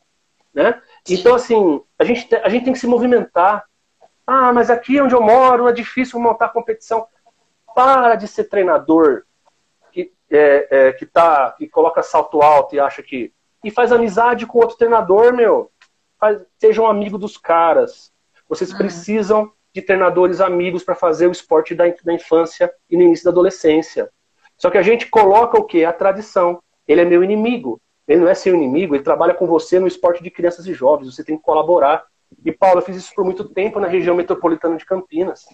Né? 0.52 0.82
Então, 1.08 1.36
assim, 1.36 1.80
a 2.00 2.04
gente, 2.04 2.34
a 2.36 2.50
gente 2.50 2.64
tem 2.64 2.74
que 2.74 2.80
se 2.80 2.88
movimentar. 2.88 3.66
Ah, 4.26 4.52
mas 4.52 4.72
aqui 4.72 5.00
onde 5.00 5.14
eu 5.14 5.22
moro 5.22 5.68
é 5.68 5.72
difícil 5.72 6.20
montar 6.20 6.50
competição. 6.50 7.06
Para 7.76 8.16
de 8.16 8.28
ser 8.28 8.46
treinador 8.46 9.24
que, 9.92 10.12
é, 10.32 10.68
é, 10.72 10.94
que, 10.94 11.06
tá, 11.06 11.52
que 11.52 11.68
coloca 11.68 12.02
salto 12.02 12.42
alto 12.42 12.76
e 12.76 12.80
acha 12.80 13.04
que. 13.04 13.32
E 13.64 13.70
faz 13.70 13.92
amizade 13.92 14.48
com 14.48 14.58
outro 14.58 14.76
treinador, 14.76 15.32
meu 15.32 15.70
faz, 16.22 16.40
sejam 16.60 16.86
amigos 16.86 17.20
dos 17.20 17.38
caras. 17.38 18.14
Vocês 18.48 18.72
uhum. 18.72 18.78
precisam 18.78 19.52
de 19.74 19.82
treinadores 19.82 20.42
amigos 20.42 20.84
para 20.84 20.96
fazer 20.96 21.28
o 21.28 21.32
esporte 21.32 21.74
da, 21.74 21.86
da 22.04 22.14
infância 22.14 22.72
e 22.90 22.98
no 22.98 23.04
início 23.04 23.26
da 23.26 23.32
adolescência. 23.32 24.10
Só 24.58 24.70
que 24.70 24.78
a 24.78 24.82
gente 24.82 25.08
coloca 25.08 25.58
o 25.58 25.64
quê? 25.64 25.86
A 25.86 25.94
tradição. 25.94 26.62
Ele 26.88 27.02
é 27.02 27.06
meu 27.06 27.24
inimigo. 27.24 27.82
Ele 28.08 28.22
não 28.22 28.28
é 28.28 28.34
seu 28.34 28.54
inimigo, 28.54 28.96
ele 28.96 29.04
trabalha 29.04 29.34
com 29.34 29.48
você 29.48 29.80
no 29.80 29.88
esporte 29.88 30.22
de 30.22 30.30
crianças 30.30 30.66
e 30.66 30.74
jovens. 30.74 31.16
Você 31.16 31.24
tem 31.24 31.38
que 31.38 31.44
colaborar. 31.44 32.04
E, 32.44 32.52
Paulo, 32.52 32.80
eu 32.80 32.84
fiz 32.84 32.96
isso 32.96 33.14
por 33.14 33.24
muito 33.24 33.48
tempo 33.50 33.80
na 33.80 33.88
região 33.88 34.16
metropolitana 34.16 34.78
de 34.78 34.86
Campinas. 34.86 35.46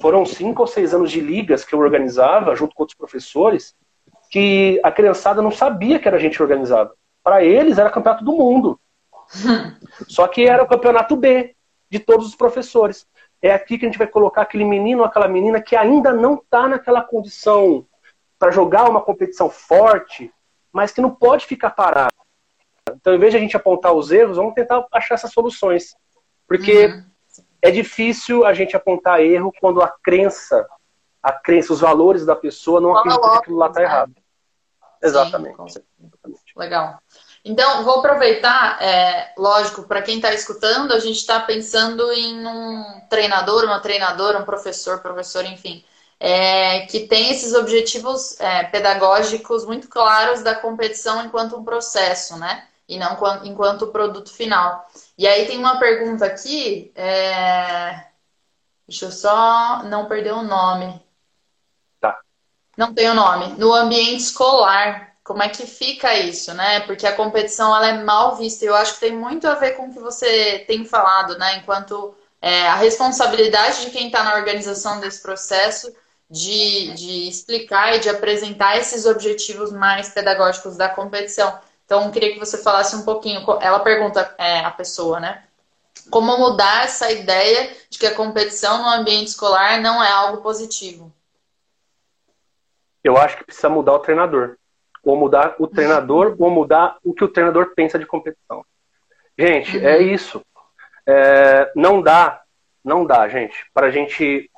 Foram 0.00 0.24
cinco 0.24 0.62
ou 0.62 0.66
seis 0.66 0.92
anos 0.92 1.10
de 1.10 1.20
ligas 1.20 1.64
que 1.64 1.74
eu 1.74 1.78
organizava, 1.78 2.54
junto 2.54 2.74
com 2.74 2.82
outros 2.82 2.96
professores, 2.96 3.74
que 4.30 4.80
a 4.82 4.90
criançada 4.90 5.40
não 5.40 5.50
sabia 5.50 5.98
que 5.98 6.08
era 6.08 6.16
a 6.16 6.20
gente 6.20 6.36
que 6.36 6.42
organizava. 6.42 6.94
Para 7.22 7.44
eles, 7.44 7.78
era 7.78 7.90
campeonato 7.90 8.24
do 8.24 8.32
mundo. 8.32 8.78
Só 10.08 10.26
que 10.26 10.46
era 10.46 10.62
o 10.62 10.68
campeonato 10.68 11.16
B 11.16 11.54
de 11.90 11.98
todos 11.98 12.26
os 12.26 12.34
professores. 12.34 13.06
É 13.44 13.52
aqui 13.52 13.76
que 13.76 13.84
a 13.84 13.88
gente 13.88 13.98
vai 13.98 14.06
colocar 14.06 14.40
aquele 14.40 14.64
menino 14.64 15.00
ou 15.00 15.04
aquela 15.04 15.28
menina 15.28 15.60
que 15.60 15.76
ainda 15.76 16.14
não 16.14 16.36
está 16.36 16.66
naquela 16.66 17.02
condição 17.02 17.86
para 18.38 18.50
jogar 18.50 18.88
uma 18.88 19.02
competição 19.02 19.50
forte, 19.50 20.32
mas 20.72 20.92
que 20.92 21.02
não 21.02 21.14
pode 21.14 21.44
ficar 21.44 21.68
parado. 21.68 22.14
Então, 22.90 23.14
em 23.14 23.18
vez 23.18 23.32
de 23.32 23.36
a 23.36 23.40
gente 23.40 23.54
apontar 23.54 23.92
os 23.92 24.10
erros, 24.10 24.38
vamos 24.38 24.54
tentar 24.54 24.86
achar 24.90 25.16
essas 25.16 25.30
soluções. 25.30 25.94
Porque 26.48 26.86
uhum. 26.86 27.04
é 27.60 27.70
difícil 27.70 28.46
a 28.46 28.54
gente 28.54 28.74
apontar 28.74 29.20
erro 29.20 29.52
quando 29.60 29.82
a 29.82 29.88
crença, 30.02 30.66
a 31.22 31.30
crença, 31.30 31.74
os 31.74 31.82
valores 31.82 32.24
da 32.24 32.34
pessoa 32.34 32.80
não 32.80 32.96
acreditam 32.96 33.30
que 33.30 33.38
aquilo 33.40 33.58
lá 33.58 33.66
está 33.66 33.82
errado. 33.82 34.14
Exatamente. 35.02 35.56
Sim, 35.70 35.82
Legal. 36.56 36.98
Então, 37.44 37.84
vou 37.84 37.98
aproveitar, 37.98 38.82
é, 38.82 39.34
lógico, 39.36 39.82
para 39.82 40.00
quem 40.00 40.16
está 40.16 40.32
escutando, 40.32 40.92
a 40.92 40.98
gente 40.98 41.18
está 41.18 41.38
pensando 41.38 42.10
em 42.10 42.46
um 42.46 43.02
treinador, 43.10 43.64
uma 43.64 43.80
treinadora, 43.80 44.38
um 44.38 44.44
professor, 44.44 45.00
professor, 45.00 45.44
enfim, 45.44 45.84
é, 46.18 46.86
que 46.86 47.00
tem 47.00 47.30
esses 47.30 47.52
objetivos 47.52 48.40
é, 48.40 48.64
pedagógicos 48.64 49.66
muito 49.66 49.88
claros 49.88 50.42
da 50.42 50.54
competição 50.54 51.22
enquanto 51.22 51.54
um 51.54 51.64
processo, 51.64 52.38
né? 52.38 52.66
E 52.88 52.98
não 52.98 53.18
enquanto 53.44 53.88
produto 53.88 54.32
final. 54.32 54.86
E 55.18 55.26
aí 55.26 55.46
tem 55.46 55.58
uma 55.58 55.78
pergunta 55.78 56.24
aqui, 56.24 56.92
é... 56.94 58.06
deixa 58.86 59.06
eu 59.06 59.12
só 59.12 59.82
não 59.84 60.06
perder 60.06 60.32
o 60.32 60.42
nome. 60.42 61.02
Tá. 62.00 62.20
Não 62.76 62.92
tem 62.94 63.08
o 63.08 63.14
nome. 63.14 63.54
No 63.58 63.72
ambiente 63.72 64.22
escolar, 64.22 65.13
como 65.24 65.42
é 65.42 65.48
que 65.48 65.66
fica 65.66 66.14
isso, 66.18 66.52
né? 66.52 66.80
Porque 66.80 67.06
a 67.06 67.16
competição 67.16 67.74
ela 67.74 67.88
é 67.88 68.04
mal 68.04 68.36
vista. 68.36 68.62
Eu 68.64 68.74
acho 68.74 68.94
que 68.94 69.00
tem 69.00 69.16
muito 69.16 69.48
a 69.48 69.54
ver 69.54 69.72
com 69.72 69.88
o 69.88 69.92
que 69.92 69.98
você 69.98 70.62
tem 70.68 70.84
falado, 70.84 71.38
né? 71.38 71.56
Enquanto 71.56 72.14
é, 72.42 72.68
a 72.68 72.74
responsabilidade 72.74 73.86
de 73.86 73.90
quem 73.90 74.08
está 74.08 74.22
na 74.22 74.36
organização 74.36 75.00
desse 75.00 75.22
processo 75.22 75.90
de, 76.28 76.92
de 76.92 77.26
explicar 77.26 77.96
e 77.96 78.00
de 78.00 78.10
apresentar 78.10 78.76
esses 78.76 79.06
objetivos 79.06 79.72
mais 79.72 80.10
pedagógicos 80.10 80.76
da 80.76 80.90
competição. 80.90 81.58
Então, 81.86 82.10
queria 82.10 82.34
que 82.34 82.38
você 82.38 82.58
falasse 82.58 82.94
um 82.94 83.02
pouquinho. 83.02 83.42
Ela 83.62 83.80
pergunta 83.80 84.34
é, 84.36 84.60
a 84.60 84.70
pessoa, 84.70 85.20
né? 85.20 85.44
Como 86.10 86.36
mudar 86.36 86.84
essa 86.84 87.10
ideia 87.10 87.74
de 87.88 87.98
que 87.98 88.06
a 88.06 88.14
competição 88.14 88.82
no 88.82 88.88
ambiente 88.90 89.28
escolar 89.28 89.80
não 89.80 90.04
é 90.04 90.10
algo 90.10 90.42
positivo? 90.42 91.10
Eu 93.02 93.16
acho 93.16 93.38
que 93.38 93.44
precisa 93.44 93.70
mudar 93.70 93.94
o 93.94 93.98
treinador 94.00 94.58
ou 95.04 95.16
mudar 95.16 95.54
o 95.58 95.66
treinador, 95.66 96.34
ou 96.38 96.50
mudar 96.50 96.98
o 97.04 97.12
que 97.12 97.24
o 97.24 97.28
treinador 97.28 97.74
pensa 97.74 97.98
de 97.98 98.06
competição. 98.06 98.64
Gente, 99.38 99.84
é 99.84 99.96
uhum. 99.96 100.02
isso. 100.02 100.42
É, 101.06 101.70
não 101.76 102.00
dá, 102.00 102.42
não 102.82 103.04
dá, 103.04 103.28
gente, 103.28 103.54
para 103.74 103.88
a 103.88 103.90
gente 103.90 104.50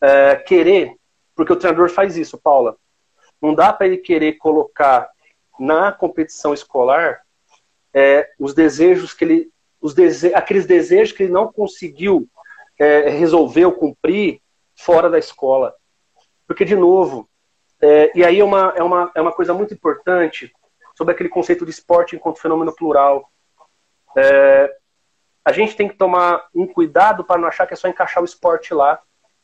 é, 0.00 0.36
querer, 0.36 0.96
porque 1.34 1.52
o 1.52 1.56
treinador 1.56 1.90
faz 1.90 2.16
isso, 2.16 2.38
Paula. 2.38 2.76
Não 3.40 3.54
dá 3.54 3.72
para 3.72 3.86
ele 3.86 3.98
querer 3.98 4.34
colocar 4.34 5.10
na 5.58 5.92
competição 5.92 6.54
escolar 6.54 7.22
é, 7.92 8.30
os 8.38 8.54
desejos 8.54 9.12
que 9.12 9.24
ele, 9.24 9.50
os 9.80 9.94
dese 9.94 10.34
aqueles 10.34 10.66
desejos 10.66 11.14
que 11.14 11.24
ele 11.24 11.32
não 11.32 11.52
conseguiu 11.52 12.28
é, 12.78 13.10
resolver 13.10 13.66
ou 13.66 13.72
cumprir 13.72 14.40
fora 14.76 15.10
da 15.10 15.18
escola. 15.18 15.74
Porque, 16.46 16.64
de 16.64 16.76
novo, 16.76 17.28
é, 17.82 18.12
e 18.14 18.24
aí 18.24 18.38
é 18.38 18.44
uma, 18.44 18.72
é, 18.76 18.82
uma, 18.82 19.10
é 19.12 19.20
uma 19.20 19.32
coisa 19.32 19.52
muito 19.52 19.74
importante 19.74 20.52
sobre 20.94 21.12
aquele 21.12 21.28
conceito 21.28 21.64
de 21.64 21.72
esporte 21.72 22.14
enquanto 22.14 22.40
fenômeno 22.40 22.72
plural. 22.72 23.28
É, 24.16 24.72
a 25.44 25.50
gente 25.50 25.74
tem 25.74 25.88
que 25.88 25.96
tomar 25.96 26.46
um 26.54 26.66
cuidado 26.66 27.24
para 27.24 27.40
não 27.40 27.48
achar 27.48 27.66
que 27.66 27.74
é 27.74 27.76
só 27.76 27.88
encaixar 27.88 28.22
o 28.22 28.26
esporte 28.26 28.72
lá. 28.72 29.00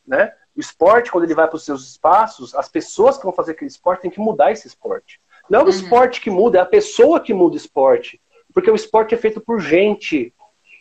Né? 0.07 0.33
O 0.57 0.61
esporte, 0.61 1.11
quando 1.11 1.25
ele 1.25 1.35
vai 1.35 1.49
para 1.49 1.57
os 1.57 1.65
seus 1.65 1.89
espaços, 1.89 2.55
as 2.55 2.69
pessoas 2.69 3.19
que 3.19 3.25
vão 3.25 3.33
fazer 3.33 3.53
aquele 3.53 3.71
esporte 3.71 4.03
têm 4.03 4.11
que 4.11 4.21
mudar 4.21 4.53
esse 4.53 4.69
esporte. 4.69 5.21
Não 5.51 5.61
é 5.61 5.63
o 5.63 5.65
uhum. 5.65 5.71
esporte 5.71 6.21
que 6.21 6.31
muda, 6.31 6.59
é 6.59 6.61
a 6.61 6.67
pessoa 6.67 7.21
que 7.21 7.35
muda 7.35 7.55
o 7.55 7.57
esporte. 7.57 8.21
Porque 8.55 8.71
o 8.71 8.75
esporte 8.77 9.15
é 9.15 9.19
feito 9.19 9.41
por 9.41 9.59
gente. 9.61 10.33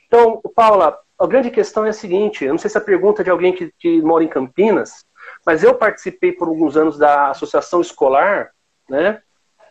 Então, 0.06 0.42
Paula, 0.56 0.98
a 1.18 1.26
grande 1.26 1.50
questão 1.50 1.86
é 1.86 1.90
a 1.90 1.94
seguinte: 1.94 2.46
eu 2.46 2.52
não 2.52 2.60
sei 2.60 2.70
se 2.70 2.78
a 2.78 2.82
pergunta 2.82 3.22
é 3.22 3.26
de 3.26 3.30
alguém 3.32 3.54
que, 3.54 3.72
que 3.80 4.02
mora 4.02 4.24
em 4.24 4.28
Campinas, 4.28 5.06
mas 5.48 5.64
eu 5.64 5.74
participei 5.74 6.34
por 6.34 6.50
alguns 6.50 6.76
anos 6.76 6.98
da 6.98 7.30
associação 7.30 7.80
escolar, 7.80 8.52
né? 8.90 9.22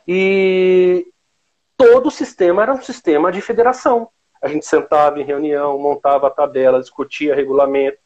E 0.08 1.06
todo 1.76 2.06
o 2.06 2.10
sistema 2.10 2.62
era 2.62 2.72
um 2.72 2.80
sistema 2.80 3.30
de 3.30 3.42
federação. 3.42 4.08
A 4.40 4.48
gente 4.48 4.64
sentava 4.64 5.20
em 5.20 5.24
reunião, 5.24 5.78
montava 5.78 6.28
a 6.28 6.30
tabela, 6.30 6.80
discutia 6.80 7.34
regulamento. 7.34 7.98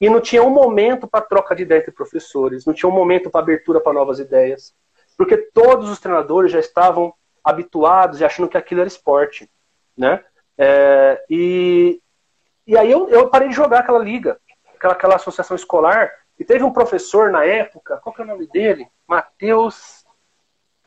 E 0.00 0.08
não 0.08 0.22
tinha 0.22 0.42
um 0.42 0.48
momento 0.48 1.06
para 1.06 1.20
troca 1.20 1.54
de 1.54 1.64
ideia 1.64 1.80
entre 1.80 1.92
professores, 1.92 2.64
não 2.64 2.72
tinha 2.72 2.88
um 2.88 2.94
momento 2.94 3.28
para 3.28 3.42
abertura 3.42 3.78
para 3.78 3.92
novas 3.92 4.18
ideias. 4.18 4.74
Porque 5.14 5.36
todos 5.36 5.90
os 5.90 6.00
treinadores 6.00 6.50
já 6.50 6.60
estavam 6.60 7.12
habituados 7.44 8.20
e 8.20 8.24
achando 8.24 8.48
que 8.48 8.56
aquilo 8.56 8.80
era 8.80 8.88
esporte. 8.88 9.50
Né? 9.94 10.24
É, 10.56 11.22
e, 11.28 12.00
e 12.66 12.74
aí 12.74 12.90
eu, 12.90 13.10
eu 13.10 13.28
parei 13.28 13.48
de 13.48 13.54
jogar 13.54 13.80
aquela 13.80 13.98
liga, 13.98 14.40
aquela, 14.74 14.94
aquela 14.94 15.16
associação 15.16 15.54
escolar, 15.54 16.10
e 16.42 16.44
teve 16.44 16.64
um 16.64 16.72
professor 16.72 17.30
na 17.30 17.44
época, 17.44 17.98
qual 17.98 18.12
que 18.12 18.20
é 18.20 18.24
o 18.24 18.26
nome 18.26 18.48
dele? 18.48 18.88
Matheus. 19.06 20.04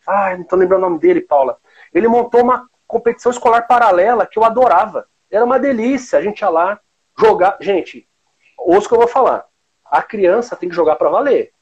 Ai, 0.05 0.35
não 0.35 0.41
estou 0.41 0.59
lembrando 0.59 0.83
o 0.83 0.89
nome 0.89 0.99
dele, 0.99 1.21
Paula. 1.21 1.57
Ele 1.93 2.09
montou 2.09 2.41
uma 2.43 2.69
competição 2.85 3.31
escolar 3.31 3.65
paralela 3.65 4.27
que 4.27 4.37
eu 4.37 4.43
adorava. 4.43 5.07
Era 5.31 5.45
uma 5.45 5.57
delícia. 5.57 6.19
A 6.19 6.21
gente 6.21 6.41
ia 6.41 6.49
lá 6.49 6.77
jogar. 7.17 7.57
Gente, 7.61 8.05
ouça 8.57 8.85
o 8.85 8.89
que 8.89 8.95
eu 8.95 8.99
vou 8.99 9.07
falar. 9.07 9.45
A 9.85 10.03
criança 10.03 10.57
tem 10.57 10.67
que 10.67 10.75
jogar 10.75 10.97
para 10.97 11.09
valer. 11.09 11.53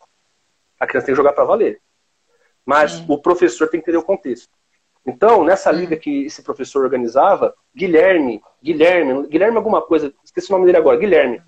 A 0.80 0.88
criança 0.88 1.06
tem 1.06 1.14
que 1.14 1.18
jogar 1.18 1.34
para 1.34 1.44
valer. 1.44 1.80
Mas 2.66 3.00
o 3.08 3.20
professor 3.20 3.68
tem 3.68 3.80
que 3.80 3.86
entender 3.86 4.00
o 4.00 4.04
contexto. 4.04 4.52
Então, 5.06 5.44
nessa 5.44 5.72
liga 5.72 5.96
que 5.96 6.26
esse 6.26 6.42
professor 6.42 6.84
organizava, 6.84 7.54
Guilherme, 7.76 8.42
Guilherme, 8.60 9.28
Guilherme 9.28 9.58
alguma 9.58 9.84
coisa, 9.84 10.12
esqueci 10.24 10.50
o 10.52 10.56
nome 10.56 10.66
dele 10.66 10.80
agora, 10.80 10.98
Guilherme. 10.98 11.44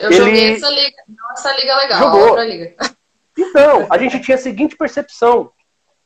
Eu 0.00 0.10
ele... 0.10 0.16
joguei 0.16 0.52
essa 0.54 0.68
liga, 0.68 1.02
não 1.08 1.32
essa 1.32 1.52
liga 1.56 1.76
legal, 1.76 1.98
Jogou. 1.98 2.28
outra 2.28 2.44
liga. 2.44 2.74
Então, 3.36 3.88
a 3.90 3.98
gente 3.98 4.20
tinha 4.20 4.36
a 4.36 4.38
seguinte 4.38 4.76
percepção: 4.76 5.50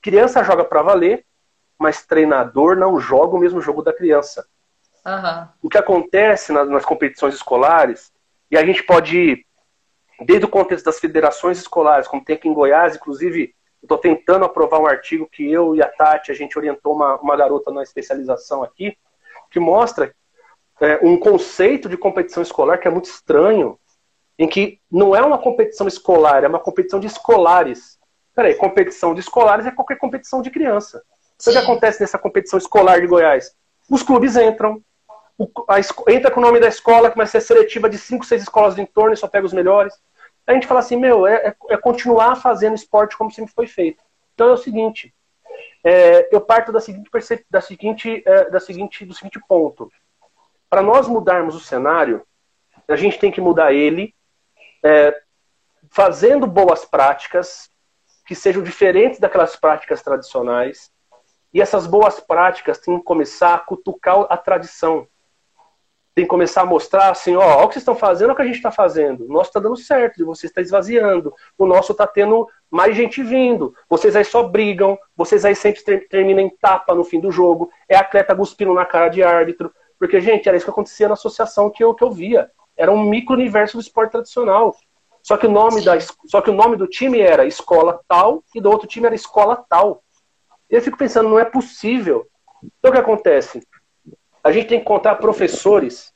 criança 0.00 0.42
joga 0.42 0.64
para 0.64 0.80
valer, 0.80 1.26
mas 1.78 2.06
treinador 2.06 2.74
não 2.74 2.98
joga 2.98 3.36
o 3.36 3.38
mesmo 3.38 3.60
jogo 3.60 3.82
da 3.82 3.92
criança. 3.92 4.46
Uhum. 5.06 5.48
O 5.62 5.68
que 5.68 5.76
acontece 5.76 6.52
nas, 6.52 6.66
nas, 6.70 6.86
competições 6.86 7.34
escolares, 7.34 8.10
e 8.50 8.56
a 8.56 8.64
gente 8.64 8.82
pode 8.82 9.18
ir 9.18 9.46
desde 10.24 10.46
o 10.46 10.48
contexto 10.48 10.86
das 10.86 10.98
federações 10.98 11.58
escolares, 11.58 12.08
como 12.08 12.24
tem 12.24 12.36
aqui 12.36 12.48
em 12.48 12.54
Goiás, 12.54 12.96
inclusive, 12.96 13.54
eu 13.82 13.84
estou 13.86 13.98
tentando 13.98 14.46
aprovar 14.46 14.80
um 14.80 14.86
artigo 14.86 15.28
que 15.30 15.52
eu 15.52 15.76
e 15.76 15.82
a 15.82 15.86
Tati, 15.86 16.32
a 16.32 16.34
gente 16.34 16.58
orientou 16.58 16.94
uma, 16.94 17.16
uma 17.16 17.36
garota 17.36 17.70
na 17.70 17.82
especialização 17.82 18.62
aqui, 18.62 18.96
que 19.50 19.60
mostra 19.60 20.14
é, 20.80 20.98
um 21.02 21.18
conceito 21.18 21.88
de 21.88 21.96
competição 21.96 22.42
escolar 22.42 22.78
que 22.78 22.86
é 22.86 22.90
muito 22.90 23.06
estranho, 23.06 23.78
em 24.38 24.46
que 24.46 24.80
não 24.90 25.14
é 25.14 25.22
uma 25.22 25.38
competição 25.38 25.88
escolar, 25.88 26.44
é 26.44 26.48
uma 26.48 26.60
competição 26.60 27.00
de 27.00 27.06
escolares. 27.06 27.98
Peraí, 28.34 28.54
competição 28.54 29.12
de 29.12 29.20
escolares 29.20 29.66
é 29.66 29.70
qualquer 29.70 29.98
competição 29.98 30.40
de 30.40 30.50
criança. 30.50 31.02
Sim. 31.36 31.50
O 31.50 31.52
que 31.52 31.58
acontece 31.58 32.00
nessa 32.00 32.18
competição 32.18 32.58
escolar 32.58 33.00
de 33.00 33.06
Goiás? 33.06 33.52
Os 33.90 34.02
clubes 34.02 34.36
entram, 34.36 34.80
o, 35.36 35.50
a, 35.68 35.78
entra 36.12 36.30
com 36.30 36.40
o 36.40 36.42
nome 36.42 36.60
da 36.60 36.68
escola, 36.68 37.10
que 37.10 37.16
vai 37.16 37.26
ser 37.26 37.40
seletiva 37.40 37.88
de 37.88 37.98
cinco, 37.98 38.24
seis 38.24 38.42
escolas 38.42 38.76
do 38.76 38.80
entorno 38.80 39.12
e 39.12 39.16
só 39.16 39.26
pega 39.26 39.46
os 39.46 39.52
melhores. 39.52 39.94
A 40.46 40.52
gente 40.52 40.66
fala 40.66 40.80
assim, 40.80 40.96
meu, 40.96 41.26
é, 41.26 41.48
é, 41.48 41.56
é 41.70 41.76
continuar 41.76 42.36
fazendo 42.36 42.74
esporte 42.74 43.16
como 43.16 43.30
sempre 43.30 43.52
foi 43.52 43.66
feito. 43.66 44.02
Então 44.34 44.48
é 44.48 44.52
o 44.52 44.56
seguinte, 44.56 45.12
é, 45.82 46.28
eu 46.34 46.40
parto 46.40 46.70
da 46.70 46.80
seguinte, 46.80 47.10
da 47.50 47.60
seguinte, 47.60 48.22
é, 48.24 48.50
da 48.50 48.60
seguinte, 48.60 49.04
do 49.04 49.14
seguinte 49.14 49.40
ponto. 49.48 49.90
Para 50.68 50.82
nós 50.82 51.08
mudarmos 51.08 51.54
o 51.54 51.60
cenário, 51.60 52.22
a 52.88 52.96
gente 52.96 53.18
tem 53.18 53.30
que 53.30 53.40
mudar 53.40 53.72
ele 53.72 54.14
é, 54.84 55.14
fazendo 55.90 56.46
boas 56.46 56.84
práticas 56.84 57.70
que 58.26 58.34
sejam 58.34 58.62
diferentes 58.62 59.18
daquelas 59.18 59.56
práticas 59.56 60.02
tradicionais. 60.02 60.90
E 61.52 61.62
essas 61.62 61.86
boas 61.86 62.20
práticas 62.20 62.78
têm 62.78 62.98
que 62.98 63.04
começar 63.04 63.54
a 63.54 63.58
cutucar 63.58 64.26
a 64.28 64.36
tradição. 64.36 65.06
tem 66.14 66.24
que 66.24 66.28
começar 66.28 66.62
a 66.62 66.66
mostrar 66.66 67.10
assim, 67.10 67.36
ó, 67.36 67.40
ó 67.40 67.64
o 67.64 67.68
que 67.68 67.74
vocês 67.74 67.82
estão 67.82 67.94
fazendo, 67.94 68.30
é 68.30 68.32
o 68.32 68.36
que 68.36 68.42
a 68.42 68.44
gente 68.44 68.56
está 68.56 68.70
fazendo. 68.70 69.24
O 69.24 69.32
nosso 69.32 69.50
está 69.50 69.60
dando 69.60 69.76
certo, 69.76 70.26
você 70.26 70.46
está 70.46 70.60
esvaziando. 70.60 71.32
O 71.56 71.64
nosso 71.64 71.92
está 71.92 72.06
tendo 72.06 72.46
mais 72.70 72.94
gente 72.94 73.22
vindo. 73.22 73.74
Vocês 73.88 74.14
aí 74.14 74.24
só 74.24 74.42
brigam, 74.42 74.98
vocês 75.16 75.44
aí 75.44 75.54
sempre 75.54 75.82
ter, 75.82 76.08
terminam 76.08 76.40
em 76.40 76.50
tapa 76.50 76.94
no 76.94 77.04
fim 77.04 77.20
do 77.20 77.30
jogo. 77.30 77.70
É 77.88 77.96
atleta 77.96 78.36
cuspindo 78.36 78.74
na 78.74 78.84
cara 78.84 79.08
de 79.08 79.22
árbitro. 79.22 79.72
Porque, 79.98 80.20
gente, 80.20 80.48
era 80.48 80.56
isso 80.56 80.66
que 80.66 80.70
acontecia 80.70 81.08
na 81.08 81.14
associação 81.14 81.70
que 81.70 81.82
eu, 81.82 81.94
que 81.94 82.04
eu 82.04 82.10
via. 82.10 82.50
Era 82.76 82.92
um 82.92 83.02
micro-universo 83.02 83.76
do 83.76 83.80
esporte 83.80 84.12
tradicional. 84.12 84.76
Só 85.22 85.36
que, 85.36 85.46
o 85.46 85.50
nome 85.50 85.84
da, 85.84 85.98
só 86.26 86.40
que 86.40 86.50
o 86.50 86.54
nome 86.54 86.76
do 86.76 86.86
time 86.86 87.20
era 87.20 87.44
escola 87.44 88.00
tal 88.06 88.42
e 88.54 88.60
do 88.60 88.70
outro 88.70 88.86
time 88.86 89.06
era 89.06 89.14
escola 89.14 89.64
tal. 89.68 90.02
E 90.70 90.74
eu 90.74 90.82
fico 90.82 90.96
pensando, 90.96 91.28
não 91.28 91.38
é 91.38 91.44
possível. 91.44 92.26
Então 92.78 92.90
o 92.90 92.94
que 92.94 93.00
acontece? 93.00 93.66
A 94.42 94.52
gente 94.52 94.68
tem 94.68 94.78
que 94.78 94.84
encontrar 94.84 95.16
professores 95.16 96.12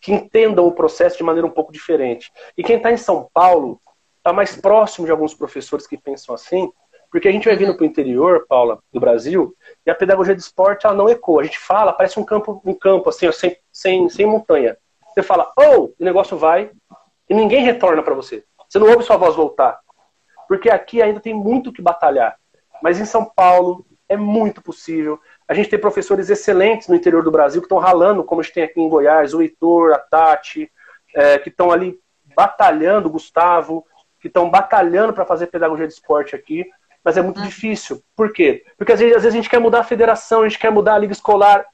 que 0.00 0.12
entendam 0.12 0.66
o 0.66 0.72
processo 0.72 1.18
de 1.18 1.22
maneira 1.22 1.46
um 1.46 1.50
pouco 1.50 1.72
diferente. 1.72 2.32
E 2.56 2.62
quem 2.62 2.76
está 2.76 2.90
em 2.90 2.96
São 2.96 3.28
Paulo 3.32 3.80
está 4.16 4.32
mais 4.32 4.56
próximo 4.56 5.06
de 5.06 5.12
alguns 5.12 5.34
professores 5.34 5.86
que 5.86 5.96
pensam 5.96 6.34
assim, 6.34 6.70
porque 7.10 7.28
a 7.28 7.32
gente 7.32 7.46
vai 7.46 7.56
vindo 7.56 7.74
para 7.74 7.82
o 7.82 7.86
interior, 7.86 8.46
Paula, 8.48 8.78
do 8.92 9.00
Brasil, 9.00 9.54
e 9.84 9.90
a 9.90 9.94
pedagogia 9.94 10.34
de 10.34 10.40
esporte 10.40 10.86
ela 10.86 10.94
não 10.94 11.08
ecoa. 11.08 11.42
A 11.42 11.44
gente 11.44 11.58
fala, 11.58 11.92
parece 11.92 12.20
um 12.20 12.24
campo, 12.24 12.62
um 12.64 12.74
campo 12.74 13.08
assim, 13.08 13.26
ó, 13.26 13.32
sem, 13.32 13.56
sem, 13.72 14.08
sem 14.08 14.26
montanha. 14.26 14.76
Você 15.12 15.22
fala, 15.22 15.50
oh, 15.58 15.86
o 15.86 15.94
negócio 15.98 16.36
vai, 16.36 16.70
e 17.28 17.34
ninguém 17.34 17.64
retorna 17.64 18.02
para 18.02 18.14
você. 18.14 18.44
Você 18.68 18.78
não 18.78 18.88
ouve 18.88 19.02
sua 19.02 19.16
voz 19.16 19.34
voltar. 19.34 19.80
Porque 20.46 20.70
aqui 20.70 21.02
ainda 21.02 21.20
tem 21.20 21.34
muito 21.34 21.72
que 21.72 21.82
batalhar. 21.82 22.36
Mas 22.82 23.00
em 23.00 23.04
São 23.04 23.24
Paulo 23.24 23.84
é 24.08 24.16
muito 24.16 24.62
possível. 24.62 25.20
A 25.46 25.54
gente 25.54 25.68
tem 25.68 25.78
professores 25.78 26.30
excelentes 26.30 26.88
no 26.88 26.94
interior 26.94 27.22
do 27.22 27.30
Brasil 27.30 27.60
que 27.60 27.66
estão 27.66 27.78
ralando, 27.78 28.24
como 28.24 28.40
a 28.40 28.44
gente 28.44 28.54
tem 28.54 28.64
aqui 28.64 28.80
em 28.80 28.88
Goiás, 28.88 29.34
o 29.34 29.42
Heitor, 29.42 29.92
a 29.92 29.98
Tati, 29.98 30.70
é, 31.14 31.38
que 31.38 31.48
estão 31.48 31.70
ali 31.70 31.98
batalhando, 32.34 33.08
o 33.08 33.12
Gustavo, 33.12 33.84
que 34.20 34.28
estão 34.28 34.48
batalhando 34.50 35.12
para 35.12 35.24
fazer 35.24 35.48
pedagogia 35.48 35.86
de 35.86 35.92
esporte 35.92 36.34
aqui, 36.36 36.66
mas 37.04 37.16
é 37.16 37.22
muito 37.22 37.40
difícil. 37.42 38.02
Por 38.14 38.32
quê? 38.32 38.64
Porque 38.76 38.92
às 38.92 39.00
vezes, 39.00 39.16
às 39.16 39.22
vezes 39.22 39.34
a 39.34 39.40
gente 39.40 39.50
quer 39.50 39.58
mudar 39.58 39.80
a 39.80 39.84
federação, 39.84 40.42
a 40.42 40.48
gente 40.48 40.58
quer 40.58 40.70
mudar 40.70 40.94
a 40.94 40.98
liga 40.98 41.12
escolar, 41.12 41.64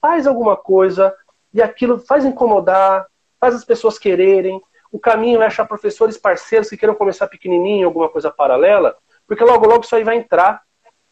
faz 0.00 0.26
alguma 0.26 0.56
coisa 0.56 1.14
e 1.52 1.60
aquilo 1.60 1.98
faz 1.98 2.24
incomodar, 2.24 3.06
faz 3.38 3.54
as 3.54 3.64
pessoas 3.64 3.98
quererem. 3.98 4.60
O 4.90 4.98
caminho 4.98 5.42
é 5.42 5.46
achar 5.46 5.66
professores 5.66 6.16
parceiros 6.16 6.68
que 6.68 6.76
queiram 6.76 6.94
começar 6.94 7.26
pequenininho, 7.26 7.86
alguma 7.86 8.08
coisa 8.08 8.30
paralela, 8.30 8.96
porque 9.26 9.44
logo 9.44 9.66
logo 9.66 9.84
isso 9.84 9.96
aí 9.96 10.04
vai 10.04 10.16
entrar. 10.16 10.62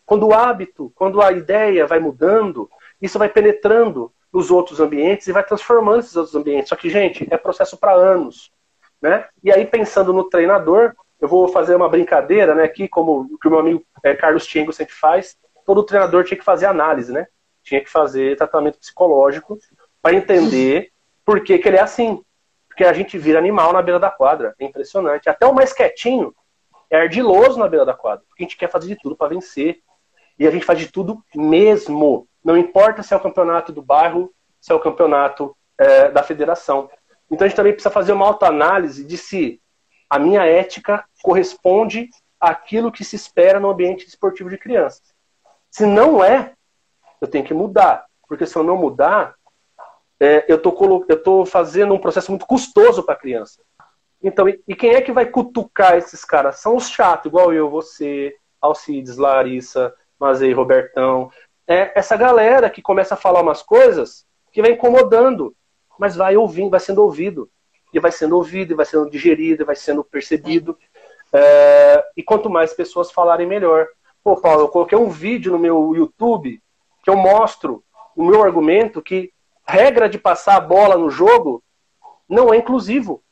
Quando 0.04 0.26
o 0.26 0.34
hábito, 0.34 0.90
quando 0.94 1.22
a 1.22 1.30
ideia 1.30 1.86
vai 1.86 2.00
mudando, 2.00 2.68
isso 3.00 3.18
vai 3.18 3.28
penetrando 3.28 4.12
nos 4.32 4.50
outros 4.50 4.80
ambientes 4.80 5.26
e 5.26 5.32
vai 5.32 5.44
transformando 5.44 6.00
esses 6.00 6.16
outros 6.16 6.34
ambientes. 6.34 6.68
Só 6.68 6.76
que, 6.76 6.90
gente, 6.90 7.26
é 7.30 7.36
processo 7.36 7.76
para 7.76 7.92
anos. 7.92 8.50
Né? 9.00 9.26
E 9.42 9.50
aí, 9.50 9.64
pensando 9.66 10.12
no 10.12 10.24
treinador, 10.24 10.94
eu 11.20 11.28
vou 11.28 11.48
fazer 11.48 11.74
uma 11.74 11.88
brincadeira, 11.88 12.54
né? 12.54 12.64
Aqui, 12.64 12.88
como 12.88 13.38
que 13.38 13.48
o 13.48 13.50
meu 13.50 13.60
amigo 13.60 13.84
é, 14.02 14.14
Carlos 14.14 14.46
Tiengo 14.46 14.72
sempre 14.72 14.94
faz, 14.94 15.36
todo 15.66 15.84
treinador 15.84 16.24
tinha 16.24 16.38
que 16.38 16.44
fazer 16.44 16.66
análise, 16.66 17.12
né? 17.12 17.26
Tinha 17.62 17.80
que 17.80 17.90
fazer 17.90 18.36
tratamento 18.36 18.78
psicológico 18.78 19.58
para 20.00 20.14
entender 20.14 20.90
por 21.24 21.42
que, 21.44 21.58
que 21.58 21.68
ele 21.68 21.76
é 21.76 21.82
assim. 21.82 22.24
Porque 22.68 22.84
a 22.84 22.92
gente 22.92 23.18
vira 23.18 23.38
animal 23.38 23.72
na 23.72 23.82
beira 23.82 24.00
da 24.00 24.10
quadra. 24.10 24.54
É 24.58 24.64
impressionante. 24.64 25.28
Até 25.28 25.46
o 25.46 25.54
mais 25.54 25.72
quietinho 25.72 26.34
é 26.88 27.02
ardiloso 27.02 27.58
na 27.58 27.68
beira 27.68 27.84
da 27.84 27.92
quadra. 27.92 28.24
Porque 28.28 28.42
a 28.42 28.46
gente 28.46 28.56
quer 28.56 28.70
fazer 28.70 28.88
de 28.88 28.96
tudo 28.96 29.14
para 29.14 29.28
vencer. 29.28 29.80
E 30.38 30.46
a 30.46 30.50
gente 30.50 30.64
faz 30.64 30.78
de 30.78 30.90
tudo 30.90 31.22
mesmo. 31.34 32.26
Não 32.42 32.56
importa 32.56 33.02
se 33.02 33.12
é 33.12 33.16
o 33.16 33.20
campeonato 33.20 33.72
do 33.72 33.82
bairro, 33.82 34.32
se 34.58 34.72
é 34.72 34.74
o 34.74 34.80
campeonato 34.80 35.54
é, 35.78 36.10
da 36.10 36.22
federação. 36.22 36.88
Então 37.30 37.44
a 37.44 37.48
gente 37.48 37.56
também 37.56 37.72
precisa 37.72 37.92
fazer 37.92 38.12
uma 38.12 38.26
autoanálise 38.26 39.04
de 39.04 39.18
se 39.18 39.60
a 40.10 40.18
minha 40.18 40.44
ética 40.44 41.04
corresponde 41.22 42.10
àquilo 42.40 42.90
que 42.90 43.04
se 43.04 43.14
espera 43.14 43.60
no 43.60 43.70
ambiente 43.70 44.06
esportivo 44.06 44.50
de 44.50 44.58
crianças. 44.58 45.14
Se 45.70 45.86
não 45.86 46.22
é, 46.22 46.52
eu 47.20 47.28
tenho 47.28 47.44
que 47.44 47.54
mudar. 47.54 48.04
Porque 48.26 48.46
se 48.46 48.56
eu 48.56 48.62
não 48.62 48.76
mudar, 48.76 49.34
é, 50.18 50.44
eu 50.48 50.56
estou 50.56 51.46
fazendo 51.46 51.94
um 51.94 51.98
processo 51.98 52.30
muito 52.30 52.46
custoso 52.46 53.02
para 53.02 53.14
a 53.14 53.18
criança. 53.18 53.62
Então, 54.22 54.48
e, 54.48 54.62
e, 54.68 54.74
quem 54.74 54.90
é 54.90 55.00
que 55.00 55.12
vai 55.12 55.26
cutucar 55.26 55.96
esses 55.96 56.24
caras? 56.24 56.56
São 56.56 56.76
os 56.76 56.90
chatos, 56.90 57.26
igual 57.26 57.52
eu, 57.52 57.70
você, 57.70 58.36
Alcides, 58.60 59.16
Larissa, 59.16 59.94
aí, 60.20 60.52
Robertão. 60.52 61.30
É 61.66 61.98
essa 61.98 62.16
galera 62.16 62.68
que 62.68 62.82
começa 62.82 63.14
a 63.14 63.16
falar 63.16 63.40
umas 63.40 63.62
coisas 63.62 64.26
que 64.52 64.60
vai 64.60 64.72
incomodando, 64.72 65.54
mas 65.98 66.16
vai 66.16 66.36
ouvindo, 66.36 66.70
vai 66.70 66.80
sendo 66.80 67.02
ouvido. 67.02 67.50
E 67.92 68.00
vai 68.00 68.12
sendo 68.12 68.36
ouvido, 68.36 68.72
e 68.72 68.76
vai 68.76 68.86
sendo 68.86 69.10
digerido, 69.10 69.62
e 69.62 69.66
vai 69.66 69.76
sendo 69.76 70.04
percebido. 70.04 70.78
É, 71.32 72.04
e 72.16 72.22
quanto 72.22 72.50
mais 72.50 72.72
pessoas 72.72 73.10
falarem, 73.10 73.46
melhor. 73.46 73.86
Pô, 74.22 74.36
Paulo, 74.36 74.62
eu 74.62 74.68
coloquei 74.68 74.96
um 74.96 75.08
vídeo 75.08 75.52
no 75.52 75.58
meu 75.58 75.94
YouTube 75.94 76.62
que 77.02 77.10
eu 77.10 77.16
mostro 77.16 77.82
o 78.14 78.24
meu 78.24 78.42
argumento 78.42 79.00
que 79.00 79.32
regra 79.66 80.08
de 80.08 80.18
passar 80.18 80.56
a 80.56 80.60
bola 80.60 80.96
no 80.96 81.08
jogo 81.08 81.62
não 82.28 82.52
é 82.52 82.56
inclusivo. 82.56 83.22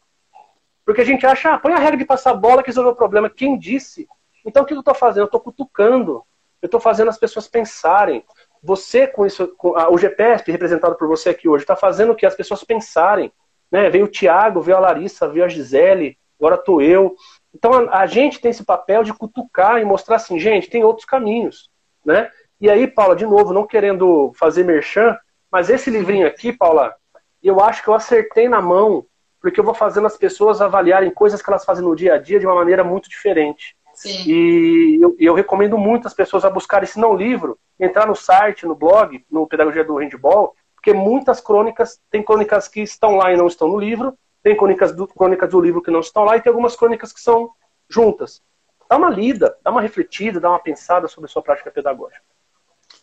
Porque 0.84 1.02
a 1.02 1.04
gente 1.04 1.26
acha, 1.26 1.52
ah, 1.52 1.58
põe 1.58 1.72
a 1.72 1.78
regra 1.78 1.98
de 1.98 2.04
passar 2.04 2.30
a 2.30 2.34
bola 2.34 2.62
que 2.62 2.70
resolveu 2.70 2.92
o 2.92 2.96
problema. 2.96 3.28
Quem 3.28 3.58
disse? 3.58 4.08
Então 4.44 4.62
o 4.62 4.66
que 4.66 4.72
eu 4.72 4.78
estou 4.78 4.94
fazendo? 4.94 5.24
Eu 5.24 5.26
estou 5.26 5.40
cutucando. 5.40 6.24
Eu 6.62 6.66
estou 6.66 6.80
fazendo 6.80 7.08
as 7.08 7.18
pessoas 7.18 7.46
pensarem. 7.46 8.24
Você, 8.62 9.06
com 9.06 9.26
isso, 9.26 9.48
com 9.56 9.76
a, 9.76 9.90
o 9.90 9.98
GPSP, 9.98 10.50
representado 10.50 10.96
por 10.96 11.06
você 11.06 11.28
aqui 11.28 11.48
hoje, 11.48 11.64
está 11.64 11.76
fazendo 11.76 12.14
que 12.14 12.26
as 12.26 12.34
pessoas 12.34 12.64
pensarem. 12.64 13.32
Né? 13.70 13.90
Veio 13.90 14.06
o 14.06 14.10
Tiago, 14.10 14.60
veio 14.60 14.76
a 14.76 14.80
Larissa, 14.80 15.28
veio 15.28 15.44
a 15.44 15.48
Gisele, 15.48 16.16
agora 16.38 16.54
estou 16.54 16.80
eu. 16.80 17.14
Então 17.54 17.72
a, 17.72 18.00
a, 18.00 18.06
gente 18.06 18.40
tem 18.40 18.50
esse 18.50 18.64
papel 18.64 19.02
de 19.02 19.12
cutucar 19.12 19.80
e 19.80 19.84
mostrar 19.84 20.16
assim, 20.16 20.38
gente, 20.38 20.70
tem 20.70 20.84
outros 20.84 21.04
caminhos. 21.04 21.70
Né? 22.04 22.30
E 22.60 22.68
aí, 22.70 22.86
Paula, 22.86 23.14
de 23.14 23.26
novo, 23.26 23.52
não 23.52 23.66
querendo 23.66 24.32
fazer 24.34 24.64
merchan, 24.64 25.16
mas 25.50 25.70
esse 25.70 25.90
livrinho 25.90 26.26
aqui, 26.26 26.52
Paula, 26.52 26.94
eu 27.42 27.60
acho 27.60 27.82
que 27.82 27.88
eu 27.88 27.94
acertei 27.94 28.48
na 28.48 28.60
mão, 28.60 29.06
porque 29.40 29.60
eu 29.60 29.64
vou 29.64 29.74
fazendo 29.74 30.06
as 30.06 30.16
pessoas 30.16 30.60
avaliarem 30.60 31.10
coisas 31.10 31.40
que 31.40 31.48
elas 31.48 31.64
fazem 31.64 31.84
no 31.84 31.94
dia 31.94 32.14
a 32.14 32.18
dia 32.18 32.40
de 32.40 32.46
uma 32.46 32.54
maneira 32.54 32.82
muito 32.82 33.08
diferente. 33.08 33.76
Sim. 33.94 34.30
E 34.30 34.98
eu, 35.00 35.16
eu, 35.18 35.34
recomendo 35.34 35.76
muito 35.76 36.06
as 36.06 36.14
pessoas 36.14 36.44
a 36.44 36.50
buscarem, 36.50 36.86
se 36.86 37.00
não 37.00 37.16
livro, 37.16 37.58
entrar 37.80 38.06
no 38.06 38.14
site, 38.14 38.66
no 38.66 38.74
blog, 38.74 39.24
no 39.28 39.46
Pedagogia 39.46 39.84
do 39.84 39.96
Handball, 39.96 40.54
porque 40.88 40.94
muitas 40.94 41.38
crônicas, 41.38 42.00
tem 42.10 42.22
crônicas 42.22 42.66
que 42.66 42.80
estão 42.80 43.16
lá 43.16 43.30
e 43.30 43.36
não 43.36 43.46
estão 43.46 43.68
no 43.68 43.78
livro, 43.78 44.16
tem 44.42 44.56
crônicas 44.56 44.94
do, 44.94 45.06
crônicas 45.06 45.50
do 45.50 45.60
livro 45.60 45.82
que 45.82 45.90
não 45.90 46.00
estão 46.00 46.24
lá, 46.24 46.36
e 46.36 46.40
tem 46.40 46.48
algumas 46.48 46.74
crônicas 46.74 47.12
que 47.12 47.20
são 47.20 47.50
juntas. 47.90 48.40
Dá 48.88 48.96
uma 48.96 49.10
lida, 49.10 49.54
dá 49.62 49.70
uma 49.70 49.82
refletida, 49.82 50.40
dá 50.40 50.48
uma 50.48 50.58
pensada 50.58 51.06
sobre 51.06 51.28
a 51.28 51.30
sua 51.30 51.42
prática 51.42 51.70
pedagógica. 51.70 52.22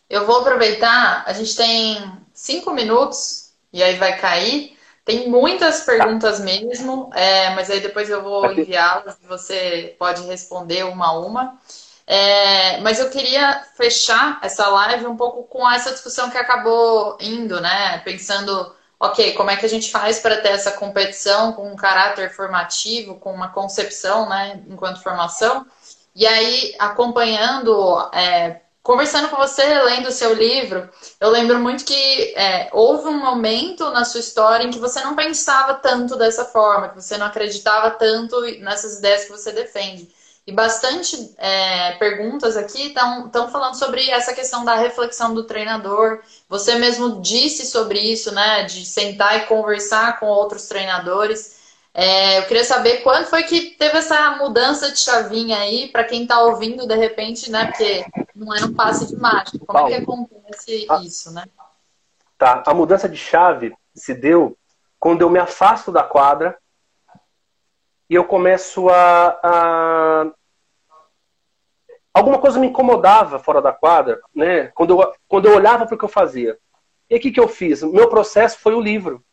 Eu 0.09 0.25
vou 0.25 0.39
aproveitar, 0.39 1.23
a 1.27 1.33
gente 1.33 1.55
tem 1.55 2.11
cinco 2.33 2.71
minutos, 2.71 3.53
e 3.71 3.83
aí 3.83 3.97
vai 3.97 4.17
cair. 4.17 4.75
Tem 5.03 5.29
muitas 5.29 5.81
perguntas 5.81 6.39
mesmo, 6.39 7.11
é, 7.13 7.53
mas 7.53 7.69
aí 7.69 7.81
depois 7.81 8.09
eu 8.09 8.23
vou 8.23 8.51
enviá-las 8.51 9.19
e 9.21 9.27
você 9.27 9.95
pode 9.99 10.23
responder 10.23 10.85
uma 10.85 11.09
a 11.09 11.19
uma. 11.19 11.59
É, 12.07 12.79
mas 12.81 12.99
eu 12.99 13.09
queria 13.09 13.63
fechar 13.75 14.39
essa 14.43 14.67
live 14.67 15.07
um 15.07 15.17
pouco 15.17 15.43
com 15.43 15.69
essa 15.69 15.91
discussão 15.91 16.29
que 16.29 16.37
acabou 16.37 17.17
indo, 17.19 17.59
né? 17.59 17.99
Pensando, 17.99 18.75
ok, 18.99 19.33
como 19.33 19.49
é 19.49 19.57
que 19.57 19.65
a 19.65 19.69
gente 19.69 19.89
faz 19.91 20.19
para 20.19 20.37
ter 20.37 20.49
essa 20.49 20.71
competição 20.73 21.53
com 21.53 21.71
um 21.71 21.75
caráter 21.75 22.29
formativo, 22.31 23.15
com 23.19 23.33
uma 23.33 23.49
concepção, 23.49 24.29
né, 24.29 24.63
enquanto 24.67 25.01
formação? 25.01 25.65
E 26.15 26.25
aí, 26.27 26.75
acompanhando 26.79 28.09
é, 28.13 28.61
Conversando 28.85 29.29
com 29.29 29.37
você, 29.37 29.63
lendo 29.81 30.09
o 30.09 30.11
seu 30.11 30.35
livro, 30.35 30.87
eu 31.19 31.31
lembro 31.31 31.57
muito 31.57 31.83
que 31.83 32.35
é, 32.37 32.69
houve 32.71 33.07
um 33.07 33.17
momento 33.17 33.89
na 33.89 34.05
sua 34.05 34.19
história 34.19 34.63
em 34.63 34.69
que 34.69 34.77
você 34.77 35.03
não 35.03 35.15
pensava 35.15 35.73
tanto 35.73 36.15
dessa 36.15 36.45
forma, 36.45 36.89
que 36.89 37.01
você 37.01 37.17
não 37.17 37.25
acreditava 37.25 37.89
tanto 37.89 38.39
nessas 38.59 38.99
ideias 38.99 39.23
que 39.23 39.31
você 39.31 39.51
defende. 39.51 40.07
E 40.47 40.51
bastante 40.51 41.33
é, 41.37 41.93
perguntas 41.93 42.55
aqui 42.55 42.89
estão 42.89 43.49
falando 43.49 43.73
sobre 43.73 44.07
essa 44.11 44.31
questão 44.31 44.63
da 44.63 44.75
reflexão 44.75 45.33
do 45.33 45.43
treinador. 45.43 46.21
Você 46.47 46.75
mesmo 46.75 47.19
disse 47.19 47.65
sobre 47.65 47.99
isso, 47.99 48.31
né? 48.31 48.63
De 48.63 48.85
sentar 48.85 49.37
e 49.37 49.45
conversar 49.47 50.19
com 50.19 50.27
outros 50.27 50.67
treinadores. 50.67 51.55
É, 51.91 52.39
eu 52.39 52.43
queria 52.43 52.63
saber 52.63 52.97
quando 52.97 53.25
foi 53.25 53.43
que 53.43 53.71
teve 53.71 53.97
essa 53.97 54.31
mudança 54.31 54.91
de 54.91 54.99
chavinha 54.99 55.57
aí, 55.57 55.87
para 55.87 56.03
quem 56.03 56.23
está 56.23 56.39
ouvindo 56.41 56.85
de 56.85 56.95
repente, 56.95 57.49
né? 57.49 57.65
Porque 57.65 58.05
não 58.35 58.53
é 58.53 58.63
um 58.65 58.73
passe 58.73 59.07
de 59.07 59.15
mágica. 59.15 59.65
Como 59.65 59.87
é 59.87 59.87
que 59.87 60.03
acontece 60.03 60.85
a, 60.89 61.01
isso, 61.01 61.31
né? 61.31 61.45
Tá, 62.37 62.61
a 62.67 62.73
mudança 62.73 63.09
de 63.09 63.17
chave 63.17 63.73
se 63.95 64.13
deu 64.13 64.55
quando 64.99 65.21
eu 65.21 65.29
me 65.29 65.39
afasto 65.39 65.91
da 65.91 66.03
quadra 66.03 66.55
e 68.09 68.15
eu 68.15 68.23
começo 68.23 68.87
a, 68.89 69.39
a... 69.43 70.31
alguma 72.13 72.39
coisa 72.39 72.59
me 72.59 72.67
incomodava 72.67 73.39
fora 73.39 73.61
da 73.61 73.71
quadra, 73.71 74.19
né? 74.33 74.67
Quando 74.75 75.01
eu, 75.01 75.13
quando 75.27 75.47
eu 75.47 75.55
olhava 75.55 75.85
para 75.85 75.95
o 75.95 75.97
que 75.97 76.05
eu 76.05 76.09
fazia. 76.09 76.57
E 77.09 77.17
o 77.17 77.19
que, 77.19 77.31
que 77.31 77.39
eu 77.39 77.47
fiz? 77.47 77.83
Meu 77.83 78.09
processo 78.09 78.59
foi 78.59 78.73
o 78.73 78.81
livro. 78.81 79.23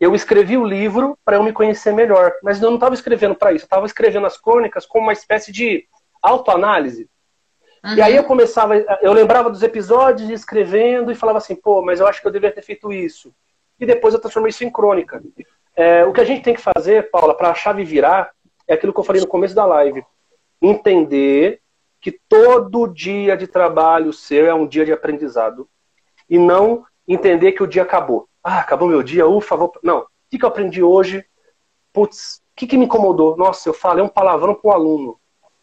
eu 0.00 0.14
escrevi 0.14 0.56
o 0.56 0.64
livro 0.64 1.18
para 1.24 1.36
eu 1.36 1.42
me 1.42 1.52
conhecer 1.52 1.92
melhor, 1.92 2.32
mas 2.42 2.60
eu 2.62 2.68
não 2.68 2.76
estava 2.76 2.94
escrevendo 2.94 3.34
para 3.34 3.52
isso, 3.52 3.64
eu 3.64 3.66
estava 3.66 3.86
escrevendo 3.86 4.26
as 4.26 4.38
crônicas 4.38 4.86
como 4.86 5.04
uma 5.04 5.12
espécie 5.12 5.50
de 5.52 5.86
autoanálise. 6.22 7.08
Uhum. 7.84 7.94
E 7.94 8.02
aí 8.02 8.16
eu 8.16 8.24
começava, 8.24 8.76
eu 8.76 9.12
lembrava 9.12 9.50
dos 9.50 9.62
episódios, 9.62 10.30
escrevendo 10.30 11.12
e 11.12 11.14
falava 11.14 11.38
assim, 11.38 11.54
pô, 11.54 11.82
mas 11.82 12.00
eu 12.00 12.06
acho 12.06 12.20
que 12.20 12.26
eu 12.26 12.32
deveria 12.32 12.54
ter 12.54 12.62
feito 12.62 12.92
isso. 12.92 13.32
E 13.78 13.86
depois 13.86 14.12
eu 14.12 14.20
transformei 14.20 14.50
isso 14.50 14.64
em 14.64 14.70
crônica. 14.70 15.22
É, 15.78 16.04
o 16.04 16.12
que 16.12 16.20
a 16.20 16.24
gente 16.24 16.42
tem 16.42 16.54
que 16.54 16.60
fazer, 16.60 17.08
Paula, 17.08 17.36
para 17.36 17.50
a 17.50 17.54
chave 17.54 17.84
virar, 17.84 18.32
é 18.66 18.74
aquilo 18.74 18.92
que 18.92 18.98
eu 18.98 19.04
falei 19.04 19.22
no 19.22 19.28
começo 19.28 19.54
da 19.54 19.64
live. 19.64 20.04
Entender 20.60 21.60
que 22.00 22.10
todo 22.28 22.88
dia 22.88 23.36
de 23.36 23.46
trabalho 23.46 24.12
seu 24.12 24.46
é 24.46 24.52
um 24.52 24.66
dia 24.66 24.84
de 24.84 24.92
aprendizado. 24.92 25.68
E 26.28 26.36
não 26.36 26.84
entender 27.06 27.52
que 27.52 27.62
o 27.62 27.66
dia 27.66 27.82
acabou. 27.82 28.28
Ah, 28.42 28.58
acabou 28.58 28.88
meu 28.88 29.04
dia, 29.04 29.28
ufa, 29.28 29.54
vou. 29.54 29.72
Não. 29.80 30.00
O 30.00 30.06
que, 30.28 30.44
eu 30.44 30.48
aprendi 30.48 30.82
hoje? 30.82 31.24
Putz, 31.92 32.38
o 32.38 32.56
que, 32.56 32.66
que 32.66 32.76
me 32.76 32.86
incomodou? 32.86 33.36
Nossa, 33.36 33.68
eu 33.68 33.72
falei 33.72 34.02
um 34.02 34.08
palavrão 34.08 34.56
para 34.56 34.68
o 34.68 34.72
aluno. 34.72 35.20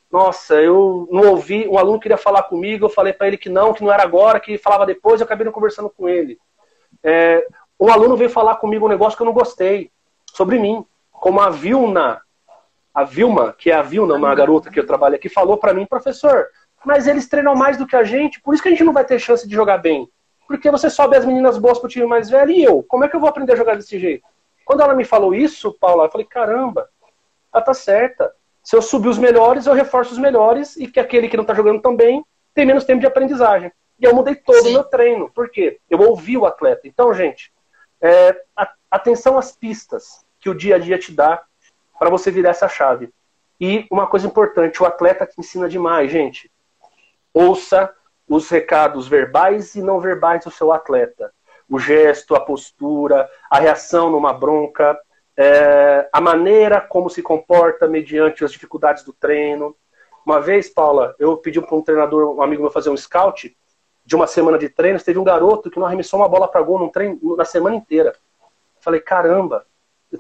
Nossa, 0.09 0.61
eu 0.61 1.09
não 1.11 1.32
ouvi, 1.32 1.68
um 1.68 1.78
aluno 1.78 1.99
queria 1.99 2.18
falar 2.18 2.43
comigo, 2.43 2.86
eu 2.86 2.89
falei 2.89 3.11
para 3.11 3.28
ele 3.28 3.38
que 3.38 3.49
não, 3.49 3.74
que 3.74 3.84
não 3.84 3.91
era 3.91 4.03
agora, 4.03 4.39
que 4.39 4.57
falava 4.57 4.86
depois, 4.86 5.20
eu 5.20 5.26
acabei 5.26 5.43
não 5.43 5.51
conversando 5.51 5.89
com 5.89 6.07
ele. 6.07 6.39
É, 7.03 7.45
um 7.78 7.91
aluno 7.91 8.16
veio 8.16 8.30
falar 8.30 8.55
comigo 8.55 8.86
um 8.86 8.89
negócio 8.89 9.18
que 9.18 9.22
eu 9.22 9.26
não 9.26 9.34
gostei, 9.34 9.91
sobre 10.36 10.60
mim. 10.60 10.86
Como 11.12 11.40
a 11.40 11.50
Vilna, 11.50 12.22
a 12.94 13.04
Vilma, 13.04 13.56
que 13.58 13.72
é 13.72 13.74
a 13.74 13.82
Vilna, 13.82 14.16
uma 14.16 14.36
garota 14.36 14.70
que 14.70 14.80
eu 14.80 14.86
trabalho 14.86 15.16
aqui, 15.16 15.30
falou 15.30 15.58
para 15.58 15.74
mim, 15.74 15.86
professor, 15.86 16.48
mas 16.86 17.08
eles 17.08 17.28
treinam 17.28 17.56
mais 17.56 17.78
do 17.78 17.88
que 17.88 17.96
a 17.96 18.04
gente, 18.04 18.42
por 18.42 18.54
isso 18.54 18.62
que 18.62 18.68
a 18.68 18.72
gente 18.72 18.84
não 18.84 18.94
vai 18.94 19.06
ter 19.06 19.18
chance 19.18 19.48
de 19.48 19.56
jogar 19.56 19.78
bem. 19.78 20.10
Porque 20.46 20.70
você 20.70 20.90
sobe 20.90 21.16
as 21.16 21.26
meninas 21.26 21.58
boas 21.58 21.80
pro 21.80 21.90
time 21.90 22.06
mais 22.06 22.30
velho 22.30 22.52
e 22.52 22.64
eu, 22.64 22.84
como 22.84 23.06
é 23.06 23.10
que 23.10 23.16
eu 23.16 23.20
vou 23.20 23.30
aprender 23.30 23.54
a 23.54 23.56
jogar 23.56 23.76
desse 23.76 23.98
jeito? 23.98 24.24
Quando 24.66 24.82
ela 24.82 24.94
me 24.94 25.06
falou 25.06 25.34
isso, 25.34 25.74
Paula, 25.80 26.06
eu 26.06 26.12
falei, 26.12 26.28
caramba, 26.28 26.90
ela 27.54 27.64
tá 27.64 27.74
certa. 27.74 28.32
Se 28.62 28.76
eu 28.76 28.82
subir 28.82 29.08
os 29.08 29.18
melhores, 29.18 29.66
eu 29.66 29.74
reforço 29.74 30.12
os 30.12 30.18
melhores 30.20 30.76
e 30.76 30.88
que 30.88 31.00
aquele 31.00 31.30
que 31.30 31.38
não 31.38 31.44
está 31.44 31.54
jogando 31.54 31.82
tão 31.82 31.96
bem 31.96 32.26
tem 32.54 32.66
menos 32.66 32.84
tempo 32.84 33.00
de 33.00 33.08
aprendizagem. 33.08 33.72
E 34.00 34.06
eu 34.06 34.14
mudei 34.14 34.36
todo 34.36 34.62
Sim. 34.64 34.70
o 34.70 34.74
meu 34.74 34.84
treino. 34.84 35.32
Por 35.34 35.50
quê? 35.50 35.80
Eu 35.90 36.02
ouvi 36.02 36.38
o 36.38 36.46
atleta. 36.46 36.82
Então, 36.88 37.14
gente, 37.14 37.54
é, 38.02 38.36
atenção 38.92 39.38
às 39.38 39.52
pistas 39.52 40.25
que 40.46 40.50
o 40.52 40.54
dia 40.54 40.76
a 40.76 40.78
dia 40.78 41.00
te 41.00 41.12
dá 41.12 41.41
para 41.98 42.08
você 42.08 42.30
virar 42.30 42.52
essa 42.52 42.70
chave. 42.70 43.12
E 43.60 43.88
uma 43.89 44.06
coisa 44.06 44.28
importante, 44.28 44.82
o 44.82 44.86
atleta 44.86 45.26
te 45.26 45.34
ensina 45.39 45.68
demais, 45.68 46.12
gente. 46.12 46.52
Ouça 47.34 47.91
os 48.30 48.48
recados 48.48 49.08
verbais 49.08 49.74
e 49.74 49.82
não 49.82 50.00
verbais 50.00 50.43
do 50.43 50.52
seu 50.52 50.72
atleta. 50.72 51.34
O 51.68 51.80
gesto, 51.80 52.36
a 52.36 52.39
postura, 52.39 53.28
a 53.50 53.60
reação 53.60 54.12
numa 54.12 54.34
bronca, 54.34 54.96
é, 55.36 56.08
a 56.14 56.22
maneira 56.22 56.80
como 56.80 57.10
se 57.10 57.24
comporta 57.24 57.88
mediante 57.88 58.46
as 58.46 58.52
dificuldades 58.52 59.04
do 59.04 59.14
treino. 59.14 59.76
Uma 60.24 60.39
vez, 60.39 60.70
Paula, 60.70 61.16
eu 61.18 61.38
pedi 61.38 61.60
para 61.60 61.76
um 61.76 61.82
treinador, 61.82 62.36
um 62.36 62.43
amigo 62.43 62.62
meu, 62.62 62.72
fazer 62.72 62.91
um 62.91 62.98
scout 62.98 63.58
de 64.06 64.16
uma 64.16 64.28
semana 64.28 64.60
de 64.60 64.70
treinos. 64.70 65.02
Teve 65.02 65.18
um 65.18 65.24
garoto 65.24 65.72
que 65.72 65.80
não 65.80 65.88
arremessou 65.88 66.20
uma 66.20 66.30
bola 66.30 66.48
para 66.48 66.62
gol 66.62 66.78
num 66.78 66.89
treino, 66.89 67.36
na 67.36 67.46
semana 67.46 67.76
inteira. 67.76 68.14
Falei, 68.80 69.02
caramba, 69.02 69.66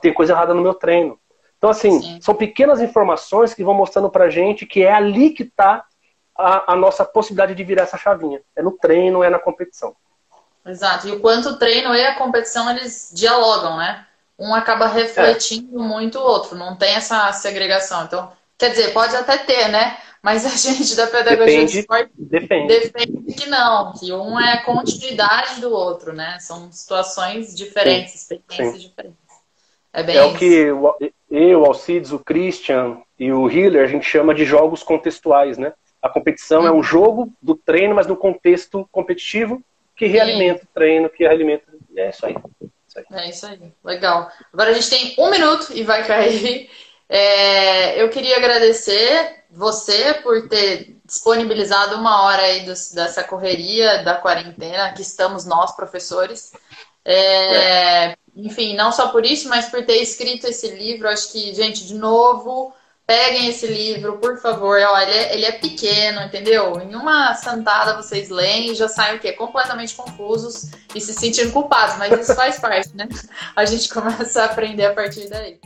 tem 0.01 0.13
coisa 0.13 0.33
errada 0.33 0.53
no 0.53 0.61
meu 0.61 0.73
treino. 0.73 1.19
Então, 1.57 1.69
assim, 1.69 2.01
Sim. 2.01 2.19
são 2.21 2.35
pequenas 2.35 2.81
informações 2.81 3.53
que 3.53 3.63
vão 3.63 3.73
mostrando 3.73 4.09
pra 4.09 4.29
gente 4.29 4.65
que 4.65 4.83
é 4.83 4.93
ali 4.93 5.31
que 5.31 5.43
está 5.43 5.85
a, 6.37 6.73
a, 6.73 6.75
nossa 6.75 7.05
possibilidade 7.05 7.55
de 7.55 7.63
virar 7.63 7.83
essa 7.83 7.97
chavinha. 7.97 8.41
É 8.55 8.61
no 8.61 8.71
treino, 8.71 9.23
é 9.23 9.29
na 9.29 9.39
competição. 9.39 9.95
Exato. 10.65 11.07
E 11.07 11.11
o 11.11 11.19
quanto 11.19 11.49
o 11.49 11.57
treino 11.57 11.93
e 11.95 12.05
a 12.05 12.15
competição, 12.15 12.69
eles 12.69 13.11
dialogam, 13.13 13.77
né? 13.77 14.05
um 14.37 14.53
acaba 14.53 14.87
refletindo 14.87 15.79
é. 15.79 15.83
muito 15.83 16.19
o 16.19 16.23
outro, 16.23 16.57
não 16.57 16.75
tem 16.75 16.93
essa 16.95 17.31
segregação. 17.31 18.03
Então, 18.03 18.31
quer 18.57 18.69
dizer, 18.69 18.93
pode 18.93 19.15
até 19.15 19.37
ter, 19.37 19.69
né? 19.69 19.97
Mas 20.21 20.45
a 20.45 20.49
gente 20.57 20.95
da 20.95 21.07
pedagogia 21.07 21.45
depende, 21.45 21.71
de 21.71 21.79
esporte 21.79 22.11
depende. 22.17 22.67
defende 22.67 23.33
que 23.33 23.47
não, 23.47 23.93
que 23.93 24.11
um 24.11 24.39
é 24.39 24.61
continuidade 24.63 25.61
do 25.61 25.71
outro, 25.71 26.13
né? 26.13 26.37
São 26.39 26.71
situações 26.71 27.55
diferentes, 27.55 28.13
Sim. 28.13 28.35
experiências 28.35 28.81
Sim. 28.81 28.87
diferentes. 28.89 29.24
É, 29.95 30.03
bem 30.03 30.17
é 30.17 30.23
o 30.23 30.33
que 30.33 30.45
eu, 30.45 31.59
o 31.59 31.65
Alcides, 31.65 32.11
o 32.11 32.19
Christian 32.19 32.97
e 33.17 33.31
o 33.31 33.49
Hiller, 33.49 33.83
a 33.83 33.87
gente 33.87 34.05
chama 34.05 34.35
de 34.35 34.43
jogos 34.43 34.83
contextuais, 34.83 35.57
né? 35.57 35.71
A 36.01 36.09
competição 36.09 36.63
hum. 36.63 36.67
é 36.67 36.71
um 36.71 36.75
uhum. 36.75 36.83
jogo 36.83 37.33
do 37.41 37.55
treino, 37.55 37.95
mas 37.95 38.05
no 38.05 38.17
contexto 38.17 38.87
competitivo 38.91 39.63
que 39.95 40.05
realimenta 40.05 40.59
Sim. 40.59 40.65
o 40.65 40.73
treino, 40.73 41.09
que 41.09 41.23
realimenta. 41.23 41.63
É 41.95 42.09
isso 42.09 42.25
aí. 42.25 42.35
É 43.13 43.29
isso 43.29 43.45
aí, 43.45 43.59
legal. 43.83 44.29
Agora 44.53 44.71
a 44.71 44.73
gente 44.73 44.89
tem 44.89 45.15
um 45.17 45.29
minuto 45.29 45.71
e 45.73 45.83
vai 45.83 46.05
cair. 46.05 46.69
É, 47.07 48.01
eu 48.01 48.09
queria 48.09 48.35
agradecer 48.35 49.43
você 49.49 50.15
por 50.15 50.49
ter 50.49 50.97
disponibilizado 51.05 51.95
uma 51.95 52.23
hora 52.23 52.41
aí 52.41 52.65
dos, 52.65 52.91
dessa 52.91 53.23
correria 53.23 54.03
da 54.03 54.15
quarentena, 54.15 54.91
que 54.91 55.01
estamos 55.01 55.45
nós, 55.45 55.75
professores. 55.75 56.51
É, 57.05 58.07
é. 58.07 58.15
Enfim, 58.35 58.75
não 58.75 58.91
só 58.91 59.07
por 59.09 59.25
isso, 59.25 59.47
mas 59.47 59.65
por 59.65 59.85
ter 59.85 60.01
escrito 60.01 60.47
esse 60.47 60.69
livro. 60.69 61.07
Acho 61.07 61.31
que, 61.31 61.53
gente, 61.53 61.85
de 61.85 61.93
novo, 61.93 62.73
Peguem 63.07 63.49
esse 63.49 63.67
livro, 63.67 64.17
por 64.17 64.39
favor. 64.39 64.79
Olha, 64.79 65.03
ele 65.03 65.13
é, 65.13 65.33
ele 65.35 65.45
é 65.45 65.51
pequeno, 65.51 66.21
entendeu? 66.21 66.81
Em 66.81 66.95
uma 66.95 67.35
sentada 67.35 67.95
vocês 67.95 68.29
leem 68.29 68.71
e 68.71 68.75
já 68.75 68.87
saem 68.87 69.17
o 69.17 69.19
quê? 69.19 69.31
Completamente 69.31 69.93
confusos 69.93 70.71
e 70.93 70.99
se 70.99 71.13
sentindo 71.13 71.51
culpados, 71.51 71.97
mas 71.97 72.19
isso 72.19 72.33
faz 72.33 72.59
parte, 72.59 72.95
né? 72.95 73.07
A 73.55 73.63
gente 73.63 73.89
começa 73.93 74.41
a 74.41 74.45
aprender 74.45 74.87
a 74.87 74.93
partir 74.93 75.29
daí. 75.29 75.59